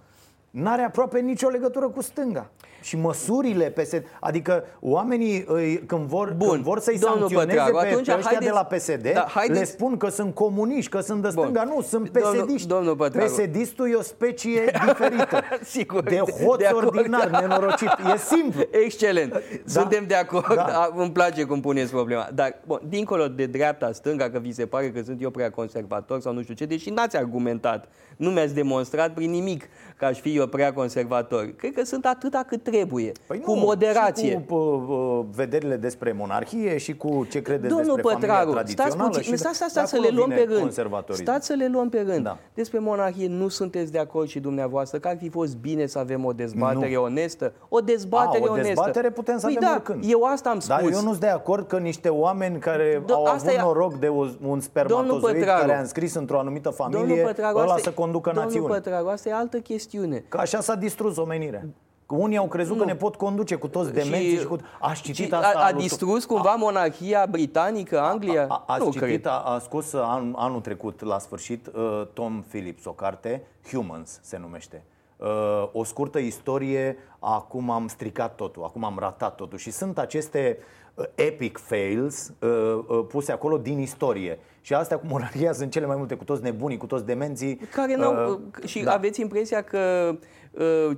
n-are 0.50 0.82
aproape 0.82 1.20
nicio 1.20 1.48
legătură 1.48 1.88
cu 1.88 2.02
stânga. 2.02 2.50
Și 2.85 2.97
măsurile 2.97 3.64
PSD, 3.64 4.05
adică 4.20 4.64
oamenii 4.81 5.44
când 5.87 6.07
vor, 6.07 6.35
Bun. 6.37 6.49
când 6.49 6.62
vor 6.62 6.79
să-i 6.81 6.99
sancționeze 6.99 7.35
Pătreagu, 7.35 7.79
pe, 7.79 7.87
atunci, 7.87 8.07
pe 8.07 8.12
ăștia 8.12 8.31
haideți, 8.31 8.44
de 8.44 8.51
la 8.51 8.64
PSD, 8.64 9.12
da, 9.12 9.27
haideți, 9.29 9.59
le 9.59 9.64
spun 9.64 9.97
că 9.97 10.09
sunt 10.09 10.35
comuniști, 10.35 10.90
că 10.90 11.01
sunt 11.01 11.23
de 11.23 11.29
stânga. 11.29 11.62
Bun. 11.64 11.73
Nu, 11.75 11.83
sunt 11.83 12.11
pesediști. 12.11 12.66
Domnul, 12.66 12.97
domnul 12.97 13.27
PSD-istul 13.27 13.90
e 13.90 13.94
o 13.94 14.03
specie 14.03 14.70
diferită. 14.87 15.40
Sigur, 15.75 16.03
de 16.03 16.16
hoț 16.16 16.59
de 16.59 16.70
ordinar, 16.73 17.29
da. 17.29 17.40
nenorocit. 17.40 17.88
E 18.14 18.18
simplu. 18.18 18.62
Excelent. 18.70 19.33
Da? 19.33 19.38
Suntem 19.64 20.05
de 20.07 20.14
acord. 20.14 20.47
Da. 20.47 20.55
da. 20.55 20.90
Îmi 20.97 21.12
place 21.12 21.44
cum 21.44 21.61
puneți 21.61 21.90
problema. 21.90 22.29
Dar, 22.35 22.61
bun, 22.66 22.81
dincolo 22.88 23.29
de 23.29 23.47
dreapta, 23.47 23.92
stânga, 23.92 24.31
că 24.31 24.38
vi 24.38 24.53
se 24.53 24.66
pare 24.66 24.90
că 24.90 25.03
sunt 25.05 25.23
eu 25.23 25.31
prea 25.31 25.51
conservator 25.51 26.20
sau 26.20 26.33
nu 26.33 26.42
știu 26.42 26.55
ce, 26.55 26.64
deși 26.64 26.90
n-ați 26.90 27.16
argumentat, 27.16 27.88
nu 28.16 28.31
mi-ați 28.31 28.55
demonstrat 28.55 29.14
prin 29.14 29.31
nimic 29.31 29.64
că 29.97 30.05
aș 30.05 30.20
fi 30.20 30.37
eu 30.37 30.47
prea 30.47 30.73
conservator. 30.73 31.55
Cred 31.57 31.73
că 31.73 31.85
sunt 31.85 32.07
atâta 32.07 32.44
cât 32.47 32.62
trebuie, 32.74 33.12
Păi 33.26 33.40
cu 33.40 33.54
nu, 33.54 33.60
moderație. 33.60 34.30
Și 34.30 34.38
cu 34.48 34.54
uh, 34.54 35.24
vederile 35.34 35.76
despre 35.76 36.12
monarhie 36.12 36.76
și 36.76 36.96
cu 36.96 37.26
ce 37.30 37.42
credeți 37.42 37.74
Domnul 37.74 37.94
despre 37.94 38.12
Pătraru, 38.14 38.34
familia 38.34 38.60
stați 38.62 38.74
tradițională. 38.76 39.08
puțin, 39.16 39.32
și 39.32 39.38
stați, 39.38 39.56
stați, 39.56 39.72
de 39.74 39.78
stați 39.78 39.90
să 39.90 39.96
le 39.98 40.06
acolo 40.06 40.18
luăm 40.18 40.28
pe 40.28 40.34
vine 40.34 40.48
rând. 40.48 40.60
conservatorismul. 40.60 41.28
Stați 41.28 41.46
să 41.46 41.52
le 41.54 41.68
luăm 41.68 41.88
pe 41.88 42.00
rând. 42.08 42.24
Da. 42.24 42.38
Despre 42.54 42.78
monarhie 42.78 43.28
nu 43.28 43.48
sunteți 43.48 43.92
de 43.92 43.98
acord 43.98 44.28
și 44.28 44.40
dumneavoastră 44.40 44.98
că 44.98 45.08
ar 45.08 45.16
fi 45.16 45.28
fost 45.28 45.56
bine 45.56 45.87
să 45.87 45.98
avem 45.98 46.24
o 46.24 46.32
dezbatere 46.32 46.96
onestă. 46.96 47.52
O 47.68 47.78
dezbatere 47.80 48.42
A, 48.46 48.48
o 48.48 48.52
onestă. 48.52 48.68
dezbatere 48.68 49.10
putem 49.10 49.38
să 49.38 49.46
păi 49.46 49.54
avem 49.56 49.68
da, 49.68 49.74
oricând. 49.74 50.12
eu 50.12 50.22
asta 50.22 50.50
am 50.50 50.58
spus. 50.60 50.68
Dar 50.68 50.82
eu 50.82 50.88
nu 50.88 51.08
sunt 51.08 51.16
de 51.20 51.26
acord 51.28 51.66
că 51.66 51.78
niște 51.78 52.08
oameni 52.08 52.58
care 52.58 53.02
Do- 53.02 53.12
au 53.12 53.24
asta 53.24 53.48
avut 53.50 53.58
e- 53.60 53.62
noroc 53.62 53.94
de 53.98 54.06
o, 54.08 54.26
un 54.46 54.60
spermatozoid 54.60 55.37
Pătraru. 55.37 55.60
care 55.60 55.76
a 55.76 55.80
înscris 55.80 56.14
într-o 56.14 56.38
anumită 56.38 56.70
familie, 56.70 57.06
Domnul 57.06 57.24
Pătraru, 57.26 57.56
ăla 57.58 57.66
asta 57.72 57.82
să 57.82 57.88
e- 57.88 57.92
conducă 57.92 58.30
Domnul 58.34 58.44
națiuni. 58.52 58.66
Pătraru, 58.72 59.08
asta 59.08 59.28
e 59.28 59.32
altă 59.32 59.58
chestiune. 59.58 60.24
Că 60.28 60.38
așa 60.38 60.60
s-a 60.60 60.74
distrus 60.74 61.16
omenirea. 61.16 61.64
Că 62.07 62.14
unii 62.14 62.37
au 62.37 62.47
crezut 62.49 62.79
că 62.79 62.85
ne 62.85 62.95
pot 62.95 63.14
conduce 63.17 63.55
cu 63.55 63.69
toți 63.69 63.93
demenții 63.93 64.31
și, 64.31 64.38
și 64.38 64.45
cu... 64.47 64.57
Aș 64.81 65.01
citit 65.01 65.14
și 65.27 65.35
asta 65.35 65.59
a, 65.59 65.64
a 65.67 65.71
lui- 65.73 65.83
distrus 65.83 66.25
cumva 66.25 66.55
monarhia 66.55 67.27
britanică, 67.31 68.01
Anglia? 68.01 68.47
A, 68.49 68.64
ați 68.67 68.85
nu 68.85 68.90
citit, 68.90 69.01
cred. 69.01 69.27
a, 69.27 69.38
a 69.38 69.59
scos 69.59 69.93
uh, 69.93 70.01
an, 70.05 70.33
anul 70.37 70.61
trecut, 70.61 71.03
la 71.03 71.19
sfârșit, 71.19 71.67
uh, 71.75 72.03
Tom 72.12 72.43
Phillips, 72.49 72.85
o 72.85 72.90
carte, 72.93 73.43
Humans 73.71 74.19
se 74.23 74.38
numește. 74.38 74.83
Uh, 75.17 75.27
o 75.73 75.85
scurtă 75.85 76.19
istorie, 76.19 76.97
acum 77.19 77.71
am 77.71 77.88
stricat 77.88 78.35
totul, 78.35 78.62
acum 78.64 78.85
am 78.85 78.97
ratat 78.99 79.35
totul. 79.35 79.59
Și 79.59 79.71
sunt 79.71 79.99
aceste 79.99 80.59
uh, 80.95 81.05
epic 81.14 81.59
fails 81.59 82.33
uh, 82.40 82.49
uh, 82.87 83.05
puse 83.09 83.33
acolo 83.33 83.59
din 83.59 83.79
istorie. 83.79 84.38
Și 84.61 84.75
astea 84.75 84.99
cu 84.99 85.07
monarhia 85.09 85.53
sunt 85.53 85.71
cele 85.71 85.87
mai 85.87 85.97
multe, 85.97 86.14
cu 86.14 86.25
toți 86.25 86.43
nebunii, 86.43 86.77
cu 86.77 86.87
toți 86.87 87.05
demenții. 87.05 87.57
Care 87.57 87.97
n-au, 87.97 88.31
Uh, 88.31 88.64
și 88.69 88.83
da. 88.83 88.93
aveți 88.93 89.21
impresia 89.21 89.62
că 89.62 90.09
uh, 90.12 90.19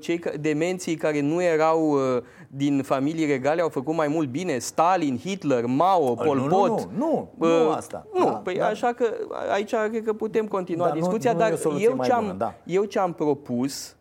cei 0.01 0.19
ca- 0.19 0.31
demenții 0.41 0.95
care 0.95 1.21
nu 1.21 1.43
erau 1.43 1.91
uh, 1.91 2.23
din 2.49 2.83
familii 2.83 3.27
regale 3.27 3.61
au 3.63 3.69
făcut 3.69 3.95
mai 3.95 4.09
mult 4.09 4.29
bine? 4.29 4.59
Stalin, 4.59 5.19
Hitler, 5.19 5.65
Mao, 5.67 6.15
Pol 6.15 6.37
nu, 6.37 6.47
nu, 6.47 6.57
Pot? 6.57 6.69
nu, 6.69 6.89
nu, 6.97 7.31
Uh, 7.39 7.63
nu 7.63 7.71
asta. 7.71 8.07
Nu, 8.15 8.25
Da, 8.25 8.31
păi 8.31 8.57
da. 8.57 8.67
așa 8.67 8.93
că 8.93 9.07
aici 9.53 9.75
cred 9.91 10.05
că 10.05 10.13
putem 10.13 10.47
continua 10.47 10.87
Da, 10.87 10.93
nu- 10.95 10.99
discuția, 11.01 11.33
nu 11.33 11.41
e 11.41 11.45
o 11.45 11.49
dar 11.49 11.57
soluție 11.59 11.85
eu 11.89 11.97
mai 11.97 12.07
ce, 12.07 12.13
am, 12.13 12.21
bună, 12.25 12.35
da. 12.39 12.55
eu 12.65 12.85
ce 12.85 12.99
am 12.99 13.13
propus 13.13 13.97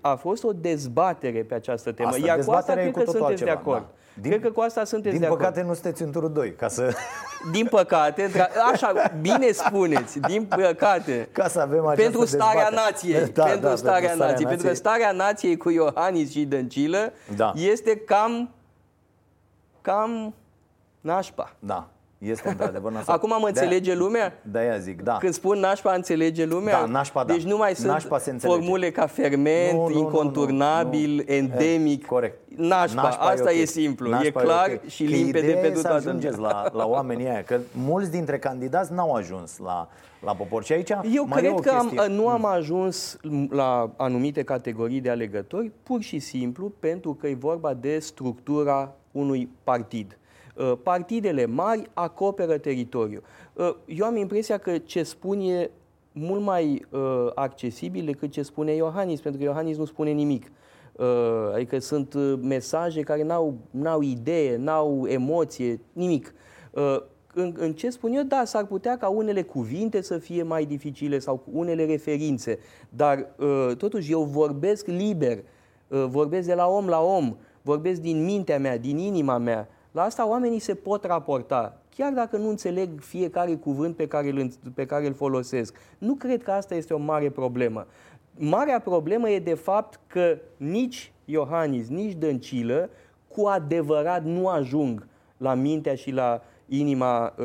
a 0.00 0.14
fost 0.14 0.44
o 0.44 0.52
dezbatere 0.52 1.42
pe 1.42 1.54
această 1.54 1.92
temă. 1.92 2.08
Asta, 2.08 2.26
Iar 2.26 2.34
cu 2.34 2.40
asta 2.40 2.52
dezbaterea 2.52 2.82
e 2.84 2.90
cred 2.90 2.92
cu 2.92 2.98
că 2.98 3.04
totul 3.04 3.20
sunteți 3.20 3.44
de 3.44 3.50
altceva, 3.50 3.70
acord. 3.76 3.86
da. 3.90 3.98
Din- 4.20 4.30
cred 4.30 4.42
că 4.42 4.50
cu 4.50 4.60
asta 4.60 4.84
sunteți 4.84 5.10
Din 5.12 5.20
de 5.20 5.26
acord. 5.26 5.40
păcate 5.40 5.62
nu 5.62 5.72
sunteți 5.72 6.02
în 6.02 6.12
turul 6.12 6.32
2, 6.32 6.54
ca 6.54 6.68
să, 6.68 6.94
Din 7.52 7.66
păcate, 7.66 8.30
dra- 8.30 8.50
așa, 8.72 8.92
bine 9.20 9.50
spuneți, 9.52 10.18
din 10.18 10.44
păcate. 10.44 11.28
ca 11.32 11.48
să 11.48 11.60
avem 11.60 11.86
această 11.86 12.02
Pentru 12.02 12.24
starea 12.26 12.52
dezbatere. 12.68 12.90
nației, 12.90 13.28
Da, 13.32 13.44
pentru 13.44 13.68
da, 13.68 13.76
starea 13.76 14.14
nației, 14.14 14.46
pentru 14.48 14.66
că 14.66 14.74
starea 14.74 15.12
nației 15.12 15.56
cu 15.56 15.70
Iohannis 15.70 16.30
și 16.30 16.44
Dăncilă 16.44 17.12
Da. 17.36 17.52
este 17.56 17.96
cam, 17.96 18.50
cam 19.80 20.34
nașpa. 21.00 21.52
Da, 21.58 21.88
este 22.18 22.48
într-adevăr 22.48 22.92
nasol. 22.92 23.14
Acum 23.16 23.28
mă 23.28 23.36
De-aia- 23.36 23.48
înțelege 23.48 23.94
lumea? 23.94 24.32
De-aia 24.42 24.78
zic, 24.78 25.02
da. 25.02 25.16
Când 25.16 25.32
spun 25.32 25.58
nașpa, 25.58 25.92
înțelege 25.92 26.44
lumea? 26.44 26.80
Da, 26.80 26.86
nașpa, 26.86 27.24
da. 27.24 27.32
Deci 27.32 27.42
nu 27.42 27.56
mai 27.56 27.74
sunt 27.74 27.86
Nașpa 27.88 28.18
se 28.18 28.30
înțelege. 28.30 28.58
formule 28.58 28.90
ca 28.90 29.06
ferment, 29.06 29.72
Nu, 29.72 29.88
nu, 29.88 29.88
nu, 29.88 29.98
inconturnabil, 29.98 31.08
nu, 31.10 31.14
nu. 31.26 31.32
endemic. 31.34 32.02
E, 32.02 32.06
corect. 32.06 32.38
Nașpa, 32.56 33.02
Nașpa 33.02 33.22
asta 33.24 33.50
ok. 33.50 33.56
e 33.60 33.64
simplu, 33.64 34.08
Nașpa 34.10 34.40
e 34.40 34.44
clar 34.44 34.70
ok. 34.70 34.88
și 34.88 35.04
Că 35.04 35.10
limpede 35.10 35.38
ideea 35.38 35.58
e 35.58 35.62
pentru 35.62 35.80
să 35.80 35.86
toată 35.88 36.08
ajungeți 36.08 36.36
lumea. 36.36 36.50
la, 36.52 36.70
la 36.72 36.86
oamenii 36.86 37.28
aia, 37.28 37.42
că 37.42 37.58
mulți 37.72 38.10
dintre 38.10 38.38
candidați 38.38 38.92
n-au 38.92 39.12
ajuns 39.12 39.58
la, 39.58 39.88
la 40.24 40.34
popor. 40.34 40.64
Și 40.64 40.72
aici 40.72 40.90
Eu 41.14 41.26
mai 41.26 41.38
e 41.38 41.40
cred 41.40 41.52
o 41.52 41.60
că 41.60 41.70
am, 41.70 41.88
chestie. 41.88 42.14
nu 42.14 42.28
am 42.28 42.44
ajuns 42.44 43.16
la 43.50 43.90
anumite 43.96 44.42
categorii 44.42 45.00
de 45.00 45.10
alegători 45.10 45.70
pur 45.82 46.00
și 46.02 46.18
simplu 46.18 46.72
pentru 46.80 47.14
că 47.14 47.26
e 47.26 47.34
vorba 47.34 47.74
de 47.74 47.98
structura 47.98 48.92
unui 49.12 49.48
partid. 49.64 50.18
Uh, 50.54 50.72
Partidele 50.82 51.46
mari 51.46 51.90
acoperă 51.92 52.58
teritoriul. 52.58 53.22
Uh, 53.52 53.74
Eu 53.86 54.06
am 54.06 54.16
impresia 54.16 54.58
că 54.58 54.78
ce 54.78 55.02
spun 55.02 55.40
e 55.40 55.70
mult 56.12 56.42
mai 56.42 56.86
uh, 56.90 57.00
accesibil 57.34 58.04
decât 58.04 58.30
ce 58.30 58.42
spune 58.42 58.72
Iohannis, 58.74 59.20
pentru 59.20 59.40
că 59.40 59.46
Iohannis 59.46 59.76
nu 59.76 59.84
spune 59.84 60.10
nimic. 60.10 60.52
Uh, 60.92 61.06
Adică 61.54 61.78
sunt 61.78 62.14
uh, 62.14 62.34
mesaje 62.42 63.00
care 63.00 63.22
n-au, 63.22 63.54
n-au 63.70 64.00
idee, 64.00 64.56
n-au 64.56 65.06
emoție, 65.06 65.80
nimic. 65.92 66.34
Uh, 66.70 66.96
în, 67.34 67.54
în 67.58 67.72
ce 67.72 67.90
spun 67.90 68.12
eu, 68.12 68.22
da, 68.22 68.42
s-ar 68.44 68.66
putea 68.66 68.96
ca 68.96 69.08
unele 69.08 69.42
cuvinte 69.42 70.02
să 70.02 70.18
fie 70.18 70.42
mai 70.42 70.64
dificile 70.64 71.18
sau 71.18 71.36
cu 71.36 71.50
unele 71.52 71.84
referințe, 71.84 72.58
dar 72.88 73.34
uh, 73.38 73.76
totuși 73.76 74.12
eu 74.12 74.22
vorbesc 74.22 74.86
liber, 74.86 75.38
uh, 75.88 76.04
vorbesc 76.08 76.46
de 76.46 76.54
la 76.54 76.66
om 76.66 76.86
la 76.86 77.00
om, 77.00 77.36
vorbesc 77.62 78.00
din 78.00 78.24
mintea 78.24 78.58
mea, 78.58 78.78
din 78.78 78.98
inima 78.98 79.38
mea. 79.38 79.68
La 79.94 80.02
asta 80.02 80.28
oamenii 80.28 80.58
se 80.58 80.74
pot 80.74 81.04
raporta, 81.04 81.80
chiar 81.96 82.12
dacă 82.12 82.36
nu 82.36 82.48
înțeleg 82.48 83.00
fiecare 83.00 83.54
cuvânt 83.54 83.96
pe 83.96 84.06
care 84.06 84.28
îl, 84.28 84.50
pe 84.74 84.86
care 84.86 85.06
îl 85.06 85.14
folosesc. 85.14 85.76
Nu 85.98 86.14
cred 86.14 86.42
că 86.42 86.50
asta 86.50 86.74
este 86.74 86.94
o 86.94 86.98
mare 86.98 87.30
problemă. 87.30 87.86
Marea 88.36 88.80
problemă 88.80 89.30
e 89.30 89.38
de 89.38 89.54
fapt 89.54 90.00
că 90.06 90.38
nici 90.56 91.12
Iohannis, 91.24 91.88
nici 91.88 92.12
Dăncilă 92.12 92.90
cu 93.28 93.46
adevărat 93.46 94.24
nu 94.24 94.48
ajung 94.48 95.06
la 95.36 95.54
mintea 95.54 95.94
și 95.94 96.10
la 96.10 96.42
inima 96.66 97.34
uh, 97.38 97.44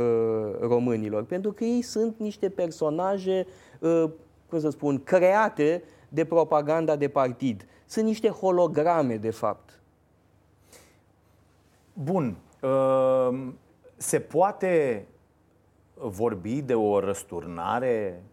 românilor. 0.60 1.24
Pentru 1.24 1.52
că 1.52 1.64
ei 1.64 1.82
sunt 1.82 2.16
niște 2.20 2.50
personaje, 2.50 3.48
uh, 3.80 4.04
cum 4.50 4.60
să 4.60 4.70
spun, 4.70 5.04
create 5.04 5.84
de 6.10 6.26
propaganda 6.26 6.96
de 6.96 7.08
partid. 7.08 7.66
Sunt 7.86 8.06
niște 8.06 8.30
holograme, 8.30 9.16
de 9.16 9.32
fapt. 9.32 9.79
Bun. 12.02 12.38
uh, 12.62 13.54
Se 13.98 14.20
poate 14.20 15.06
vorbi 15.94 16.62
de 16.62 16.76
o 16.76 17.00
răsturnare 17.00 18.24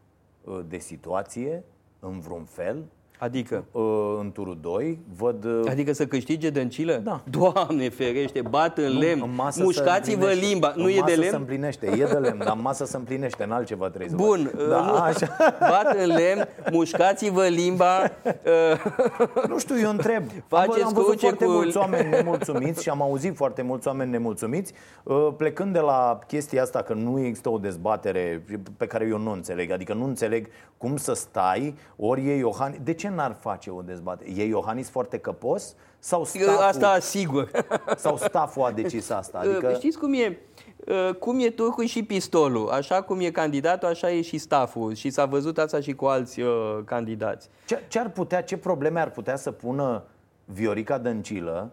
uh, 0.45 0.61
de 0.69 0.79
situație 0.79 1.65
în 1.99 2.21
vreun 2.21 2.45
fel? 2.45 2.85
Adică, 3.19 3.65
Uh, 3.73 3.83
În 4.21 4.33
turul 4.33 4.59
2 4.61 4.99
văd 5.17 5.45
uh, 5.45 5.61
adică 5.71 5.93
să 5.93 6.07
câștige 6.07 6.51
Dăncilă? 6.51 7.01
Da. 7.05 7.21
Doamne 7.31 7.89
ferește, 7.89 8.41
bat 8.51 8.79
în 8.79 8.99
lemn, 8.99 9.23
În 9.23 9.35
masă 9.35 9.59
se 9.59 9.63
mușcați-vă 9.65 10.15
împlinește. 10.25 10.47
limba. 10.49 10.73
Nu 10.77 10.83
În 10.85 10.89
e 10.91 10.93
de 10.95 11.01
masă 11.01 11.15
se 11.15 11.21
lemn? 11.21 11.35
împlinește, 11.39 11.87
e 11.87 12.05
de 12.05 12.19
lemn, 12.19 12.39
dar 12.39 12.55
în 12.57 12.63
masă 12.63 12.85
se 12.85 12.97
împlinește, 12.97 13.43
în 13.45 13.51
altceva 13.51 13.87
trebuie 13.89 14.09
să 14.09 14.15
Bun, 14.17 14.51
faci. 14.53 14.61
uh, 14.63 14.69
da, 14.69 14.81
nu. 14.81 14.95
așa. 14.95 15.29
bat 15.61 15.97
în 16.03 16.07
lemn, 16.07 16.49
mușcați-vă 16.73 17.45
limba. 17.47 18.03
uh, 18.25 19.45
Nu 19.49 19.59
știu, 19.59 19.79
eu 19.79 19.91
întreb. 19.91 20.23
Faceți 20.47 20.81
am, 20.81 20.87
am 20.87 20.93
văzut 20.93 21.09
cruce 21.09 21.27
foarte 21.27 21.45
cu- 21.45 21.51
mulți 21.51 21.77
oameni 21.77 22.09
nemulțumiți 22.09 22.83
și 22.83 22.89
am 22.89 23.03
auzit 23.03 23.37
foarte 23.37 23.63
mulți 23.63 23.87
oameni 23.89 24.11
nemulțumiți, 24.11 24.73
uh, 25.03 25.29
plecând 25.37 25.73
de 25.73 25.81
la 25.81 26.19
chestia 26.27 26.63
asta 26.63 26.83
că 26.83 26.95
nu 26.95 27.19
există 27.25 27.51
o 27.51 27.59
dezbatere 27.59 28.45
pe 28.77 28.87
care 28.87 29.07
eu 29.11 29.19
nu 29.19 29.31
o 29.31 29.33
înțeleg. 29.33 29.71
Adică 29.71 29.95
nu 29.95 30.05
înțeleg 30.05 30.47
cum 30.79 30.97
să 30.97 31.13
stai, 31.15 31.75
ori 31.97 32.29
e 32.29 32.37
Iohannis... 32.37 32.79
De 32.83 32.93
ce 32.95 33.06
n-ar 33.09 33.37
face 33.41 33.71
o 33.71 33.83
dezbatere? 33.83 34.31
E 34.31 34.47
Iohannis 34.47 34.89
foarte 34.89 35.19
căpos? 35.19 35.75
Sau 35.99 36.25
staful, 36.25 36.65
Asta 36.65 36.99
sigur. 36.99 37.51
sau 37.97 38.17
staful 38.17 38.63
a 38.63 38.71
decis 38.71 39.11
asta? 39.11 39.39
Adică... 39.39 39.55
Adică... 39.55 39.73
Știți 39.73 39.99
cum 39.99 40.15
e? 40.15 40.39
Uh, 40.87 41.15
Cum 41.15 41.41
e 41.41 41.51
turcul 41.51 41.85
și 41.85 42.03
pistolul. 42.03 42.69
Așa 42.69 43.03
cum 43.03 43.21
e 43.21 43.31
candidatul, 43.31 43.89
așa 43.89 44.11
e 44.11 44.21
și 44.23 44.39
staful. 44.39 44.95
Și 44.95 45.11
s-a 45.11 45.25
văzut 45.25 45.59
asta 45.59 45.81
și 45.81 45.93
cu 45.93 46.05
alți 46.05 46.41
uh, 46.41 46.79
candidați. 46.85 47.49
Ce, 47.67 47.83
ce 47.89 47.99
ar 47.99 48.11
putea, 48.11 48.43
ce 48.43 48.57
probleme 48.57 49.01
ar 49.01 49.11
putea 49.11 49.37
să 49.37 49.51
pună 49.51 50.05
Viorica 50.45 50.99
Dăncilă 50.99 51.71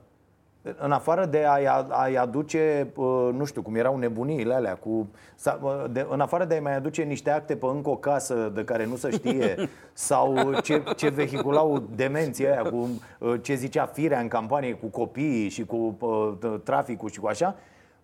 în 0.77 0.91
afară 0.91 1.25
de 1.25 1.43
a-i, 1.45 1.65
a- 1.65 1.87
a-i 1.89 2.17
aduce, 2.17 2.91
uh, 2.95 3.29
nu 3.33 3.45
știu, 3.45 3.61
cum 3.61 3.75
erau 3.75 3.97
nebuniile 3.97 4.53
alea, 4.53 4.75
cu, 4.75 5.07
sa- 5.35 5.59
uh, 5.61 5.83
de, 5.91 6.07
în 6.09 6.19
afară 6.19 6.45
de 6.45 6.53
a-i 6.53 6.59
mai 6.59 6.75
aduce 6.75 7.01
niște 7.03 7.29
acte 7.29 7.55
pe 7.55 7.65
încă 7.65 7.89
o 7.89 7.95
casă 7.97 8.51
de 8.55 8.63
care 8.63 8.85
nu 8.85 8.95
se 8.95 9.09
știe, 9.09 9.69
sau 9.93 10.59
ce, 10.59 10.83
ce 10.95 11.09
vehiculau 11.09 11.83
demenții 11.95 12.47
aia, 12.47 12.61
cu 12.61 12.89
uh, 13.19 13.33
ce 13.41 13.53
zicea 13.55 13.85
Firea 13.85 14.19
în 14.19 14.27
campanie 14.27 14.73
cu 14.73 14.87
copiii 14.87 15.49
și 15.49 15.65
cu 15.65 15.97
uh, 15.99 16.53
traficul 16.63 17.09
și 17.09 17.19
cu 17.19 17.27
așa, 17.27 17.55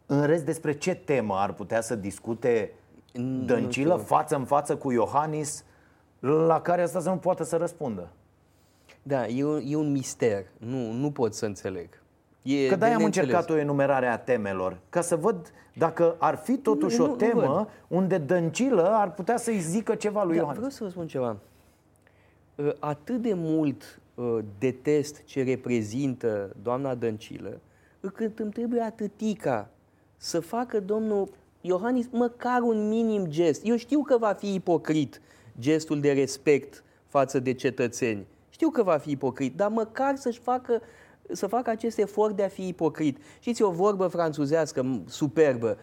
în 0.05 0.25
rest 0.25 0.45
despre 0.45 0.73
ce 0.73 0.95
temă 0.95 1.35
ar 1.37 1.53
putea 1.53 1.81
să 1.81 1.95
discute 1.95 2.71
Dăncilă 3.45 3.95
față 3.95 4.35
în 4.35 4.45
față 4.45 4.75
cu 4.75 4.91
Iohannis, 4.91 5.63
la 6.19 6.61
care 6.61 6.81
asta 6.81 6.99
să 6.99 7.09
nu 7.09 7.17
poată 7.17 7.43
să 7.43 7.55
răspundă. 7.57 8.09
Da, 9.03 9.27
e 9.27 9.43
un, 9.43 9.61
e 9.65 9.75
un 9.75 9.91
mister. 9.91 10.45
Nu, 10.57 10.91
nu 10.91 11.11
pot 11.11 11.33
să 11.33 11.45
înțeleg. 11.45 11.87
E 12.55 12.63
Că 12.67 12.69
de 12.73 12.75
de-aia 12.75 12.93
am 12.93 12.99
neînțeles. 12.99 13.27
încercat 13.27 13.55
o 13.55 13.59
enumerare 13.59 14.05
a 14.07 14.17
temelor, 14.17 14.77
ca 14.89 15.01
să 15.01 15.15
văd 15.15 15.51
dacă 15.73 16.15
ar 16.19 16.35
fi 16.35 16.57
totuși 16.57 16.97
Nu, 16.97 17.03
o 17.03 17.07
nu, 17.07 17.11
nu 17.13 17.17
temă 17.19 17.69
unde 17.87 18.17
Dăncilă 18.17 18.89
ar 18.89 19.13
putea 19.13 19.37
să-i 19.37 19.59
zică 19.59 19.95
ceva 19.95 20.23
lui 20.23 20.31
Da, 20.35 20.37
Iohannis. 20.37 20.57
vreau 20.57 20.71
să 20.71 20.83
vă 20.83 20.89
spun 20.89 21.07
ceva. 21.07 21.37
Uh, 22.55 22.71
Atât 22.79 23.21
de 23.21 23.33
mult 23.35 23.99
uh, 24.15 24.37
detest 24.59 25.23
ce 25.23 25.43
reprezintă 25.43 26.49
doamna 26.63 26.95
Dăncilă, 26.95 27.59
încât 27.99 28.39
îmi 28.39 28.51
trebuie 28.51 28.81
atâtica 28.81 29.69
să 30.17 30.39
facă 30.39 30.79
domnul 30.79 31.29
Iohannis 31.61 32.07
măcar 32.11 32.61
un 32.61 32.87
minim 32.87 33.25
gest. 33.27 33.65
Eu 33.65 33.75
știu 33.75 34.01
că 34.01 34.17
va 34.17 34.33
fi 34.33 34.53
ipocrit 34.53 35.21
gestul 35.59 35.99
de 35.99 36.11
respect 36.11 36.83
față 37.07 37.39
de 37.39 37.53
cetățeni. 37.53 38.25
Știu 38.49 38.69
că 38.69 38.83
va 38.83 38.97
fi 38.97 39.11
ipocrit, 39.11 39.55
dar 39.55 39.69
măcar 39.69 40.15
să-și 40.15 40.39
facă 40.39 40.81
să 41.31 41.47
facă 41.47 41.69
acest 41.69 41.97
efort 41.97 42.35
de 42.35 42.43
a 42.43 42.47
fi 42.47 42.67
ipocrit. 42.67 43.17
Știți, 43.39 43.61
o 43.61 43.69
vorbă 43.69 44.07
franțuzească 44.07 45.01
superbă. 45.07 45.77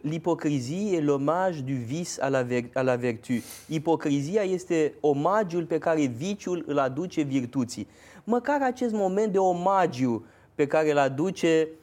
L'ipocrizie 0.00 0.96
e 0.96 1.00
l'hommage 1.00 1.62
du 1.64 1.72
vis 1.86 2.18
à 2.20 2.28
la, 2.28 2.42
ver- 2.42 2.72
à 2.74 2.82
la 2.82 2.96
vertu. 2.96 3.32
Ipocrizia 3.68 4.42
este 4.42 4.94
omagiul 5.00 5.64
pe 5.64 5.78
care 5.78 6.04
viciul 6.04 6.64
îl 6.66 6.78
aduce 6.78 7.22
virtuții. 7.22 7.88
Măcar 8.24 8.62
acest 8.62 8.94
moment 8.94 9.32
de 9.32 9.38
omagiu 9.38 10.26
pe 10.54 10.66
care 10.66 10.90
îl 10.90 10.98
aduce 10.98 11.68
uh, 11.70 11.81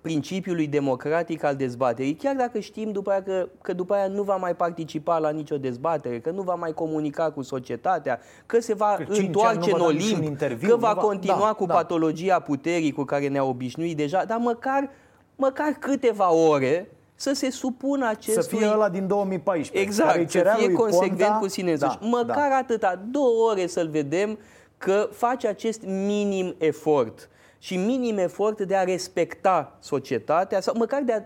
principiului 0.00 0.66
democratic 0.66 1.44
al 1.44 1.56
dezbaterii, 1.56 2.14
chiar 2.14 2.34
dacă 2.34 2.58
știm 2.58 2.92
după 2.92 3.10
aia 3.10 3.22
că, 3.22 3.48
că 3.62 3.72
după 3.72 3.94
aia 3.94 4.06
nu 4.06 4.22
va 4.22 4.36
mai 4.36 4.54
participa 4.56 5.18
la 5.18 5.30
nicio 5.30 5.56
dezbatere, 5.58 6.20
că 6.20 6.30
nu 6.30 6.42
va 6.42 6.54
mai 6.54 6.72
comunica 6.72 7.30
cu 7.30 7.42
societatea, 7.42 8.20
că 8.46 8.60
se 8.60 8.74
va 8.74 8.94
Că 8.96 9.02
cinci 9.02 9.16
ani 9.18 9.26
întoarce 9.26 9.70
nu 9.70 9.76
în 9.76 9.80
va 9.82 9.86
da 9.86 9.92
niciun 9.92 10.10
Olimp, 10.12 10.24
interviu, 10.28 10.68
că 10.68 10.74
nu 10.74 10.80
va 10.80 10.92
va- 10.92 11.00
continua 11.00 11.46
da, 11.46 11.52
cu 11.52 11.66
da. 11.66 11.74
patologia 11.74 12.38
puterii 12.40 12.92
cu 12.92 13.04
care 13.04 13.28
ne-a 13.28 13.44
obișnuit 13.44 13.96
deja, 13.96 14.24
dar 14.24 14.38
măcar, 14.38 14.90
măcar 15.36 15.76
câteva 15.80 16.32
ore 16.34 16.90
să 17.14 17.32
se 17.34 17.50
supună 17.50 18.08
acestui... 18.08 18.42
Să 18.42 18.56
fie 18.56 18.70
ăla 18.72 18.88
din 18.88 19.06
2014. 19.06 19.70
care 19.72 19.84
îi 19.84 19.86
Exact, 19.86 20.30
să 20.30 20.38
cerea 20.38 20.54
fie 20.54 20.66
lui 20.66 20.74
consecvent 20.74 21.30
Ponta- 21.30 21.38
cu 21.40 21.48
sine 21.48 21.74
Da, 21.74 21.86
însuși. 21.86 22.10
Măcar 22.10 22.48
da. 22.48 22.56
atâta, 22.56 23.02
două 23.10 23.50
ore 23.50 23.66
să-l 23.66 23.88
vedem 23.88 24.38
că 24.78 25.08
face 25.12 25.46
acest 25.48 25.82
minim 25.86 26.54
efort 26.58 27.28
și 27.62 27.76
minim 27.76 28.18
efort 28.18 28.60
de 28.60 28.76
a 28.76 28.84
respecta 28.84 29.76
societatea 29.80 30.60
sau 30.60 30.74
măcar 30.76 31.02
de 31.02 31.12
a, 31.12 31.22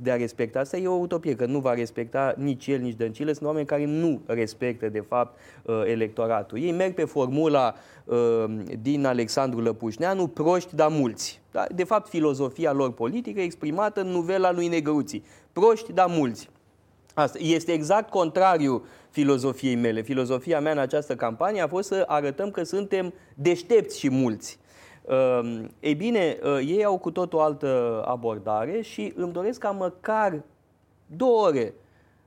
de 0.00 0.10
a 0.10 0.16
respecta. 0.16 0.58
Asta 0.58 0.76
e 0.76 0.86
o 0.86 0.92
utopie, 0.92 1.36
că 1.36 1.46
nu 1.46 1.58
va 1.58 1.74
respecta 1.74 2.34
nici 2.36 2.66
el, 2.66 2.80
nici 2.80 2.96
Dăncilă. 2.96 3.32
Sunt 3.32 3.46
oameni 3.46 3.66
care 3.66 3.84
nu 3.84 4.20
respectă, 4.26 4.88
de 4.88 5.00
fapt, 5.00 5.38
uh, 5.62 5.82
electoratul. 5.86 6.58
Ei 6.58 6.72
merg 6.72 6.94
pe 6.94 7.04
formula 7.04 7.74
uh, 8.04 8.44
din 8.80 9.04
Alexandru 9.04 9.60
Lăpușneanu, 9.60 10.26
proști, 10.26 10.74
dar 10.74 10.88
mulți. 10.90 11.40
Da? 11.50 11.66
De 11.74 11.84
fapt, 11.84 12.08
filozofia 12.08 12.72
lor 12.72 12.92
politică 12.92 13.40
e 13.40 13.44
exprimată 13.44 14.00
în 14.00 14.08
novela 14.08 14.52
lui 14.52 14.68
Negăuții. 14.68 15.24
Proști, 15.52 15.92
dar 15.92 16.06
mulți. 16.08 16.50
Asta 17.14 17.38
este 17.40 17.72
exact 17.72 18.10
contrariu 18.10 18.86
filozofiei 19.10 19.74
mele. 19.74 20.02
Filozofia 20.02 20.60
mea 20.60 20.72
în 20.72 20.78
această 20.78 21.14
campanie 21.14 21.60
a 21.60 21.68
fost 21.68 21.88
să 21.88 22.04
arătăm 22.06 22.50
că 22.50 22.62
suntem 22.62 23.12
deștepți 23.34 23.98
și 23.98 24.10
mulți. 24.10 24.58
Uh, 25.08 25.60
Ei 25.80 25.94
bine, 25.94 26.38
uh, 26.42 26.56
ei 26.66 26.84
au 26.84 26.98
cu 26.98 27.10
tot 27.10 27.32
o 27.32 27.40
altă 27.40 28.02
abordare 28.06 28.80
și 28.80 29.12
îmi 29.16 29.32
doresc 29.32 29.58
ca 29.58 29.70
măcar 29.70 30.42
două 31.06 31.46
ore 31.46 31.74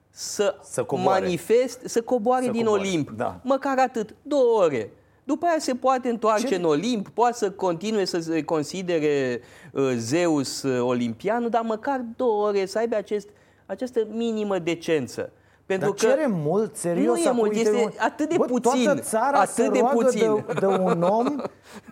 să, 0.09 0.55
Să 0.63 0.83
coboare. 0.83 1.21
manifest, 1.23 1.81
să 1.85 2.01
coboare 2.01 2.45
Să 2.45 2.51
din 2.51 2.63
coboare, 2.63 2.87
Olimp. 2.87 3.09
da. 3.11 3.39
Măcar 3.43 3.77
atât, 3.79 4.15
două 4.21 4.63
ore. 4.63 4.91
După 5.23 5.45
aia 5.45 5.59
se 5.59 5.73
poate 5.75 6.09
întoarce 6.09 6.47
Ce- 6.47 6.55
în 6.55 6.63
Olimp, 6.63 7.07
poate 7.09 7.37
să 7.37 7.51
continue 7.51 8.05
să 8.05 8.19
se 8.19 8.43
considere 8.43 9.41
uh, 9.71 9.91
Zeus 9.95 10.61
uh, 10.63 10.81
olimpian, 10.81 11.49
dar 11.49 11.61
măcar 11.61 12.05
două 12.15 12.47
ore 12.47 12.65
să 12.65 12.77
aibă 12.77 12.95
acest, 12.95 13.29
această 13.65 14.07
minimă 14.11 14.59
decență. 14.59 15.31
Pentru 15.67 15.87
Dar 15.87 15.97
cere 15.97 16.25
mult, 16.29 16.75
serios. 16.75 17.15
Nu 17.15 17.21
e 17.21 17.25
acum, 17.25 17.37
mult, 17.37 17.51
uite, 17.55 17.69
este 17.69 17.83
un- 17.83 17.91
atât 17.99 18.29
de 18.29 18.35
Bă, 18.37 18.45
puțin, 18.45 18.83
Toată 18.83 18.99
țara 18.99 19.39
atât 19.39 19.53
se 19.53 19.69
de 19.69 19.79
roagă 19.79 19.95
puțin. 19.97 20.43
De, 20.47 20.53
de 20.59 20.65
un 20.65 21.01
om 21.01 21.35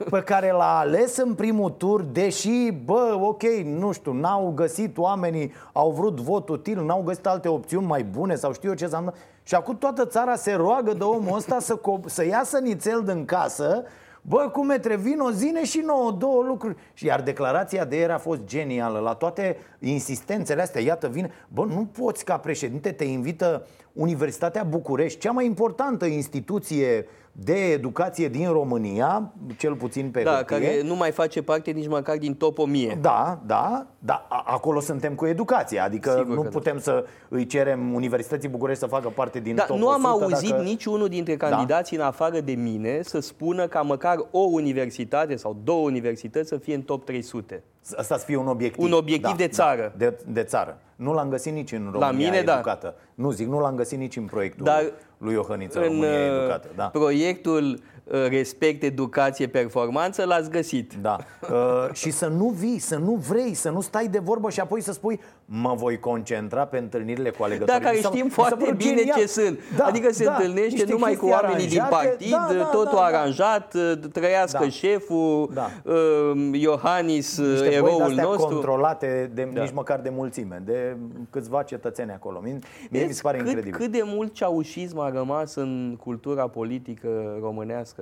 pe 0.09 0.21
care 0.21 0.51
l-a 0.51 0.77
ales 0.77 1.17
în 1.17 1.33
primul 1.33 1.69
tur, 1.69 2.01
deși, 2.01 2.71
bă, 2.85 3.17
ok, 3.21 3.43
nu 3.65 3.91
știu, 3.91 4.13
n-au 4.13 4.51
găsit 4.55 4.97
oamenii, 4.97 5.53
au 5.73 5.91
vrut 5.91 6.19
vot 6.19 6.49
util, 6.49 6.85
n-au 6.85 7.01
găsit 7.01 7.25
alte 7.27 7.47
opțiuni 7.47 7.85
mai 7.85 8.03
bune 8.03 8.35
sau 8.35 8.53
știu 8.53 8.69
eu 8.69 8.75
ce 8.75 8.83
înseamnă. 8.83 9.13
Și 9.43 9.55
acum 9.55 9.77
toată 9.77 10.05
țara 10.05 10.35
se 10.35 10.53
roagă 10.53 10.93
de 10.93 11.03
omul 11.03 11.35
ăsta 11.37 11.59
să, 11.59 11.79
co- 11.79 12.05
să 12.05 12.25
iasă 12.25 12.59
nițel 12.59 13.03
din 13.05 13.25
casă 13.25 13.83
Bă, 14.27 14.49
cum 14.51 14.69
e 14.69 14.79
vino 14.95 15.29
zine 15.29 15.65
și 15.65 15.79
nouă 15.79 16.11
două 16.11 16.43
lucruri. 16.43 16.75
Și 16.93 17.05
Iar 17.05 17.21
declarația 17.21 17.85
de 17.85 17.95
ieri 17.95 18.11
a 18.11 18.17
fost 18.17 18.43
genială. 18.43 18.99
La 18.99 19.13
toate 19.13 19.57
insistențele 19.79 20.61
astea 20.61 20.81
Iată, 20.81 21.07
vine. 21.07 21.31
Bă, 21.47 21.65
nu 21.65 21.85
poți 21.85 22.25
ca 22.25 22.37
președinte 22.37 22.91
Te 22.91 23.03
invită 23.03 23.67
Universitatea 23.93 24.63
București 24.63 25.19
Cea 25.19 25.31
mai 25.31 25.45
importantă 25.45 26.05
instituție 26.05 27.07
de 27.37 27.71
educație 27.71 28.27
din 28.29 28.51
România 28.51 29.31
Cel 29.57 29.75
puțin 29.75 30.09
pe 30.11 30.23
Da, 30.23 30.31
hârtie. 30.35 30.45
care 30.57 30.81
nu 30.83 30.95
mai 30.95 31.11
face 31.11 31.41
parte 31.41 31.71
nici 31.71 31.87
măcar 31.87 32.17
din 32.17 32.35
top 32.35 32.57
1000. 32.57 32.97
Da, 33.01 33.39
da, 33.45 33.85
da, 33.99 34.25
a- 34.29 34.43
acolo 34.47 34.79
suntem 34.79 35.13
cu 35.15 35.25
educația 35.25 35.83
Adică 35.83 36.09
Sigur 36.17 36.35
nu 36.35 36.41
că 36.41 36.47
da. 36.47 36.57
putem 36.57 36.79
să 36.79 37.05
îi 37.29 37.45
cerem 37.45 37.93
Universității 37.93 38.49
București 38.49 38.79
să 38.81 38.87
facă 38.87 39.09
parte 39.09 39.39
din 39.39 39.55
Da, 39.55 39.63
top 39.63 39.77
nu 39.77 39.87
am 39.89 40.03
100 40.03 40.23
auzit 40.23 40.49
dacă... 40.49 40.61
niciunul 40.63 41.07
dintre 41.07 41.37
candidații 41.37 41.97
în 41.97 42.03
afară 42.03 42.39
de 42.39 42.51
mine 42.53 42.99
să 43.01 43.19
spună 43.19 43.67
ca 43.67 43.81
măcar 43.81 44.15
o 44.31 44.39
universitate 44.39 45.35
sau 45.35 45.57
două 45.63 45.85
universități 45.85 46.47
să 46.49 46.57
fie 46.57 46.75
în 46.75 46.81
top 46.81 47.05
300. 47.05 47.63
Asta 47.95 48.17
să 48.17 48.25
fie 48.25 48.35
un 48.37 48.47
obiectiv. 48.47 48.83
Un 48.83 48.91
obiectiv 48.91 49.35
de 49.35 49.47
țară. 49.47 49.81
Da, 49.97 50.05
de, 50.05 50.19
de 50.27 50.43
țară. 50.43 50.77
Nu 50.95 51.13
l-am 51.13 51.29
găsit 51.29 51.53
nici 51.53 51.71
în 51.71 51.89
România 51.91 52.11
mine, 52.29 52.41
da. 52.41 52.53
educată. 52.53 52.95
Nu 53.15 53.31
zic, 53.31 53.47
nu 53.47 53.59
l-am 53.59 53.75
găsit 53.75 53.97
nici 53.97 54.15
în 54.17 54.23
proiectul 54.25 54.65
Dar 54.65 54.91
lui 55.25 55.33
Iohăniță, 55.33 55.79
În 55.79 55.85
România 55.85 56.09
uh, 56.09 56.37
educată. 56.37 56.67
Da. 56.75 56.85
proiectul 56.85 57.71
uh, 57.73 57.79
Respect, 58.29 58.83
Educație, 58.83 59.47
Performanță 59.47 60.25
l-ați 60.25 60.49
găsit. 60.49 60.93
Da. 61.01 61.17
Uh, 61.51 61.93
și 61.93 62.11
să 62.11 62.27
nu 62.27 62.47
vii, 62.49 62.79
să 62.79 62.97
nu 62.97 63.11
vrei, 63.29 63.53
să 63.53 63.69
nu 63.69 63.81
stai 63.81 64.07
de 64.07 64.19
vorbă 64.19 64.49
și 64.49 64.59
apoi 64.59 64.81
să 64.81 64.91
spui 64.93 65.19
mă 65.45 65.73
voi 65.77 65.99
concentra 65.99 66.65
pe 66.65 66.77
întâlnirile 66.77 67.29
cu 67.29 67.43
alegătorii. 67.43 67.79
Da, 67.79 67.85
care 67.85 67.95
Mi 67.97 68.01
s-a- 68.01 68.09
știm 68.09 68.23
mi 68.25 68.29
s-a 68.31 68.35
foarte 68.41 68.63
părut 68.63 68.77
bine 68.77 68.95
genial. 68.95 69.17
ce 69.19 69.25
sunt. 69.25 69.59
Da, 69.77 69.85
adică 69.85 70.11
se 70.13 70.23
da, 70.23 70.31
întâlnește 70.35 70.69
niște 70.71 70.91
numai 70.91 71.15
cu 71.15 71.25
chestii 71.25 71.41
oamenii 71.43 71.67
din 71.67 71.79
aranjate. 71.81 72.07
partid, 72.07 72.31
Da, 72.31 72.47
da, 72.57 72.63
totul 72.63 72.89
da, 72.93 72.99
da. 72.99 73.17
aranjat, 73.17 73.73
uh, 73.73 73.91
trăiască 74.11 74.57
Da. 74.63 74.69
șeful, 74.69 75.49
Da. 75.53 75.69
uh, 75.83 76.49
Iohannis, 76.51 77.37
uh, 77.37 77.47
Niște 77.49 77.65
băi 77.65 77.73
eroul 77.75 77.97
de-astea 77.97 78.23
nostru. 78.23 78.45
controlate 78.53 79.31
de, 79.33 79.49
Da. 79.53 79.61
nici 79.61 79.71
măcar 79.73 79.99
de 79.99 80.09
mulțime, 80.09 80.61
de 80.65 80.97
câțiva 81.29 81.63
cetățeni 81.63 82.11
acolo. 82.11 82.39
Mie, 82.43 82.59
mie 82.89 83.05
mi 83.05 83.13
se 83.13 83.21
pare 83.21 83.37
cât, 83.37 83.47
incredibil. 83.47 83.79
cât 83.79 83.91
de 83.91 84.01
mult 84.05 84.33
ceaușism 84.33 84.99
a 84.99 85.09
rămas 85.09 85.55
în 85.55 85.97
cultura 86.03 86.47
politică 86.47 87.37
românească. 87.41 87.94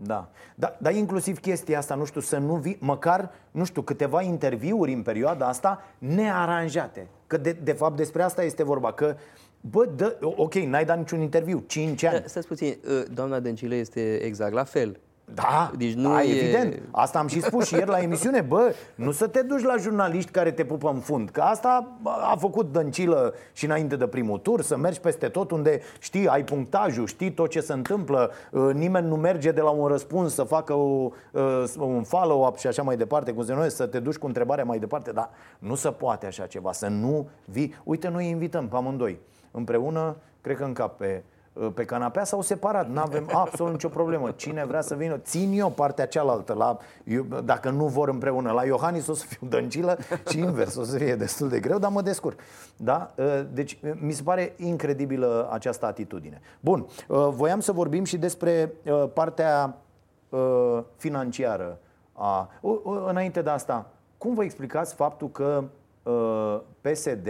Da. 0.00 0.30
da, 0.54 0.76
dar 0.80 0.94
inclusiv 0.94 1.40
chestia 1.40 1.78
asta, 1.78 1.94
nu 1.94 2.04
știu, 2.04 2.20
să 2.20 2.38
nu 2.38 2.54
vii, 2.54 2.76
măcar, 2.80 3.30
nu 3.50 3.64
știu, 3.64 3.82
câteva 3.82 4.22
interviuri 4.22 4.92
în 4.92 5.02
perioada 5.02 5.46
asta 5.46 5.82
nearanjate. 5.98 7.08
Că 7.26 7.36
de, 7.36 7.52
de 7.52 7.72
fapt 7.72 7.96
despre 7.96 8.22
asta 8.22 8.42
este 8.42 8.62
vorba, 8.62 8.92
că 8.92 9.16
Bă, 9.60 9.84
dă, 9.96 10.16
ok, 10.20 10.54
n-ai 10.54 10.84
dat 10.84 10.98
niciun 10.98 11.20
interviu, 11.20 11.64
5 11.66 12.02
ani. 12.02 12.20
Da, 12.20 12.26
stați 12.26 12.46
puțin, 12.46 12.76
uh, 12.88 13.02
doamna 13.14 13.40
Dăncilă 13.40 13.74
este 13.74 14.16
exact 14.16 14.52
la 14.52 14.64
fel. 14.64 15.00
Da, 15.34 15.70
Deci 15.76 15.94
nu 15.94 16.08
da, 16.08 16.22
e- 16.22 16.40
evident. 16.40 16.82
Asta 16.90 17.18
am 17.18 17.26
și 17.26 17.40
spus 17.40 17.66
și 17.66 17.74
ieri 17.74 17.90
la 17.90 17.98
emisiune. 17.98 18.40
Bă, 18.40 18.74
nu 18.94 19.10
să 19.10 19.26
te 19.26 19.42
duci 19.42 19.62
la 19.62 19.76
jurnaliști 19.76 20.30
care 20.30 20.50
te 20.50 20.64
pupă 20.64 20.88
în 20.88 21.00
fund. 21.00 21.30
Că 21.30 21.40
asta 21.40 21.88
a 22.04 22.36
făcut 22.38 22.72
Dăncilă 22.72 23.34
și 23.52 23.64
înainte 23.64 23.96
de 23.96 24.06
primul 24.06 24.38
tur. 24.38 24.62
Să 24.62 24.76
mergi 24.76 25.00
peste 25.00 25.28
tot 25.28 25.50
unde 25.50 25.80
știi, 25.98 26.26
ai 26.28 26.44
punctajul, 26.44 27.06
știi 27.06 27.32
tot 27.32 27.50
ce 27.50 27.60
se 27.60 27.72
întâmplă. 27.72 28.30
Uh, 28.50 28.70
Nimeni 28.74 29.06
nu 29.06 29.16
merge 29.16 29.50
de 29.50 29.60
la 29.60 29.70
un 29.70 29.86
răspuns 29.86 30.34
să 30.34 30.42
facă 30.42 30.72
o, 30.72 31.10
uh, 31.32 31.64
un 31.78 32.02
follow-up 32.02 32.56
și 32.56 32.66
așa 32.66 32.82
mai 32.82 32.96
departe. 32.96 33.32
Cum 33.32 33.44
se 33.44 33.52
numește, 33.52 33.74
să 33.74 33.86
te 33.86 33.98
duci 34.00 34.16
cu 34.16 34.26
întrebarea 34.26 34.64
mai 34.64 34.78
departe. 34.78 35.12
Dar 35.12 35.30
nu 35.58 35.74
se 35.74 35.90
poate 35.90 36.26
așa 36.26 36.46
ceva. 36.46 36.72
Să 36.72 36.86
nu 36.86 37.28
vii. 37.44 37.74
Uite, 37.84 38.08
noi 38.08 38.24
îi 38.24 38.30
invităm 38.30 38.68
pe 38.68 38.76
amândoi. 38.76 39.18
Împreună, 39.50 40.16
cred 40.40 40.56
că 40.56 40.64
în 40.64 40.72
cap 40.72 40.96
pe 40.96 41.22
pe 41.74 41.84
canapea 41.84 42.24
sau 42.24 42.40
separat, 42.40 42.88
nu 42.88 43.00
avem 43.00 43.28
absolut 43.44 43.72
nicio 43.72 43.88
problemă. 43.88 44.30
Cine 44.30 44.64
vrea 44.64 44.80
să 44.80 44.94
vină, 44.94 45.16
țin 45.16 45.52
eu 45.52 45.70
partea 45.70 46.06
cealaltă. 46.06 46.52
La, 46.52 46.76
eu, 47.04 47.22
dacă 47.44 47.70
nu 47.70 47.86
vor 47.86 48.08
împreună, 48.08 48.52
la 48.52 48.64
Iohannis 48.64 49.06
o 49.06 49.14
să 49.14 49.26
fiu 49.26 49.46
dăncilă 49.46 49.98
și 50.28 50.38
invers, 50.38 50.76
o 50.76 50.82
să 50.82 50.96
fie 50.96 51.16
destul 51.16 51.48
de 51.48 51.60
greu, 51.60 51.78
dar 51.78 51.90
mă 51.90 52.02
descurc. 52.02 52.40
Da? 52.76 53.14
Deci 53.52 53.78
mi 54.00 54.12
se 54.12 54.22
pare 54.22 54.54
incredibilă 54.56 55.48
această 55.52 55.86
atitudine. 55.86 56.40
Bun, 56.60 56.86
voiam 57.30 57.60
să 57.60 57.72
vorbim 57.72 58.04
și 58.04 58.16
despre 58.16 58.72
partea 59.12 59.76
financiară. 60.96 61.78
A, 62.12 62.50
înainte 63.06 63.42
de 63.42 63.50
asta, 63.50 63.86
cum 64.18 64.34
vă 64.34 64.44
explicați 64.44 64.94
faptul 64.94 65.30
că 65.30 65.64
PSD 66.80 67.28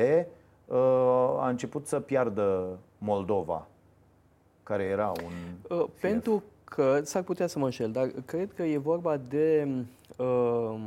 a 1.39 1.49
început 1.49 1.87
să 1.87 2.01
piardă 2.01 2.79
Moldova? 2.99 3.67
Care 4.69 4.83
era 4.83 5.13
un... 5.25 5.33
Uh, 5.79 5.87
pentru 6.01 6.43
că, 6.65 7.01
s-ar 7.03 7.23
putea 7.23 7.47
să 7.47 7.59
mă 7.59 7.65
înșel, 7.65 7.91
dar 7.91 8.11
cred 8.25 8.53
că 8.53 8.63
e 8.63 8.79
vorba 8.79 9.21
de 9.29 9.69
uh, 10.17 10.79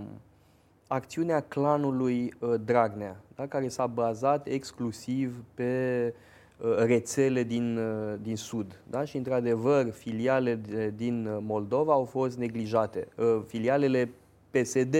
acțiunea 0.87 1.39
clanului 1.39 2.33
uh, 2.39 2.53
Dragnea, 2.65 3.21
da? 3.35 3.47
care 3.47 3.67
s-a 3.67 3.87
bazat 3.87 4.47
exclusiv 4.47 5.43
pe 5.53 6.13
uh, 6.57 6.75
rețele 6.77 7.43
din, 7.43 7.77
uh, 7.77 8.13
din 8.21 8.35
Sud. 8.35 8.81
Da? 8.89 9.05
Și, 9.05 9.17
într-adevăr, 9.17 9.91
filiale 9.91 10.55
de, 10.55 10.93
din 10.95 11.37
Moldova 11.39 11.93
au 11.93 12.03
fost 12.03 12.37
neglijate. 12.37 13.07
Uh, 13.17 13.41
filialele 13.47 14.09
PSD 14.51 14.95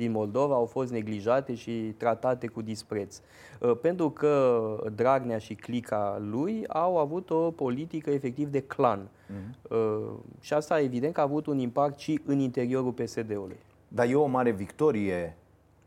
din 0.00 0.10
Moldova 0.10 0.54
au 0.54 0.66
fost 0.66 0.90
neglijate 0.90 1.54
și 1.54 1.94
tratate 1.96 2.46
cu 2.46 2.62
dispreț. 2.62 3.20
Uh, 3.60 3.76
pentru 3.82 4.10
că 4.10 4.90
Dragnea 4.94 5.38
și 5.38 5.54
clica 5.54 6.18
lui 6.30 6.64
au 6.68 6.98
avut 6.98 7.30
o 7.30 7.50
politică 7.50 8.10
efectiv 8.10 8.48
de 8.48 8.60
clan. 8.60 9.08
Uh-huh. 9.08 9.70
Și 10.40 10.52
asta 10.52 10.80
evident 10.80 11.12
că 11.14 11.20
a 11.20 11.22
avut 11.22 11.46
un 11.46 11.58
impact 11.58 11.98
și 11.98 12.20
în 12.24 12.38
interiorul 12.38 12.92
PSD-ului. 12.92 13.56
Dar 13.88 14.08
e 14.08 14.14
o 14.14 14.26
mare 14.26 14.50
victorie 14.50 15.36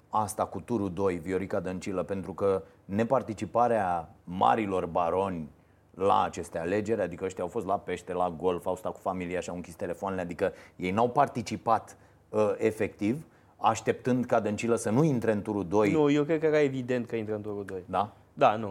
asta 0.09 0.45
cu 0.45 0.59
turul 0.59 0.93
2, 0.93 1.15
Viorica 1.15 1.59
Dăncilă, 1.59 2.03
pentru 2.03 2.33
că 2.33 2.63
neparticiparea 2.85 4.15
marilor 4.23 4.85
baroni 4.85 5.49
la 5.93 6.23
aceste 6.23 6.57
alegeri, 6.57 7.01
adică 7.01 7.25
ăștia 7.25 7.43
au 7.43 7.49
fost 7.49 7.65
la 7.65 7.77
pește, 7.77 8.13
la 8.13 8.35
golf, 8.37 8.65
au 8.65 8.75
stat 8.75 8.91
cu 8.91 8.99
familia 8.99 9.39
și 9.39 9.49
au 9.49 9.55
închis 9.55 9.75
telefoanele, 9.75 10.21
adică 10.21 10.53
ei 10.75 10.91
n-au 10.91 11.09
participat 11.09 11.97
uh, 12.29 12.53
efectiv, 12.57 13.25
așteptând 13.63 14.25
ca 14.25 14.39
Dăncilă 14.39 14.75
să 14.75 14.89
nu 14.89 15.03
intre 15.03 15.31
în 15.31 15.41
turul 15.41 15.65
2. 15.67 15.91
Nu, 15.91 16.09
eu 16.09 16.23
cred 16.23 16.39
că 16.39 16.45
era 16.45 16.61
evident 16.61 17.07
că 17.07 17.15
intră 17.15 17.35
în 17.35 17.41
turul 17.41 17.65
2. 17.65 17.83
Da? 17.85 18.13
Da, 18.33 18.55
nu, 18.55 18.69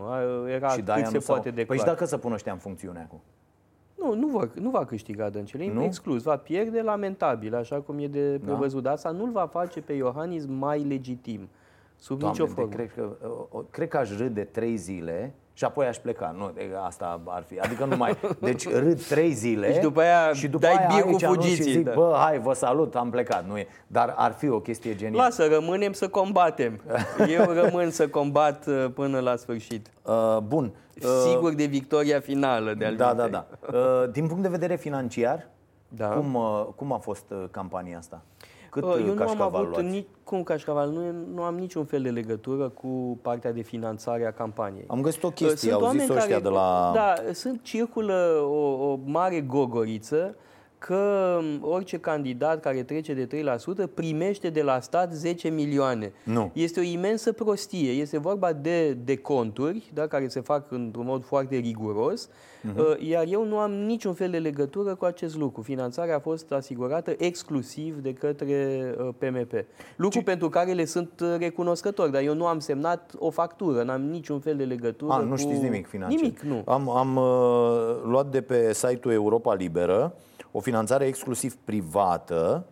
era 0.48 0.68
și 0.68 0.82
cât 0.82 1.06
se 1.06 1.18
poate 1.18 1.50
de 1.50 1.64
Păi 1.64 1.78
și 1.78 1.84
dacă 1.84 2.04
să 2.04 2.16
pună 2.16 2.34
ăștia 2.34 2.52
în 2.52 2.58
funcțiune 2.58 3.00
acum? 3.00 3.20
Nu, 3.98 4.14
nu 4.14 4.26
va, 4.26 4.48
nu 4.54 4.70
va 4.70 4.84
câștiga 4.84 5.28
Dăncilă, 5.28 5.62
e 5.62 5.84
exclus, 5.84 6.22
va 6.22 6.36
pierde 6.36 6.82
lamentabil, 6.82 7.54
așa 7.54 7.76
cum 7.76 7.98
e 7.98 8.06
de 8.06 8.36
da. 8.36 8.44
prevăzut. 8.44 8.82
Dar 8.82 8.92
asta 8.92 9.10
nu-l 9.10 9.30
va 9.30 9.46
face 9.46 9.80
pe 9.80 9.92
Iohannis 9.92 10.46
mai 10.46 10.82
legitim, 10.82 11.48
sub 11.96 12.18
Doamne, 12.18 12.38
nicio 12.38 12.52
formă. 12.54 12.74
Cred 12.74 12.92
că, 12.92 13.16
cred 13.70 13.88
că 13.88 13.96
aș 13.96 14.16
râde 14.16 14.44
trei 14.44 14.76
zile 14.76 15.34
și 15.52 15.64
apoi 15.64 15.86
aș 15.86 15.96
pleca. 15.96 16.34
Nu, 16.38 16.52
asta 16.84 17.20
ar 17.26 17.44
fi. 17.46 17.58
Adică 17.58 17.84
nu 17.84 17.96
mai. 17.96 18.16
Deci 18.40 18.68
râd 18.68 19.02
trei 19.02 19.32
zile 19.32 19.66
deci 19.66 19.82
după 19.82 20.00
aia 20.00 20.32
și 20.32 20.48
după 20.48 20.66
dai 20.66 20.86
aia 20.86 21.02
cu 21.02 21.18
fugiții, 21.18 21.64
și 21.64 21.72
zic, 21.72 21.84
da. 21.84 21.92
bă, 21.94 22.14
hai, 22.18 22.38
vă 22.38 22.52
salut, 22.52 22.94
am 22.94 23.10
plecat. 23.10 23.46
Nu 23.46 23.58
e. 23.58 23.66
Dar 23.86 24.14
ar 24.16 24.32
fi 24.32 24.48
o 24.48 24.60
chestie 24.60 24.94
genială. 24.96 25.22
Lasă, 25.22 25.46
rămânem 25.46 25.92
să 25.92 26.08
combatem. 26.08 26.80
Eu 27.28 27.44
rămân 27.52 27.90
să 27.90 28.08
combat 28.08 28.66
uh, 28.66 28.86
până 28.94 29.20
la 29.20 29.36
sfârșit. 29.36 29.90
Uh, 30.02 30.38
bun. 30.46 30.72
Uh, 31.02 31.08
Sigur 31.28 31.54
de 31.54 31.64
victoria 31.64 32.20
finală 32.20 32.74
de 32.74 32.94
Da, 32.96 33.14
da, 33.14 33.28
da. 33.28 33.46
Uh, 33.72 34.10
din 34.12 34.26
punct 34.26 34.42
de 34.42 34.48
vedere 34.48 34.76
financiar, 34.76 35.48
da. 35.88 36.06
cum, 36.08 36.34
uh, 36.34 36.66
cum 36.76 36.92
a 36.92 36.98
fost 36.98 37.24
uh, 37.30 37.44
campania 37.50 37.98
asta? 37.98 38.22
Cât 38.72 38.84
uh, 38.84 39.04
Eu 39.06 39.14
nu 39.14 39.28
am 39.28 39.40
avut 39.40 39.80
nici, 39.80 40.06
cum 40.24 40.42
cașcaval, 40.42 40.90
nu, 40.90 41.00
nu 41.34 41.42
am 41.42 41.54
niciun 41.54 41.84
fel 41.84 42.02
de 42.02 42.10
legătură 42.10 42.68
cu 42.68 43.18
partea 43.22 43.52
de 43.52 43.60
finanțare 43.62 44.26
a 44.26 44.32
campaniei. 44.32 44.84
Am 44.88 45.00
găsit 45.00 45.22
o 45.22 45.26
uh, 45.26 45.32
chestie, 45.32 45.70
sunt 45.70 45.82
au 45.82 45.90
zis 45.90 46.08
ăștia 46.08 46.18
care, 46.18 46.40
de 46.40 46.48
la... 46.48 46.90
Da, 46.94 47.14
sunt, 47.32 47.62
circulă 47.62 48.40
o, 48.42 48.90
o 48.90 48.98
mare 49.04 49.40
gogoriță 49.40 50.36
că 50.86 51.38
orice 51.60 51.98
candidat 51.98 52.60
care 52.60 52.82
trece 52.82 53.14
de 53.14 53.26
3% 53.86 53.94
primește 53.94 54.50
de 54.50 54.62
la 54.62 54.80
stat 54.80 55.12
10 55.12 55.48
milioane. 55.48 56.12
Nu. 56.24 56.50
Este 56.52 56.80
o 56.80 56.82
imensă 56.82 57.32
prostie. 57.32 57.90
Este 57.90 58.18
vorba 58.18 58.52
de, 58.52 58.92
de 58.92 59.16
conturi 59.16 59.90
da, 59.94 60.06
care 60.06 60.28
se 60.28 60.40
fac 60.40 60.70
într-un 60.70 61.04
mod 61.06 61.24
foarte 61.24 61.56
riguros, 61.56 62.28
uh-huh. 62.28 62.98
iar 62.98 63.24
eu 63.28 63.44
nu 63.44 63.58
am 63.58 63.72
niciun 63.72 64.14
fel 64.14 64.30
de 64.30 64.38
legătură 64.38 64.94
cu 64.94 65.04
acest 65.04 65.36
lucru. 65.36 65.62
Finanțarea 65.62 66.16
a 66.16 66.18
fost 66.18 66.52
asigurată 66.52 67.14
exclusiv 67.18 67.96
de 67.96 68.12
către 68.12 68.54
PMP. 69.18 69.52
Uh, 69.52 69.60
lucru 69.96 70.18
Ce? 70.18 70.24
pentru 70.24 70.48
care 70.48 70.72
le 70.72 70.84
sunt 70.84 71.20
uh, 71.20 71.34
recunoscători, 71.38 72.12
dar 72.12 72.22
eu 72.22 72.34
nu 72.34 72.46
am 72.46 72.58
semnat 72.58 73.12
o 73.18 73.30
factură, 73.30 73.82
n-am 73.82 74.02
niciun 74.02 74.40
fel 74.40 74.56
de 74.56 74.64
legătură 74.64 75.12
A, 75.12 75.18
nu 75.18 75.30
cu... 75.30 75.36
știți 75.36 75.62
nimic 75.62 75.86
financiar. 75.86 76.20
Nimic, 76.20 76.40
nu. 76.40 76.62
Am, 76.66 76.90
am 76.90 77.16
uh, 77.16 78.02
luat 78.04 78.26
de 78.30 78.40
pe 78.40 78.72
site-ul 78.72 79.14
Europa 79.14 79.54
Liberă 79.54 80.14
o 80.52 80.60
finanțare 80.60 81.06
exclusiv 81.06 81.56
privată, 81.64 82.66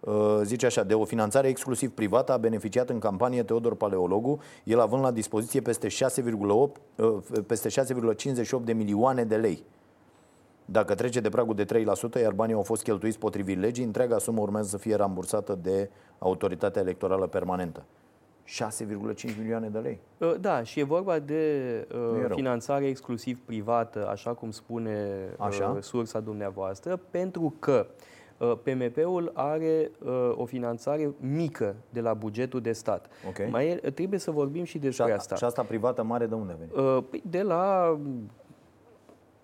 uh, 0.00 0.40
zice 0.42 0.66
așa, 0.66 0.82
de 0.82 0.94
o 0.94 1.04
finanțare 1.04 1.48
exclusiv 1.48 1.90
privată 1.90 2.32
a 2.32 2.36
beneficiat 2.36 2.88
în 2.88 2.98
campanie 2.98 3.42
Teodor 3.42 3.74
Paleologu, 3.74 4.38
el 4.64 4.80
având 4.80 5.02
la 5.02 5.10
dispoziție 5.10 5.60
peste 5.60 5.88
6,8, 5.88 6.80
uh, 6.96 7.16
peste 7.46 7.68
6,58 7.68 8.64
de 8.64 8.72
milioane 8.72 9.24
de 9.24 9.36
lei. 9.36 9.64
Dacă 10.64 10.94
trece 10.94 11.20
de 11.20 11.28
pragul 11.28 11.54
de 11.54 11.64
3%, 11.64 12.20
iar 12.20 12.32
banii 12.32 12.54
au 12.54 12.62
fost 12.62 12.82
cheltuiți 12.82 13.18
potrivit 13.18 13.58
legii, 13.58 13.84
întreaga 13.84 14.18
sumă 14.18 14.40
urmează 14.40 14.68
să 14.68 14.76
fie 14.76 14.94
rambursată 14.94 15.58
de 15.62 15.90
autoritatea 16.18 16.82
electorală 16.82 17.26
permanentă. 17.26 17.84
6,5 18.46 19.36
milioane 19.38 19.68
de 19.68 19.78
lei. 19.78 20.00
Uh, 20.18 20.34
da, 20.40 20.62
și 20.62 20.80
e 20.80 20.82
vorba 20.82 21.18
de 21.18 21.86
uh, 21.94 22.24
finanțare 22.34 22.86
exclusiv 22.86 23.40
privată, 23.44 24.08
așa 24.08 24.34
cum 24.34 24.50
spune 24.50 25.28
așa? 25.38 25.68
Uh, 25.76 25.82
sursa 25.82 26.20
dumneavoastră, 26.20 26.96
pentru 27.10 27.54
că 27.58 27.86
uh, 28.38 28.52
PMP-ul 28.62 29.30
are 29.34 29.90
uh, 30.04 30.32
o 30.36 30.44
finanțare 30.44 31.14
mică 31.20 31.74
de 31.90 32.00
la 32.00 32.14
bugetul 32.14 32.60
de 32.60 32.72
stat. 32.72 33.08
Okay. 33.28 33.48
Mai 33.50 33.68
e, 33.68 33.90
trebuie 33.90 34.18
să 34.18 34.30
vorbim 34.30 34.64
și 34.64 34.78
despre 34.78 35.04
și 35.04 35.10
a, 35.10 35.14
asta. 35.14 35.34
Și 35.34 35.44
asta 35.44 35.62
privată 35.62 36.02
mare 36.02 36.26
de 36.26 36.34
unde 36.34 36.56
vine? 36.60 36.82
Uh, 36.82 37.04
păi 37.10 37.22
de 37.26 37.42
la 37.42 37.98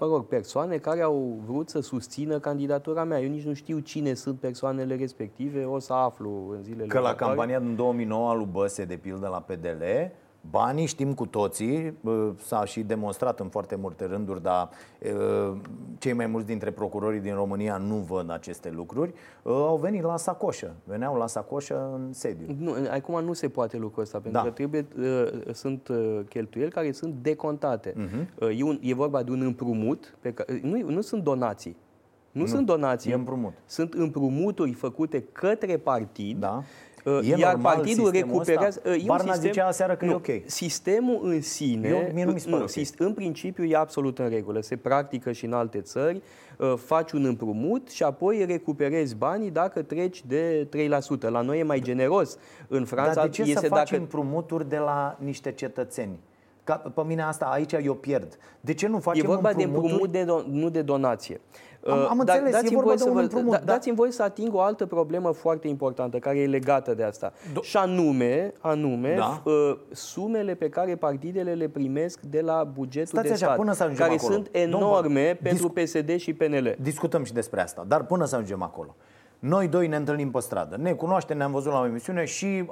mă 0.06 0.14
rog, 0.16 0.26
persoane 0.26 0.76
care 0.76 1.00
au 1.02 1.40
vrut 1.46 1.68
să 1.68 1.80
susțină 1.80 2.38
candidatura 2.38 3.04
mea. 3.04 3.20
Eu 3.20 3.28
nici 3.28 3.44
nu 3.44 3.52
știu 3.54 3.78
cine 3.78 4.14
sunt 4.14 4.38
persoanele 4.38 4.96
respective, 4.96 5.64
o 5.64 5.78
să 5.78 5.92
aflu 5.92 6.50
în 6.56 6.62
zilele 6.62 6.86
Că 6.86 6.98
la 6.98 7.14
campania 7.14 7.60
din 7.60 7.76
2009 7.76 8.30
a 8.30 8.34
lui 8.34 8.48
Băse, 8.50 8.84
de 8.84 8.96
pildă, 8.96 9.28
la 9.28 9.40
PDL, 9.40 9.82
Banii 10.50 10.86
știm 10.86 11.14
cu 11.14 11.26
toții, 11.26 11.94
s-a 12.36 12.64
și 12.64 12.80
demonstrat 12.80 13.40
în 13.40 13.48
foarte 13.48 13.76
multe 13.76 14.04
rânduri, 14.04 14.42
dar 14.42 14.68
cei 15.98 16.12
mai 16.12 16.26
mulți 16.26 16.46
dintre 16.46 16.70
procurorii 16.70 17.20
din 17.20 17.34
România 17.34 17.76
nu 17.76 17.94
văd 17.94 18.30
aceste 18.30 18.70
lucruri, 18.70 19.12
au 19.42 19.76
venit 19.76 20.02
la 20.02 20.16
sacoșă, 20.16 20.74
veneau 20.84 21.16
la 21.16 21.26
sacoșă 21.26 21.90
în 21.94 22.12
sediu. 22.12 22.56
Nu, 22.58 22.74
acum 22.90 23.24
nu 23.24 23.32
se 23.32 23.48
poate 23.48 23.76
lucrul 23.76 24.02
ăsta, 24.02 24.18
pentru 24.18 24.40
da. 24.40 24.46
că 24.46 24.52
trebuie, 24.52 24.86
sunt 25.52 25.88
cheltuieli 26.28 26.70
care 26.70 26.92
sunt 26.92 27.14
decontate. 27.14 27.92
Uh-huh. 27.92 28.58
E, 28.58 28.62
un, 28.62 28.78
e 28.82 28.94
vorba 28.94 29.22
de 29.22 29.30
un 29.30 29.40
împrumut, 29.40 30.16
pe 30.20 30.32
care, 30.32 30.60
nu, 30.62 30.90
nu 30.90 31.00
sunt 31.00 31.22
donații. 31.22 31.76
Nu, 32.32 32.40
nu 32.40 32.46
sunt 32.46 32.66
donații. 32.66 33.10
E 33.10 33.14
împrumut. 33.14 33.52
Sunt 33.66 33.94
împrumuturi 33.94 34.72
făcute 34.72 35.20
către 35.32 35.76
partid 35.76 36.38
da. 36.38 36.62
Uh, 37.04 37.30
e 37.30 37.36
iar 37.36 37.56
partidul 37.56 38.10
recuperează. 38.10 38.82
Uh, 38.86 39.02
Barna 39.06 39.32
sistem, 39.32 39.50
zicea 39.50 39.66
aseară 39.66 39.94
că 39.94 40.04
nu, 40.04 40.10
e 40.10 40.14
ok. 40.14 40.26
Sistemul 40.46 41.20
în 41.22 41.42
sine, 41.42 41.88
Eu, 41.88 42.10
mie 42.14 42.24
nu, 42.24 42.32
mi 42.32 42.42
nu 42.46 42.56
okay. 42.56 42.88
în 42.98 43.12
principiu 43.12 43.64
e 43.64 43.76
absolut 43.76 44.18
în 44.18 44.28
regulă. 44.28 44.60
Se 44.60 44.76
practică 44.76 45.32
și 45.32 45.44
în 45.44 45.52
alte 45.52 45.80
țări. 45.80 46.22
Uh, 46.56 46.74
faci 46.76 47.12
un 47.12 47.24
împrumut 47.24 47.88
și 47.88 48.02
apoi 48.02 48.44
recuperezi 48.44 49.14
banii 49.14 49.50
dacă 49.50 49.82
treci 49.82 50.24
de 50.26 50.68
3%. 50.76 51.20
La 51.20 51.40
noi 51.40 51.58
e 51.58 51.62
mai 51.62 51.80
generos. 51.80 52.36
În 52.68 52.84
Franța 52.84 53.14
Dar 53.14 53.24
de 53.24 53.30
ce 53.30 53.42
este 53.42 53.54
să 53.54 53.66
faci 53.66 53.90
dacă... 53.90 54.02
împrumuturi 54.02 54.68
de 54.68 54.76
la 54.76 55.16
niște 55.20 55.52
cetățeni? 55.52 56.18
Ca, 56.64 56.76
pe 56.76 57.02
mine 57.06 57.22
asta 57.22 57.44
aici 57.44 57.72
eu 57.72 57.94
pierd. 57.94 58.38
De 58.60 58.74
ce 58.74 58.86
nu 58.86 58.98
facem 58.98 59.24
E 59.24 59.26
vorba 59.26 59.48
împrumuturi? 59.48 60.10
de 60.10 60.18
împrumut, 60.18 60.44
de 60.44 60.52
do- 60.52 60.60
nu 60.62 60.68
de 60.68 60.82
donație. 60.82 61.40
Am, 61.86 61.92
am 61.92 62.22
da, 62.24 62.32
înțeles, 62.32 62.52
dați-mi 62.52 62.72
e 62.72 62.74
vorba 62.74 62.94
de 62.94 63.08
un 63.08 63.18
împrumut. 63.18 63.50
Da, 63.50 63.58
da, 63.58 63.72
Dați-mi 63.72 63.96
voie 63.96 64.10
să 64.10 64.22
ating 64.22 64.54
o 64.54 64.60
altă 64.60 64.86
problemă 64.86 65.32
foarte 65.32 65.68
importantă 65.68 66.18
care 66.18 66.38
e 66.38 66.46
legată 66.46 66.94
de 66.94 67.02
asta. 67.02 67.32
Do- 67.32 67.62
și 67.62 67.76
anume, 67.76 68.52
anume 68.60 69.14
da. 69.14 69.42
uh, 69.44 69.76
sumele 69.90 70.54
pe 70.54 70.68
care 70.68 70.96
partidele 70.96 71.54
le 71.54 71.68
primesc 71.68 72.20
de 72.20 72.40
la 72.40 72.64
bugetul 72.64 73.06
Stați 73.06 73.26
de 73.26 73.32
așa, 73.32 73.44
stat, 73.44 73.56
până 73.56 73.72
să 73.72 73.92
care 73.96 74.14
acolo. 74.14 74.32
sunt 74.32 74.48
enorme 74.52 75.24
Domnul, 75.24 75.38
pentru 75.42 75.68
PSD 75.68 76.16
și 76.16 76.32
PNL. 76.32 76.76
Discutăm 76.80 77.24
și 77.24 77.32
despre 77.32 77.60
asta, 77.60 77.84
dar 77.88 78.04
până 78.04 78.24
să 78.24 78.34
ajungem 78.34 78.62
acolo. 78.62 78.96
Noi 79.38 79.68
doi 79.68 79.86
ne 79.86 79.96
întâlnim 79.96 80.30
pe 80.30 80.40
stradă, 80.40 80.76
ne 80.76 80.92
cunoaștem, 80.92 81.36
ne-am 81.36 81.52
văzut 81.52 81.72
la 81.72 81.80
o 81.80 81.86
emisiune 81.86 82.24
și 82.24 82.70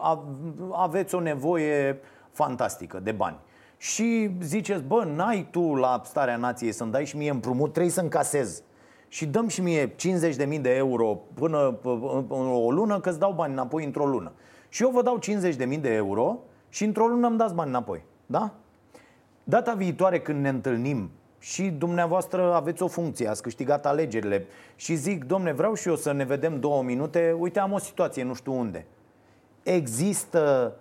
aveți 0.72 1.14
o 1.14 1.20
nevoie 1.20 2.00
fantastică 2.30 3.00
de 3.02 3.12
bani. 3.12 3.36
Și 3.76 4.30
ziceți, 4.42 4.82
bă, 4.82 5.04
n-ai 5.16 5.48
tu 5.50 5.74
la 5.74 6.00
starea 6.04 6.36
nației 6.36 6.72
să-mi 6.72 6.90
dai 6.90 7.06
și 7.06 7.16
mie 7.16 7.30
împrumut, 7.30 7.70
trebuie 7.72 7.92
să 7.92 8.00
încasez 8.00 8.62
și 9.09 9.26
dăm 9.26 9.48
și 9.48 9.61
mie 9.61 9.94
50.000 9.94 10.61
de 10.61 10.74
euro 10.74 11.20
până 11.34 11.78
o 12.52 12.70
lună, 12.70 13.00
că 13.00 13.09
îți 13.09 13.18
dau 13.18 13.32
bani 13.32 13.52
înapoi 13.52 13.84
într-o 13.84 14.06
lună. 14.06 14.32
Și 14.68 14.82
eu 14.82 14.90
vă 14.90 15.02
dau 15.02 15.18
50.000 15.18 15.80
de 15.80 15.92
euro 15.94 16.38
și 16.68 16.84
într-o 16.84 17.06
lună 17.06 17.26
îmi 17.26 17.38
dați 17.38 17.54
bani 17.54 17.68
înapoi. 17.68 18.04
Da? 18.26 18.54
Data 19.44 19.72
viitoare 19.72 20.20
când 20.20 20.40
ne 20.40 20.48
întâlnim 20.48 21.11
și 21.38 21.70
dumneavoastră 21.70 22.54
aveți 22.54 22.82
o 22.82 22.86
funcție, 22.86 23.28
ați 23.28 23.42
câștigat 23.42 23.86
alegerile 23.86 24.46
și 24.76 24.94
zic, 24.94 25.24
domne, 25.24 25.52
vreau 25.52 25.74
și 25.74 25.88
eu 25.88 25.96
să 25.96 26.12
ne 26.12 26.24
vedem 26.24 26.61
două 26.61 26.82
minute, 26.82 27.36
uite, 27.38 27.59
am 27.59 27.72
o 27.72 27.78
situație, 27.78 28.22
nu 28.22 28.34
știu 28.34 28.54
unde. 28.54 28.86
Există 29.62 30.74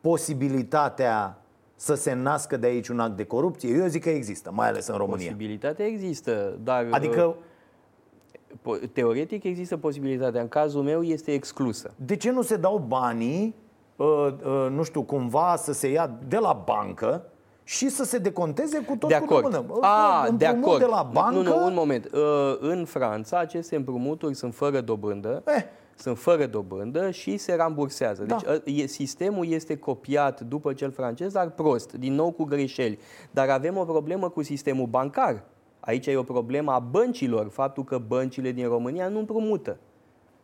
posibilitatea 0.00 1.41
să 1.82 1.94
se 1.94 2.12
nască 2.12 2.56
de 2.56 2.66
aici 2.66 2.88
un 2.88 3.00
act 3.00 3.16
de 3.16 3.24
corupție? 3.24 3.76
Eu 3.76 3.86
zic 3.86 4.02
că 4.02 4.08
există, 4.08 4.50
mai 4.54 4.68
ales 4.68 4.86
în 4.86 4.96
România. 4.96 5.24
Posibilitatea 5.24 5.86
există, 5.86 6.58
dar... 6.62 6.86
Adică 6.90 7.36
uh, 8.62 8.80
Teoretic 8.92 9.44
există 9.44 9.76
posibilitatea. 9.76 10.40
În 10.40 10.48
cazul 10.48 10.82
meu 10.82 11.02
este 11.02 11.32
exclusă. 11.32 11.94
De 11.96 12.16
ce 12.16 12.30
nu 12.30 12.42
se 12.42 12.56
dau 12.56 12.84
banii, 12.86 13.54
uh, 13.96 14.06
uh, 14.06 14.66
nu 14.70 14.82
știu, 14.82 15.02
cumva 15.02 15.56
să 15.56 15.72
se 15.72 15.88
ia 15.88 16.18
de 16.28 16.38
la 16.38 16.62
bancă 16.64 17.24
și 17.64 17.88
să 17.88 18.04
se 18.04 18.18
deconteze 18.18 18.78
cu 18.78 18.96
tot 18.96 19.08
de 19.08 19.14
acord. 19.14 19.44
cu 19.44 19.50
mână? 19.50 19.78
A, 19.80 20.28
de 20.36 20.46
acord. 20.46 20.78
de 20.78 20.86
la 20.86 21.08
bancă... 21.12 21.40
Nu, 21.40 21.42
nu, 21.42 21.66
un 21.66 21.74
moment. 21.74 22.10
În 22.60 22.84
Franța 22.84 23.38
aceste 23.38 23.76
împrumuturi 23.76 24.34
sunt 24.34 24.54
fără 24.54 24.80
dobândă. 24.80 25.42
Eh 25.46 25.62
sunt 25.96 26.18
fără 26.18 26.46
dobândă 26.46 27.10
și 27.10 27.36
se 27.36 27.54
rambursează. 27.54 28.22
Da. 28.22 28.36
Deci 28.64 28.88
sistemul 28.88 29.46
este 29.46 29.76
copiat 29.76 30.40
după 30.40 30.72
cel 30.72 30.90
francez, 30.90 31.32
dar 31.32 31.50
prost, 31.50 31.92
din 31.92 32.14
nou 32.14 32.30
cu 32.30 32.44
greșeli. 32.44 32.98
Dar 33.30 33.48
avem 33.48 33.76
o 33.76 33.84
problemă 33.84 34.28
cu 34.28 34.42
sistemul 34.42 34.86
bancar. 34.86 35.42
Aici 35.80 36.06
e 36.06 36.16
o 36.16 36.22
problemă 36.22 36.72
a 36.72 36.78
băncilor, 36.78 37.48
faptul 37.48 37.84
că 37.84 37.98
băncile 38.06 38.52
din 38.52 38.68
România 38.68 39.08
nu 39.08 39.18
împrumută. 39.18 39.78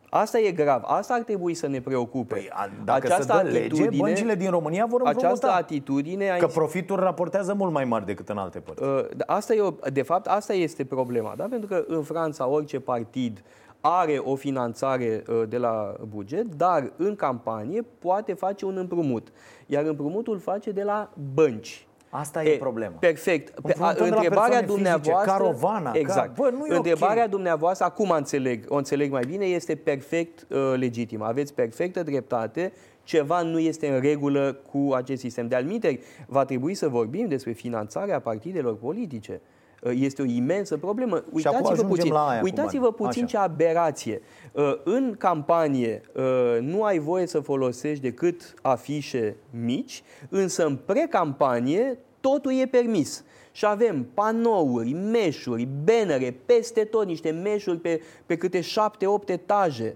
Asta 0.09 0.39
e 0.39 0.51
grav. 0.51 0.81
Asta 0.85 1.13
ar 1.13 1.21
trebui 1.21 1.53
să 1.53 1.67
ne 1.67 1.81
preocupe. 1.81 2.33
Păi, 2.33 2.49
dacă 2.83 3.05
această 3.05 3.37
se 3.37 3.43
dă 3.43 3.49
lege, 3.49 3.89
băncile 3.97 4.35
din 4.35 4.49
România 4.49 4.85
vor 4.85 5.01
împrumuta. 5.01 5.27
Această 5.27 5.51
atitudine... 5.51 6.35
Că 6.39 6.47
profitul 6.47 6.95
raportează 6.95 7.53
mult 7.53 7.71
mai 7.71 7.85
mari 7.85 8.05
decât 8.05 8.29
în 8.29 8.37
alte 8.37 8.59
părți. 8.59 8.83
Uh, 8.83 9.23
asta 9.25 9.53
e 9.53 9.61
o, 9.61 9.73
de 9.93 10.01
fapt, 10.01 10.27
asta 10.27 10.53
este 10.53 10.85
problema. 10.85 11.33
Da? 11.37 11.43
Pentru 11.43 11.67
că 11.67 11.83
în 11.87 12.03
Franța 12.03 12.47
orice 12.47 12.79
partid 12.79 13.43
are 13.81 14.17
o 14.17 14.35
finanțare 14.35 15.23
uh, 15.27 15.43
de 15.47 15.57
la 15.57 15.95
buget, 16.07 16.55
dar 16.55 16.91
în 16.95 17.15
campanie 17.15 17.81
poate 17.99 18.33
face 18.33 18.65
un 18.65 18.77
împrumut. 18.77 19.27
Iar 19.65 19.85
împrumutul 19.85 20.39
face 20.39 20.71
de 20.71 20.83
la 20.83 21.09
bănci. 21.33 21.87
Asta 22.09 22.43
e, 22.43 22.49
e 22.49 22.57
problema. 22.57 22.95
Perfect. 22.99 23.59
Pe, 23.59 23.75
a, 23.79 23.89
întrebarea 23.97 24.61
dumneavoastră, 24.61 25.11
fizice, 25.11 25.31
carovana, 25.31 25.91
exact. 25.93 26.35
Ca, 26.35 26.41
bă, 26.41 26.49
nu 26.49 26.65
e 26.65 26.75
întrebarea 26.75 27.15
okay. 27.15 27.29
dumneavoastră, 27.29 27.85
acum 27.85 28.09
înțeleg, 28.09 28.65
o 28.67 28.75
înțeleg 28.75 29.11
mai 29.11 29.23
bine, 29.27 29.45
este 29.45 29.75
perfect 29.75 30.45
uh, 30.49 30.73
legitimă. 30.75 31.25
Aveți 31.25 31.53
perfectă 31.53 32.03
dreptate. 32.03 32.73
Ceva 33.03 33.41
nu 33.41 33.59
este 33.59 33.87
în 33.87 34.01
regulă 34.01 34.59
cu 34.71 34.93
acest 34.93 35.21
sistem. 35.21 35.47
De 35.47 35.55
alminte, 35.55 35.99
va 36.27 36.45
trebui 36.45 36.73
să 36.73 36.87
vorbim 36.87 37.27
despre 37.27 37.51
finanțarea 37.51 38.19
partidelor 38.19 38.77
politice. 38.77 39.41
Uh, 39.83 39.91
este 39.95 40.21
o 40.21 40.25
imensă 40.25 40.77
problemă. 40.77 41.23
Uitați-vă 41.31 41.83
puțin, 41.83 42.13
uitați-vă 42.43 42.91
puțin 42.91 43.25
ce 43.25 43.37
aberație. 43.37 44.21
Uh, 44.51 44.73
în 44.83 45.15
campanie 45.17 46.01
uh, 46.13 46.57
nu 46.61 46.83
ai 46.83 46.99
voie 46.99 47.25
să 47.25 47.39
folosești 47.39 48.03
decât 48.03 48.53
afișe 48.61 49.35
mici, 49.49 50.03
însă 50.29 50.65
în 50.65 50.77
precampanie 50.85 51.97
totul 52.19 52.53
e 52.53 52.65
permis. 52.65 53.23
Și 53.51 53.65
avem 53.65 54.07
panouri, 54.13 54.93
meșuri, 54.93 55.67
bannere, 55.83 56.37
peste 56.45 56.83
tot 56.83 57.05
niște 57.05 57.29
meșuri 57.29 57.77
pe, 57.77 58.01
pe 58.25 58.37
câte 58.37 58.61
șapte-opt 58.61 59.29
etaje. 59.29 59.95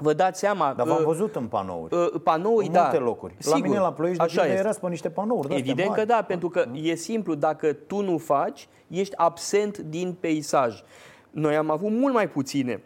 Vă 0.00 0.12
dați 0.12 0.38
seama... 0.38 0.72
Dar 0.76 0.86
v-am 0.86 0.98
uh, 0.98 1.04
văzut 1.04 1.36
în 1.36 1.46
panouri. 1.46 1.94
Uh, 1.94 2.20
panouri, 2.22 2.66
în 2.66 2.72
da. 2.72 2.80
multe 2.80 2.98
locuri. 2.98 3.34
Sigur, 3.38 3.58
la 3.58 3.66
mine 3.66 3.78
la 3.78 3.92
Ploiești 3.92 4.22
așa 4.22 4.42
de 4.42 4.48
era 4.48 4.70
pe 4.80 4.88
niște 4.88 5.10
panouri. 5.10 5.56
Evident 5.56 5.94
că 5.94 6.04
da, 6.04 6.22
pentru 6.22 6.48
că 6.48 6.64
e 6.72 6.94
simplu. 6.94 7.34
Dacă 7.34 7.72
tu 7.72 8.00
nu 8.00 8.18
faci, 8.18 8.68
ești 8.88 9.16
absent 9.16 9.78
din 9.78 10.16
peisaj. 10.20 10.82
Noi 11.30 11.56
am 11.56 11.70
avut 11.70 11.90
mult 11.90 12.14
mai 12.14 12.28
puține 12.28 12.82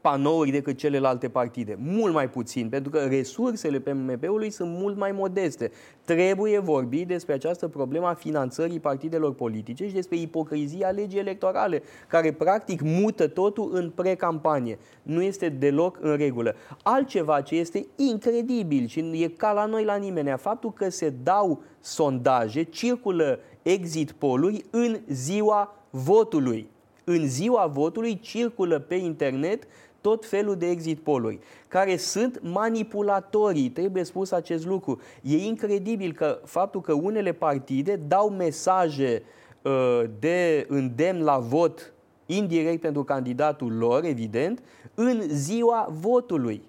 panouri 0.00 0.50
decât 0.50 0.76
celelalte 0.76 1.28
partide. 1.28 1.78
Mult 1.80 2.12
mai 2.12 2.30
puțin, 2.30 2.68
pentru 2.68 2.90
că 2.90 2.98
resursele 2.98 3.80
PMP-ului 3.80 4.50
sunt 4.50 4.70
mult 4.78 4.96
mai 4.96 5.12
modeste. 5.12 5.70
Trebuie 6.04 6.58
vorbit 6.58 7.06
despre 7.06 7.34
această 7.34 7.68
problemă 7.68 8.06
a 8.06 8.14
finanțării 8.14 8.80
partidelor 8.80 9.34
politice 9.34 9.86
și 9.86 9.94
despre 9.94 10.16
ipocrizia 10.16 10.88
legii 10.88 11.18
electorale, 11.18 11.82
care 12.08 12.32
practic 12.32 12.80
mută 12.82 13.26
totul 13.26 13.70
în 13.72 13.90
pre-campanie. 13.90 14.78
Nu 15.02 15.22
este 15.22 15.48
deloc 15.48 15.98
în 16.00 16.16
regulă. 16.16 16.54
Altceva 16.82 17.40
ce 17.40 17.54
este 17.54 17.86
incredibil 17.96 18.86
și 18.86 19.22
e 19.22 19.28
ca 19.28 19.52
la 19.52 19.64
noi 19.64 19.84
la 19.84 19.96
nimeni, 19.96 20.38
faptul 20.38 20.72
că 20.72 20.90
se 20.90 21.12
dau 21.22 21.62
sondaje, 21.80 22.62
circulă 22.62 23.38
exit 23.62 24.12
poluri 24.12 24.64
în 24.70 25.00
ziua 25.08 25.74
votului. 25.90 26.70
În 27.04 27.28
ziua 27.28 27.66
votului 27.66 28.20
circulă 28.20 28.78
pe 28.78 28.94
internet 28.94 29.66
tot 30.00 30.26
felul 30.26 30.56
de 30.56 30.66
exit 30.70 30.98
poluri, 30.98 31.38
care 31.68 31.96
sunt 31.96 32.40
manipulatorii, 32.42 33.70
trebuie 33.70 34.04
spus 34.04 34.30
acest 34.30 34.66
lucru. 34.66 35.00
E 35.22 35.36
incredibil 35.36 36.12
că 36.12 36.40
faptul 36.44 36.80
că 36.80 36.92
unele 36.92 37.32
partide 37.32 38.00
dau 38.08 38.28
mesaje 38.28 39.22
uh, 39.62 40.02
de 40.18 40.66
îndemn 40.68 41.22
la 41.22 41.38
vot 41.38 41.92
indirect 42.26 42.80
pentru 42.80 43.04
candidatul 43.04 43.76
lor, 43.76 44.04
evident, 44.04 44.62
în 44.94 45.22
ziua 45.28 45.88
votului. 46.00 46.62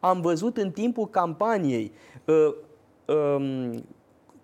Am 0.00 0.20
văzut 0.20 0.56
în 0.56 0.70
timpul 0.70 1.08
campaniei 1.08 1.92
uh, 2.24 2.54
uh, 3.06 3.70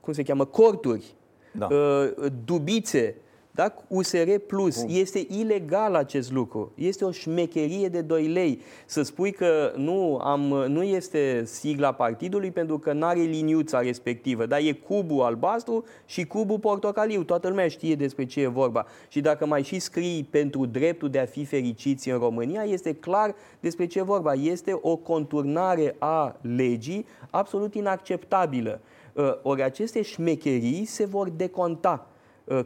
cum 0.01 0.13
se 0.13 0.23
cheamă, 0.23 0.45
corturi, 0.45 1.15
da. 1.53 1.69
uh, 1.71 2.27
dubițe, 2.45 3.17
da? 3.55 3.75
USR 3.89 4.37
Plus. 4.47 4.81
Bun. 4.81 4.95
Este 4.95 5.27
ilegal 5.29 5.95
acest 5.95 6.33
lucru. 6.33 6.73
Este 6.75 7.05
o 7.05 7.11
șmecherie 7.11 7.89
de 7.89 8.01
2 8.01 8.27
lei. 8.27 8.61
Să 8.87 9.03
spui 9.03 9.33
că 9.33 9.73
nu, 9.77 10.17
am, 10.17 10.41
nu 10.69 10.83
este 10.83 11.45
sigla 11.45 11.93
partidului 11.93 12.51
pentru 12.51 12.79
că 12.79 12.93
nu 12.93 13.07
are 13.07 13.21
liniuța 13.21 13.81
respectivă, 13.81 14.47
dar 14.47 14.61
e 14.61 14.73
cubul 14.73 15.23
albastru 15.23 15.85
și 16.07 16.27
cubul 16.27 16.59
portocaliu. 16.59 17.25
Toată 17.25 17.49
lumea 17.49 17.69
știe 17.69 17.95
despre 17.95 18.25
ce 18.25 18.41
e 18.41 18.47
vorba. 18.47 18.87
Și 19.09 19.21
dacă 19.21 19.47
mai 19.47 19.63
și 19.63 19.79
scrii 19.79 20.27
pentru 20.31 20.67
dreptul 20.67 21.11
de 21.11 21.19
a 21.19 21.27
fi 21.27 21.45
fericiți 21.45 22.11
în 22.11 22.19
România, 22.19 22.63
este 22.63 22.95
clar 22.95 23.35
despre 23.61 23.87
ce 23.87 23.99
e 23.99 24.03
vorba. 24.03 24.33
Este 24.33 24.79
o 24.81 24.97
conturnare 24.97 25.97
a 25.99 26.37
legii 26.41 27.07
absolut 27.31 27.75
inacceptabilă. 27.75 28.81
Uh, 29.13 29.33
ori 29.43 29.63
aceste 29.63 30.03
șmecherii 30.03 30.85
se 30.85 31.05
vor 31.05 31.29
deconta 31.31 32.09
Uh, 32.09 32.14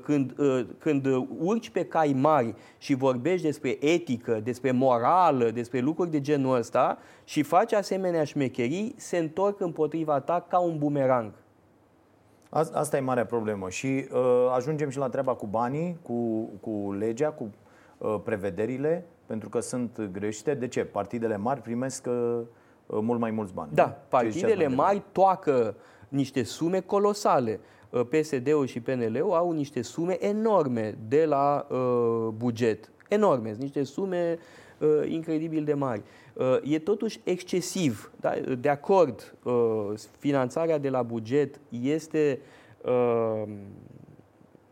când, 0.03 0.39
uh, 0.39 0.67
când 0.79 1.07
urci 1.39 1.71
pe 1.71 1.85
cai 1.85 2.13
mari 2.13 2.55
și 2.79 2.95
vorbești 2.95 3.47
despre 3.47 3.85
etică, 3.85 4.41
despre 4.45 4.71
morală, 4.71 5.51
despre 5.51 5.81
lucruri 5.81 6.11
de 6.11 6.21
genul 6.21 6.57
ăsta 6.57 6.99
și 7.25 7.43
faci 7.43 7.73
asemenea 7.73 8.25
șmecherii, 8.25 8.95
se 8.97 9.19
întorc 9.19 9.61
împotriva 9.61 10.21
ta 10.21 10.47
ca 10.49 10.59
un 10.59 10.79
bumerang. 10.79 11.33
Asta 12.51 12.97
e 12.97 13.01
marea 13.01 13.27
problemă 13.27 13.69
și 13.69 13.87
uh, 13.87 14.53
ajungem 14.55 14.89
și 14.89 14.99
la 14.99 15.09
treaba 15.09 15.35
cu 15.35 15.47
banii, 15.47 15.99
cu, 16.03 16.49
cu 16.61 16.93
legea, 16.99 17.31
cu 17.31 17.51
uh, 17.99 18.17
prevederile, 18.25 19.07
pentru 19.27 19.49
că 19.49 19.61
sunt 19.61 20.01
greșite. 20.13 20.55
De 20.55 20.69
ce? 20.69 20.85
Partidele 20.85 21.37
mari 21.37 21.61
primesc 21.61 22.07
uh, 22.07 22.41
mult 22.87 23.21
mai 23.21 23.31
mulți 23.31 23.53
bani. 23.53 23.71
Da, 23.75 23.99
partidele 24.09 24.69
mari 24.69 25.03
toacă 25.13 25.75
niște 26.09 26.43
sume 26.43 26.81
colosale. 26.81 27.61
Uh, 27.91 28.01
PSD-ul 28.01 28.67
și 28.67 28.81
PNL-ul 28.81 29.33
au 29.33 29.53
niște 29.53 29.83
sume 29.83 30.25
enorme 30.25 30.99
de 31.09 31.25
la 31.25 31.67
uh, 31.71 32.29
buget. 32.37 32.91
Enorme, 33.09 33.57
niște 33.59 33.83
sume 33.83 34.39
uh, 34.79 34.89
incredibil 35.11 35.65
de 35.65 35.75
mari. 35.75 36.03
Uh, 36.33 36.57
e 36.63 36.79
totuși 36.79 37.21
excesiv. 37.25 38.13
Da? 38.21 38.33
De 38.59 38.69
acord, 38.69 39.37
uh, 39.43 39.93
finanțarea 40.19 40.79
de 40.79 40.89
la 40.89 41.03
buget 41.03 41.61
este 41.83 42.41
uh, 42.85 43.43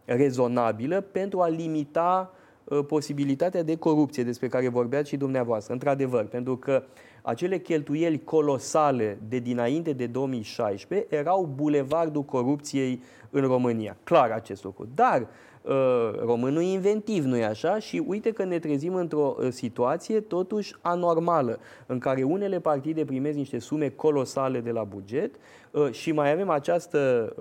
rezonabilă 0.04 1.00
pentru 1.00 1.40
a 1.40 1.48
limita 1.48 2.34
uh, 2.64 2.84
posibilitatea 2.86 3.62
de 3.62 3.76
corupție 3.76 4.22
despre 4.22 4.48
care 4.48 4.68
vorbeați 4.68 5.08
și 5.08 5.16
dumneavoastră. 5.16 5.72
Într-adevăr, 5.72 6.24
pentru 6.24 6.56
că 6.56 6.82
uh, 6.82 7.05
acele 7.26 7.58
cheltuieli 7.58 8.24
colosale 8.24 9.18
de 9.28 9.38
dinainte 9.38 9.92
de 9.92 10.06
2016 10.06 11.06
erau 11.16 11.52
bulevardul 11.54 12.22
corupției 12.22 13.02
în 13.30 13.40
România. 13.40 13.96
Clar 14.04 14.30
acest 14.30 14.64
lucru. 14.64 14.88
Dar 14.94 15.20
uh, 15.62 15.74
românul 16.20 16.62
e 16.62 16.64
inventiv, 16.64 17.24
nu-i 17.24 17.44
așa? 17.44 17.78
Și 17.78 18.04
uite 18.06 18.30
că 18.30 18.44
ne 18.44 18.58
trezim 18.58 18.94
într-o 18.94 19.36
uh, 19.38 19.48
situație 19.50 20.20
totuși 20.20 20.74
anormală, 20.80 21.58
în 21.86 21.98
care 21.98 22.22
unele 22.22 22.60
partide 22.60 23.04
primesc 23.04 23.36
niște 23.36 23.58
sume 23.58 23.88
colosale 23.88 24.60
de 24.60 24.70
la 24.70 24.84
buget 24.84 25.34
uh, 25.70 25.90
și 25.90 26.12
mai 26.12 26.32
avem 26.32 26.50
această 26.50 27.32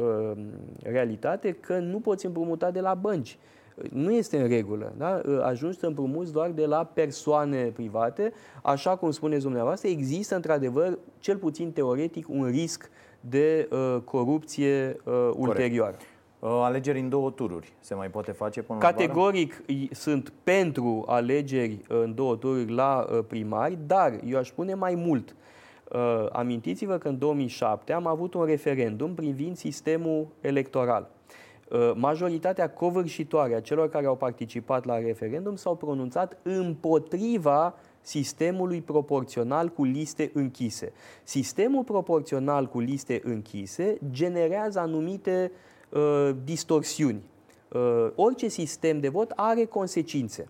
realitate 0.84 1.52
că 1.52 1.78
nu 1.78 2.00
poți 2.00 2.26
împrumuta 2.26 2.72
de 2.72 2.80
la 2.80 2.94
bănci 2.94 3.38
nu 3.92 4.12
este 4.12 4.42
în 4.42 4.48
regulă. 4.48 4.94
Da? 4.98 5.22
Ajungi 5.44 5.78
să 5.78 5.86
împrumuți 5.86 6.32
doar 6.32 6.50
de 6.50 6.66
la 6.66 6.84
persoane 6.84 7.64
private. 7.64 8.34
Așa 8.64 8.96
cum 8.96 9.12
spuneți 9.12 9.44
dumneavoastră, 9.44 9.90
există 9.90 10.36
într-adevăr, 10.36 10.98
cel 11.20 11.38
puțin 11.38 11.72
teoretic, 11.72 12.30
un 12.30 12.46
risc 12.46 12.90
de 13.20 13.68
uh, 13.72 14.02
corupție 14.04 15.00
uh, 15.04 15.30
ulterioară. 15.36 15.98
Uh, 16.40 16.50
alegeri 16.64 17.00
în 17.00 17.10
două 17.10 17.32
tururi 17.32 17.74
se 17.80 17.94
mai 17.94 18.10
poate 18.10 18.32
face 18.32 18.62
până 18.62 18.80
Categoric 18.80 19.64
la 19.66 19.76
sunt 19.92 20.34
pentru 20.44 21.04
alegeri 21.08 21.80
în 21.88 22.16
două 22.16 22.36
tururi 22.36 22.72
la 22.72 23.08
uh, 23.10 23.20
primari, 23.28 23.78
dar 23.88 24.20
eu 24.26 24.38
aș 24.38 24.48
spune 24.48 24.74
mai 24.74 24.96
mult. 24.96 25.36
Uh, 25.92 26.26
amintiți-vă 26.32 26.98
că 26.98 27.08
în 27.08 27.18
2007 27.18 27.94
am 27.94 28.08
avut 28.08 28.34
un 28.34 28.46
referendum 28.46 29.14
privind 29.14 29.58
sistemul 29.58 30.28
electoral. 30.42 31.10
Uh, 31.72 31.92
majoritatea 31.96 32.70
covârșitoare 32.70 33.56
a 33.56 33.62
celor 33.62 33.90
care 33.90 34.06
au 34.06 34.16
participat 34.16 34.86
la 34.86 34.98
referendum 34.98 35.56
s-au 35.56 35.76
pronunțat 35.76 36.38
împotriva 36.44 37.76
sistemului 38.02 38.82
proporțional 38.82 39.70
cu 39.70 39.84
liste 39.84 40.32
închise. 40.34 40.92
Sistemul 41.24 41.84
proporțional 41.84 42.68
cu 42.68 42.80
liste 42.80 43.22
închise 43.24 43.98
generează 44.12 44.80
anumite 44.80 45.52
uh, 45.90 46.30
distorsiuni. 46.44 47.22
Uh, 47.72 48.08
orice 48.16 48.48
sistem 48.48 49.00
de 49.00 49.10
vot 49.10 49.32
are 49.36 49.66
consecințe. 49.66 50.48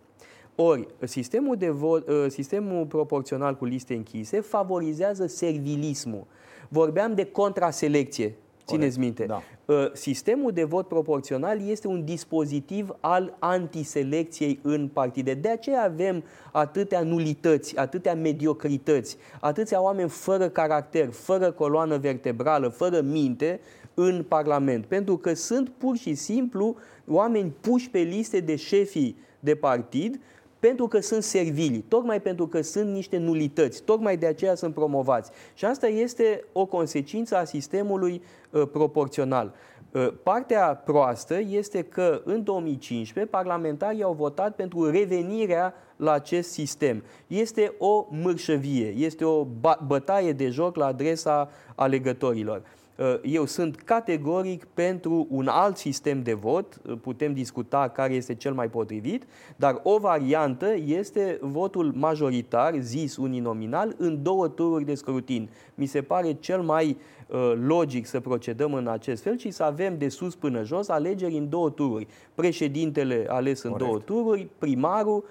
Ori, 0.55 0.87
sistemul, 1.03 1.55
de 1.55 1.69
vot, 1.69 2.07
uh, 2.07 2.25
sistemul 2.27 2.85
proporțional 2.85 3.55
cu 3.55 3.65
liste 3.65 3.93
închise 3.93 4.39
favorizează 4.39 5.25
servilismul. 5.25 6.23
Vorbeam 6.69 7.13
de 7.13 7.25
contraselecție, 7.25 8.35
țineți 8.65 8.99
minte. 8.99 9.25
da. 9.25 9.41
Uh, 9.65 9.89
Sistemul 9.93 10.51
de 10.51 10.63
vot 10.63 10.87
proporțional 10.87 11.69
este 11.69 11.87
un 11.87 12.03
dispozitiv 12.03 12.95
al 12.99 13.35
antiselecției 13.39 14.59
în 14.61 14.87
partide. 14.87 15.33
De 15.33 15.49
aceea 15.49 15.83
avem 15.83 16.23
atâtea 16.51 17.01
nulități, 17.01 17.77
atâtea 17.77 18.15
mediocrități, 18.15 19.17
atâția 19.39 19.81
oameni 19.81 20.09
fără 20.09 20.49
caracter, 20.49 21.11
fără 21.11 21.51
coloană 21.51 21.97
vertebrală, 21.97 22.67
fără 22.67 23.01
minte 23.01 23.59
în 23.93 24.25
Parlament. 24.27 24.85
Pentru 24.85 25.17
că 25.17 25.33
sunt 25.33 25.69
pur 25.69 25.97
și 25.97 26.13
simplu 26.13 26.75
oameni 27.07 27.53
puși 27.61 27.89
pe 27.89 27.99
liste 27.99 28.39
de 28.39 28.55
șefii 28.55 29.17
de 29.39 29.55
partid 29.55 30.19
pentru 30.67 30.87
că 30.87 30.99
sunt 30.99 31.23
servili, 31.23 31.85
tocmai 31.87 32.21
pentru 32.21 32.47
că 32.47 32.61
sunt 32.61 32.89
niște 32.89 33.17
nulități, 33.17 33.83
tocmai 33.83 34.17
de 34.17 34.25
aceea 34.25 34.55
sunt 34.55 34.73
promovați. 34.73 35.31
Și 35.53 35.65
asta 35.65 35.87
este 35.87 36.43
o 36.51 36.65
consecință 36.65 37.37
a 37.37 37.43
sistemului 37.43 38.21
uh, 38.49 38.67
proporțional. 38.71 39.53
Uh, 39.91 40.13
partea 40.23 40.75
proastă 40.85 41.39
este 41.49 41.81
că 41.81 42.21
în 42.23 42.43
2015 42.43 43.33
parlamentarii 43.33 44.03
au 44.03 44.13
votat 44.13 44.55
pentru 44.55 44.89
revenirea 44.89 45.73
la 45.95 46.11
acest 46.11 46.51
sistem. 46.51 47.03
Este 47.27 47.73
o 47.77 48.05
mârșăvie, 48.09 48.87
este 48.87 49.25
o 49.25 49.47
bătaie 49.87 50.31
de 50.31 50.49
joc 50.49 50.75
la 50.75 50.85
adresa 50.85 51.49
alegătorilor. 51.75 52.61
Uh, 52.97 53.15
eu 53.21 53.45
sunt 53.45 53.75
categoric 53.75 54.65
pentru 54.73 55.27
un 55.29 55.47
alt 55.47 55.77
sistem 55.77 56.23
de 56.23 56.33
vot, 56.33 56.81
uh, 56.85 56.97
putem 57.01 57.33
discuta 57.33 57.87
care 57.87 58.13
este 58.13 58.35
cel 58.35 58.53
mai 58.53 58.69
potrivit, 58.69 59.25
dar 59.55 59.79
o 59.83 59.97
variantă 59.97 60.73
este 60.85 61.37
votul 61.41 61.91
majoritar, 61.95 62.75
zis 62.79 63.17
uninominal, 63.17 63.95
în 63.97 64.23
două 64.23 64.47
tururi 64.47 64.85
de 64.85 64.95
scrutin. 64.95 65.49
Mi 65.75 65.85
se 65.85 66.01
pare 66.01 66.33
cel 66.33 66.61
mai 66.61 66.97
uh, 67.27 67.53
logic 67.65 68.05
să 68.05 68.19
procedăm 68.19 68.73
în 68.73 68.87
acest 68.87 69.23
fel 69.23 69.37
și 69.37 69.51
să 69.51 69.63
avem 69.63 69.97
de 69.97 70.09
sus 70.09 70.35
până 70.35 70.63
jos 70.63 70.89
alegeri 70.89 71.37
în 71.37 71.49
două 71.49 71.69
tururi. 71.69 72.07
Președintele 72.35 73.25
ales 73.29 73.61
în 73.63 73.71
Corect. 73.71 73.89
două 73.89 73.99
tururi, 73.99 74.47
primarul, 74.57 75.23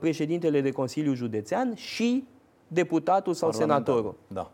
președintele 0.00 0.60
de 0.60 0.70
Consiliu 0.70 1.14
Județean 1.14 1.74
și 1.74 2.24
deputatul 2.68 3.34
sau 3.34 3.52
senatorul. 3.52 4.14
Da. 4.26 4.50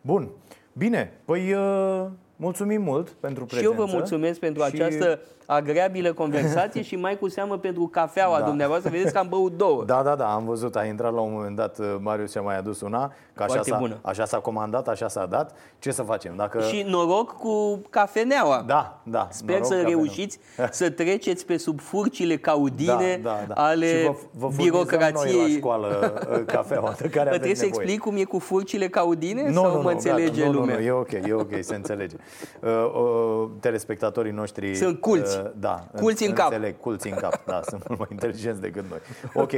Bun. 0.00 0.30
Bine, 0.76 1.12
păi 1.24 1.52
uh, 1.52 2.06
mulțumim 2.36 2.82
mult 2.82 3.08
pentru 3.08 3.44
prezență. 3.44 3.72
Și 3.72 3.78
eu 3.78 3.86
vă 3.86 3.92
mulțumesc 3.92 4.38
pentru 4.38 4.62
și... 4.62 4.74
această 4.74 5.20
agreabilă 5.46 6.12
conversație 6.12 6.82
și 6.88 6.96
mai 6.96 7.18
cu 7.18 7.28
seamă 7.28 7.58
pentru 7.58 7.86
cafeaua 7.86 8.38
da. 8.38 8.44
dumneavoastră. 8.44 8.90
Vedeți 8.90 9.12
că 9.12 9.18
am 9.18 9.28
băut 9.28 9.56
două. 9.56 9.84
Da, 9.84 10.02
da, 10.02 10.14
da, 10.14 10.34
am 10.34 10.44
văzut. 10.44 10.76
A 10.76 10.84
intrat 10.84 11.12
la 11.12 11.20
un 11.20 11.32
moment 11.32 11.56
dat, 11.56 11.78
uh, 11.78 11.96
Marius 12.00 12.30
și-a 12.30 12.40
mai 12.40 12.58
adus 12.58 12.80
una, 12.80 13.12
că 13.34 13.42
așa 13.42 13.62
s-a, 13.62 13.76
bună. 13.76 13.98
așa 14.02 14.24
s-a 14.24 14.38
comandat, 14.38 14.88
așa 14.88 15.08
s-a 15.08 15.26
dat. 15.26 15.56
Ce 15.78 15.90
să 15.90 16.02
facem? 16.02 16.36
Dacă... 16.36 16.60
Și 16.60 16.84
noroc 16.88 17.32
cu 17.32 17.80
cafeneaua. 17.90 18.64
Da, 18.66 19.00
da. 19.02 19.28
Sper 19.30 19.54
să 19.54 19.60
cafeneaua. 19.60 19.88
reușiți 19.88 20.38
să 20.70 20.90
treceți 20.90 21.46
pe 21.46 21.56
sub 21.56 21.80
furcile 21.80 22.36
caudine 22.36 23.20
da, 23.22 23.30
da, 23.30 23.54
da. 23.54 23.54
ale 23.54 23.86
și 23.86 24.04
vă, 24.04 24.14
vă 24.30 24.48
birocrației. 24.56 25.36
Noi 25.36 25.50
la 25.50 25.56
școală 25.56 26.14
uh, 26.30 26.44
cafeaua 26.46 26.94
de 26.98 27.08
care 27.08 27.28
Trebuie 27.30 27.54
să 27.54 27.64
explic 27.64 28.00
cum 28.00 28.16
e 28.16 28.24
cu 28.24 28.38
furcile 28.38 28.88
caudine 28.88 29.48
nu, 29.48 29.52
sau 29.52 29.70
nu, 29.70 29.76
mă 29.76 29.82
nu, 29.82 29.88
înțelege 29.88 30.40
gata, 30.40 30.52
lumea? 30.52 30.74
Nu, 30.74 30.80
nu, 30.80 30.86
e 30.86 30.90
ok, 30.90 31.12
e 31.12 31.32
ok, 31.32 31.52
se 31.60 31.74
înțelege. 31.74 32.16
Uh, 32.60 32.70
uh, 32.70 33.48
telespectatorii 33.60 34.32
noștri... 34.32 34.74
Sunt 34.74 35.00
culți. 35.00 35.33
Uh, 35.33 35.33
da. 35.56 35.86
Culți 35.96 36.26
în 36.26 36.32
cap. 36.32 36.52
Înțeleg, 36.52 36.80
culți 36.80 37.08
în 37.08 37.14
cap, 37.16 37.44
da, 37.44 37.60
sunt 37.70 37.88
mult 37.88 37.98
mai 37.98 38.08
inteligenți 38.10 38.60
decât 38.60 38.84
noi. 38.88 38.98
Ok, 39.34 39.50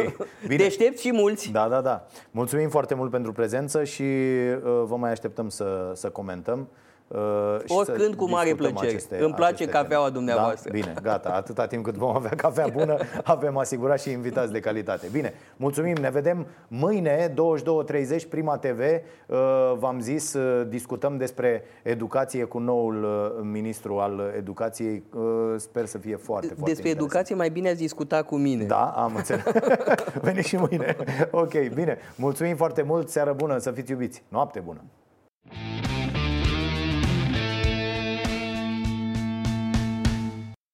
bine. 0.47 0.57
Deștepți 0.57 1.03
și 1.03 1.13
mulți. 1.13 1.51
Da, 1.51 1.69
da, 1.69 1.81
da. 1.81 2.07
Mulțumim 2.31 2.69
foarte 2.69 2.95
mult 2.95 3.11
pentru 3.11 3.33
prezență 3.33 3.85
și 3.85 4.03
uh, 4.03 4.83
vă 4.85 4.97
mai 4.97 5.11
așteptăm 5.11 5.49
să, 5.49 5.93
să 5.95 6.09
comentăm. 6.09 6.69
Uh, 7.09 7.57
Oricând 7.67 8.15
cu 8.15 8.29
mare 8.29 8.55
plăcere. 8.55 8.89
Aceste, 8.89 9.19
Îmi 9.19 9.35
place 9.35 9.67
cafeaua 9.67 10.05
teme. 10.05 10.17
dumneavoastră. 10.17 10.71
Da? 10.71 10.79
Bine, 10.79 10.95
gata. 11.03 11.29
Atâta 11.29 11.67
timp 11.67 11.85
cât 11.85 11.95
vom 11.95 12.15
avea 12.17 12.31
cafea 12.37 12.67
bună, 12.67 12.97
avem 13.25 13.57
asigurat 13.57 14.01
și 14.01 14.11
invitați 14.11 14.53
de 14.53 14.61
calitate. 14.61 15.09
Bine, 15.13 15.35
mulțumim. 15.57 15.95
Ne 16.01 16.11
vedem 16.11 16.47
mâine, 16.69 17.29
22.30, 17.29 18.29
Prima 18.29 18.57
TV. 18.57 18.81
Uh, 19.27 19.37
v-am 19.79 20.01
zis, 20.01 20.35
uh, 20.35 20.67
discutăm 20.69 21.17
despre 21.17 21.63
educație 21.83 22.45
cu 22.45 22.59
noul 22.59 23.05
uh, 23.05 23.49
ministru 23.53 23.99
al 23.99 24.33
educației. 24.37 25.03
Uh, 25.15 25.23
sper 25.57 25.87
să 25.87 25.99
fie 25.99 26.17
foarte, 26.17 26.47
foarte 26.47 26.71
Despre 26.71 26.89
educație 26.89 27.35
mai 27.35 27.51
bine 27.51 27.69
ați 27.69 27.79
discuta 27.79 28.23
cu 28.23 28.37
mine. 28.37 28.65
Da, 28.65 28.85
am 28.97 29.15
înțeles. 29.17 29.45
Veni 30.23 30.43
și 30.43 30.57
mâine. 30.57 30.97
Ok, 31.31 31.69
bine. 31.75 31.99
Mulțumim 32.17 32.57
foarte 32.57 32.83
mult. 32.83 33.09
Seară 33.09 33.33
bună, 33.33 33.59
să 33.59 33.71
fiți 33.71 33.91
iubiți. 33.91 34.23
Noapte 34.29 34.61
bună. 34.61 34.81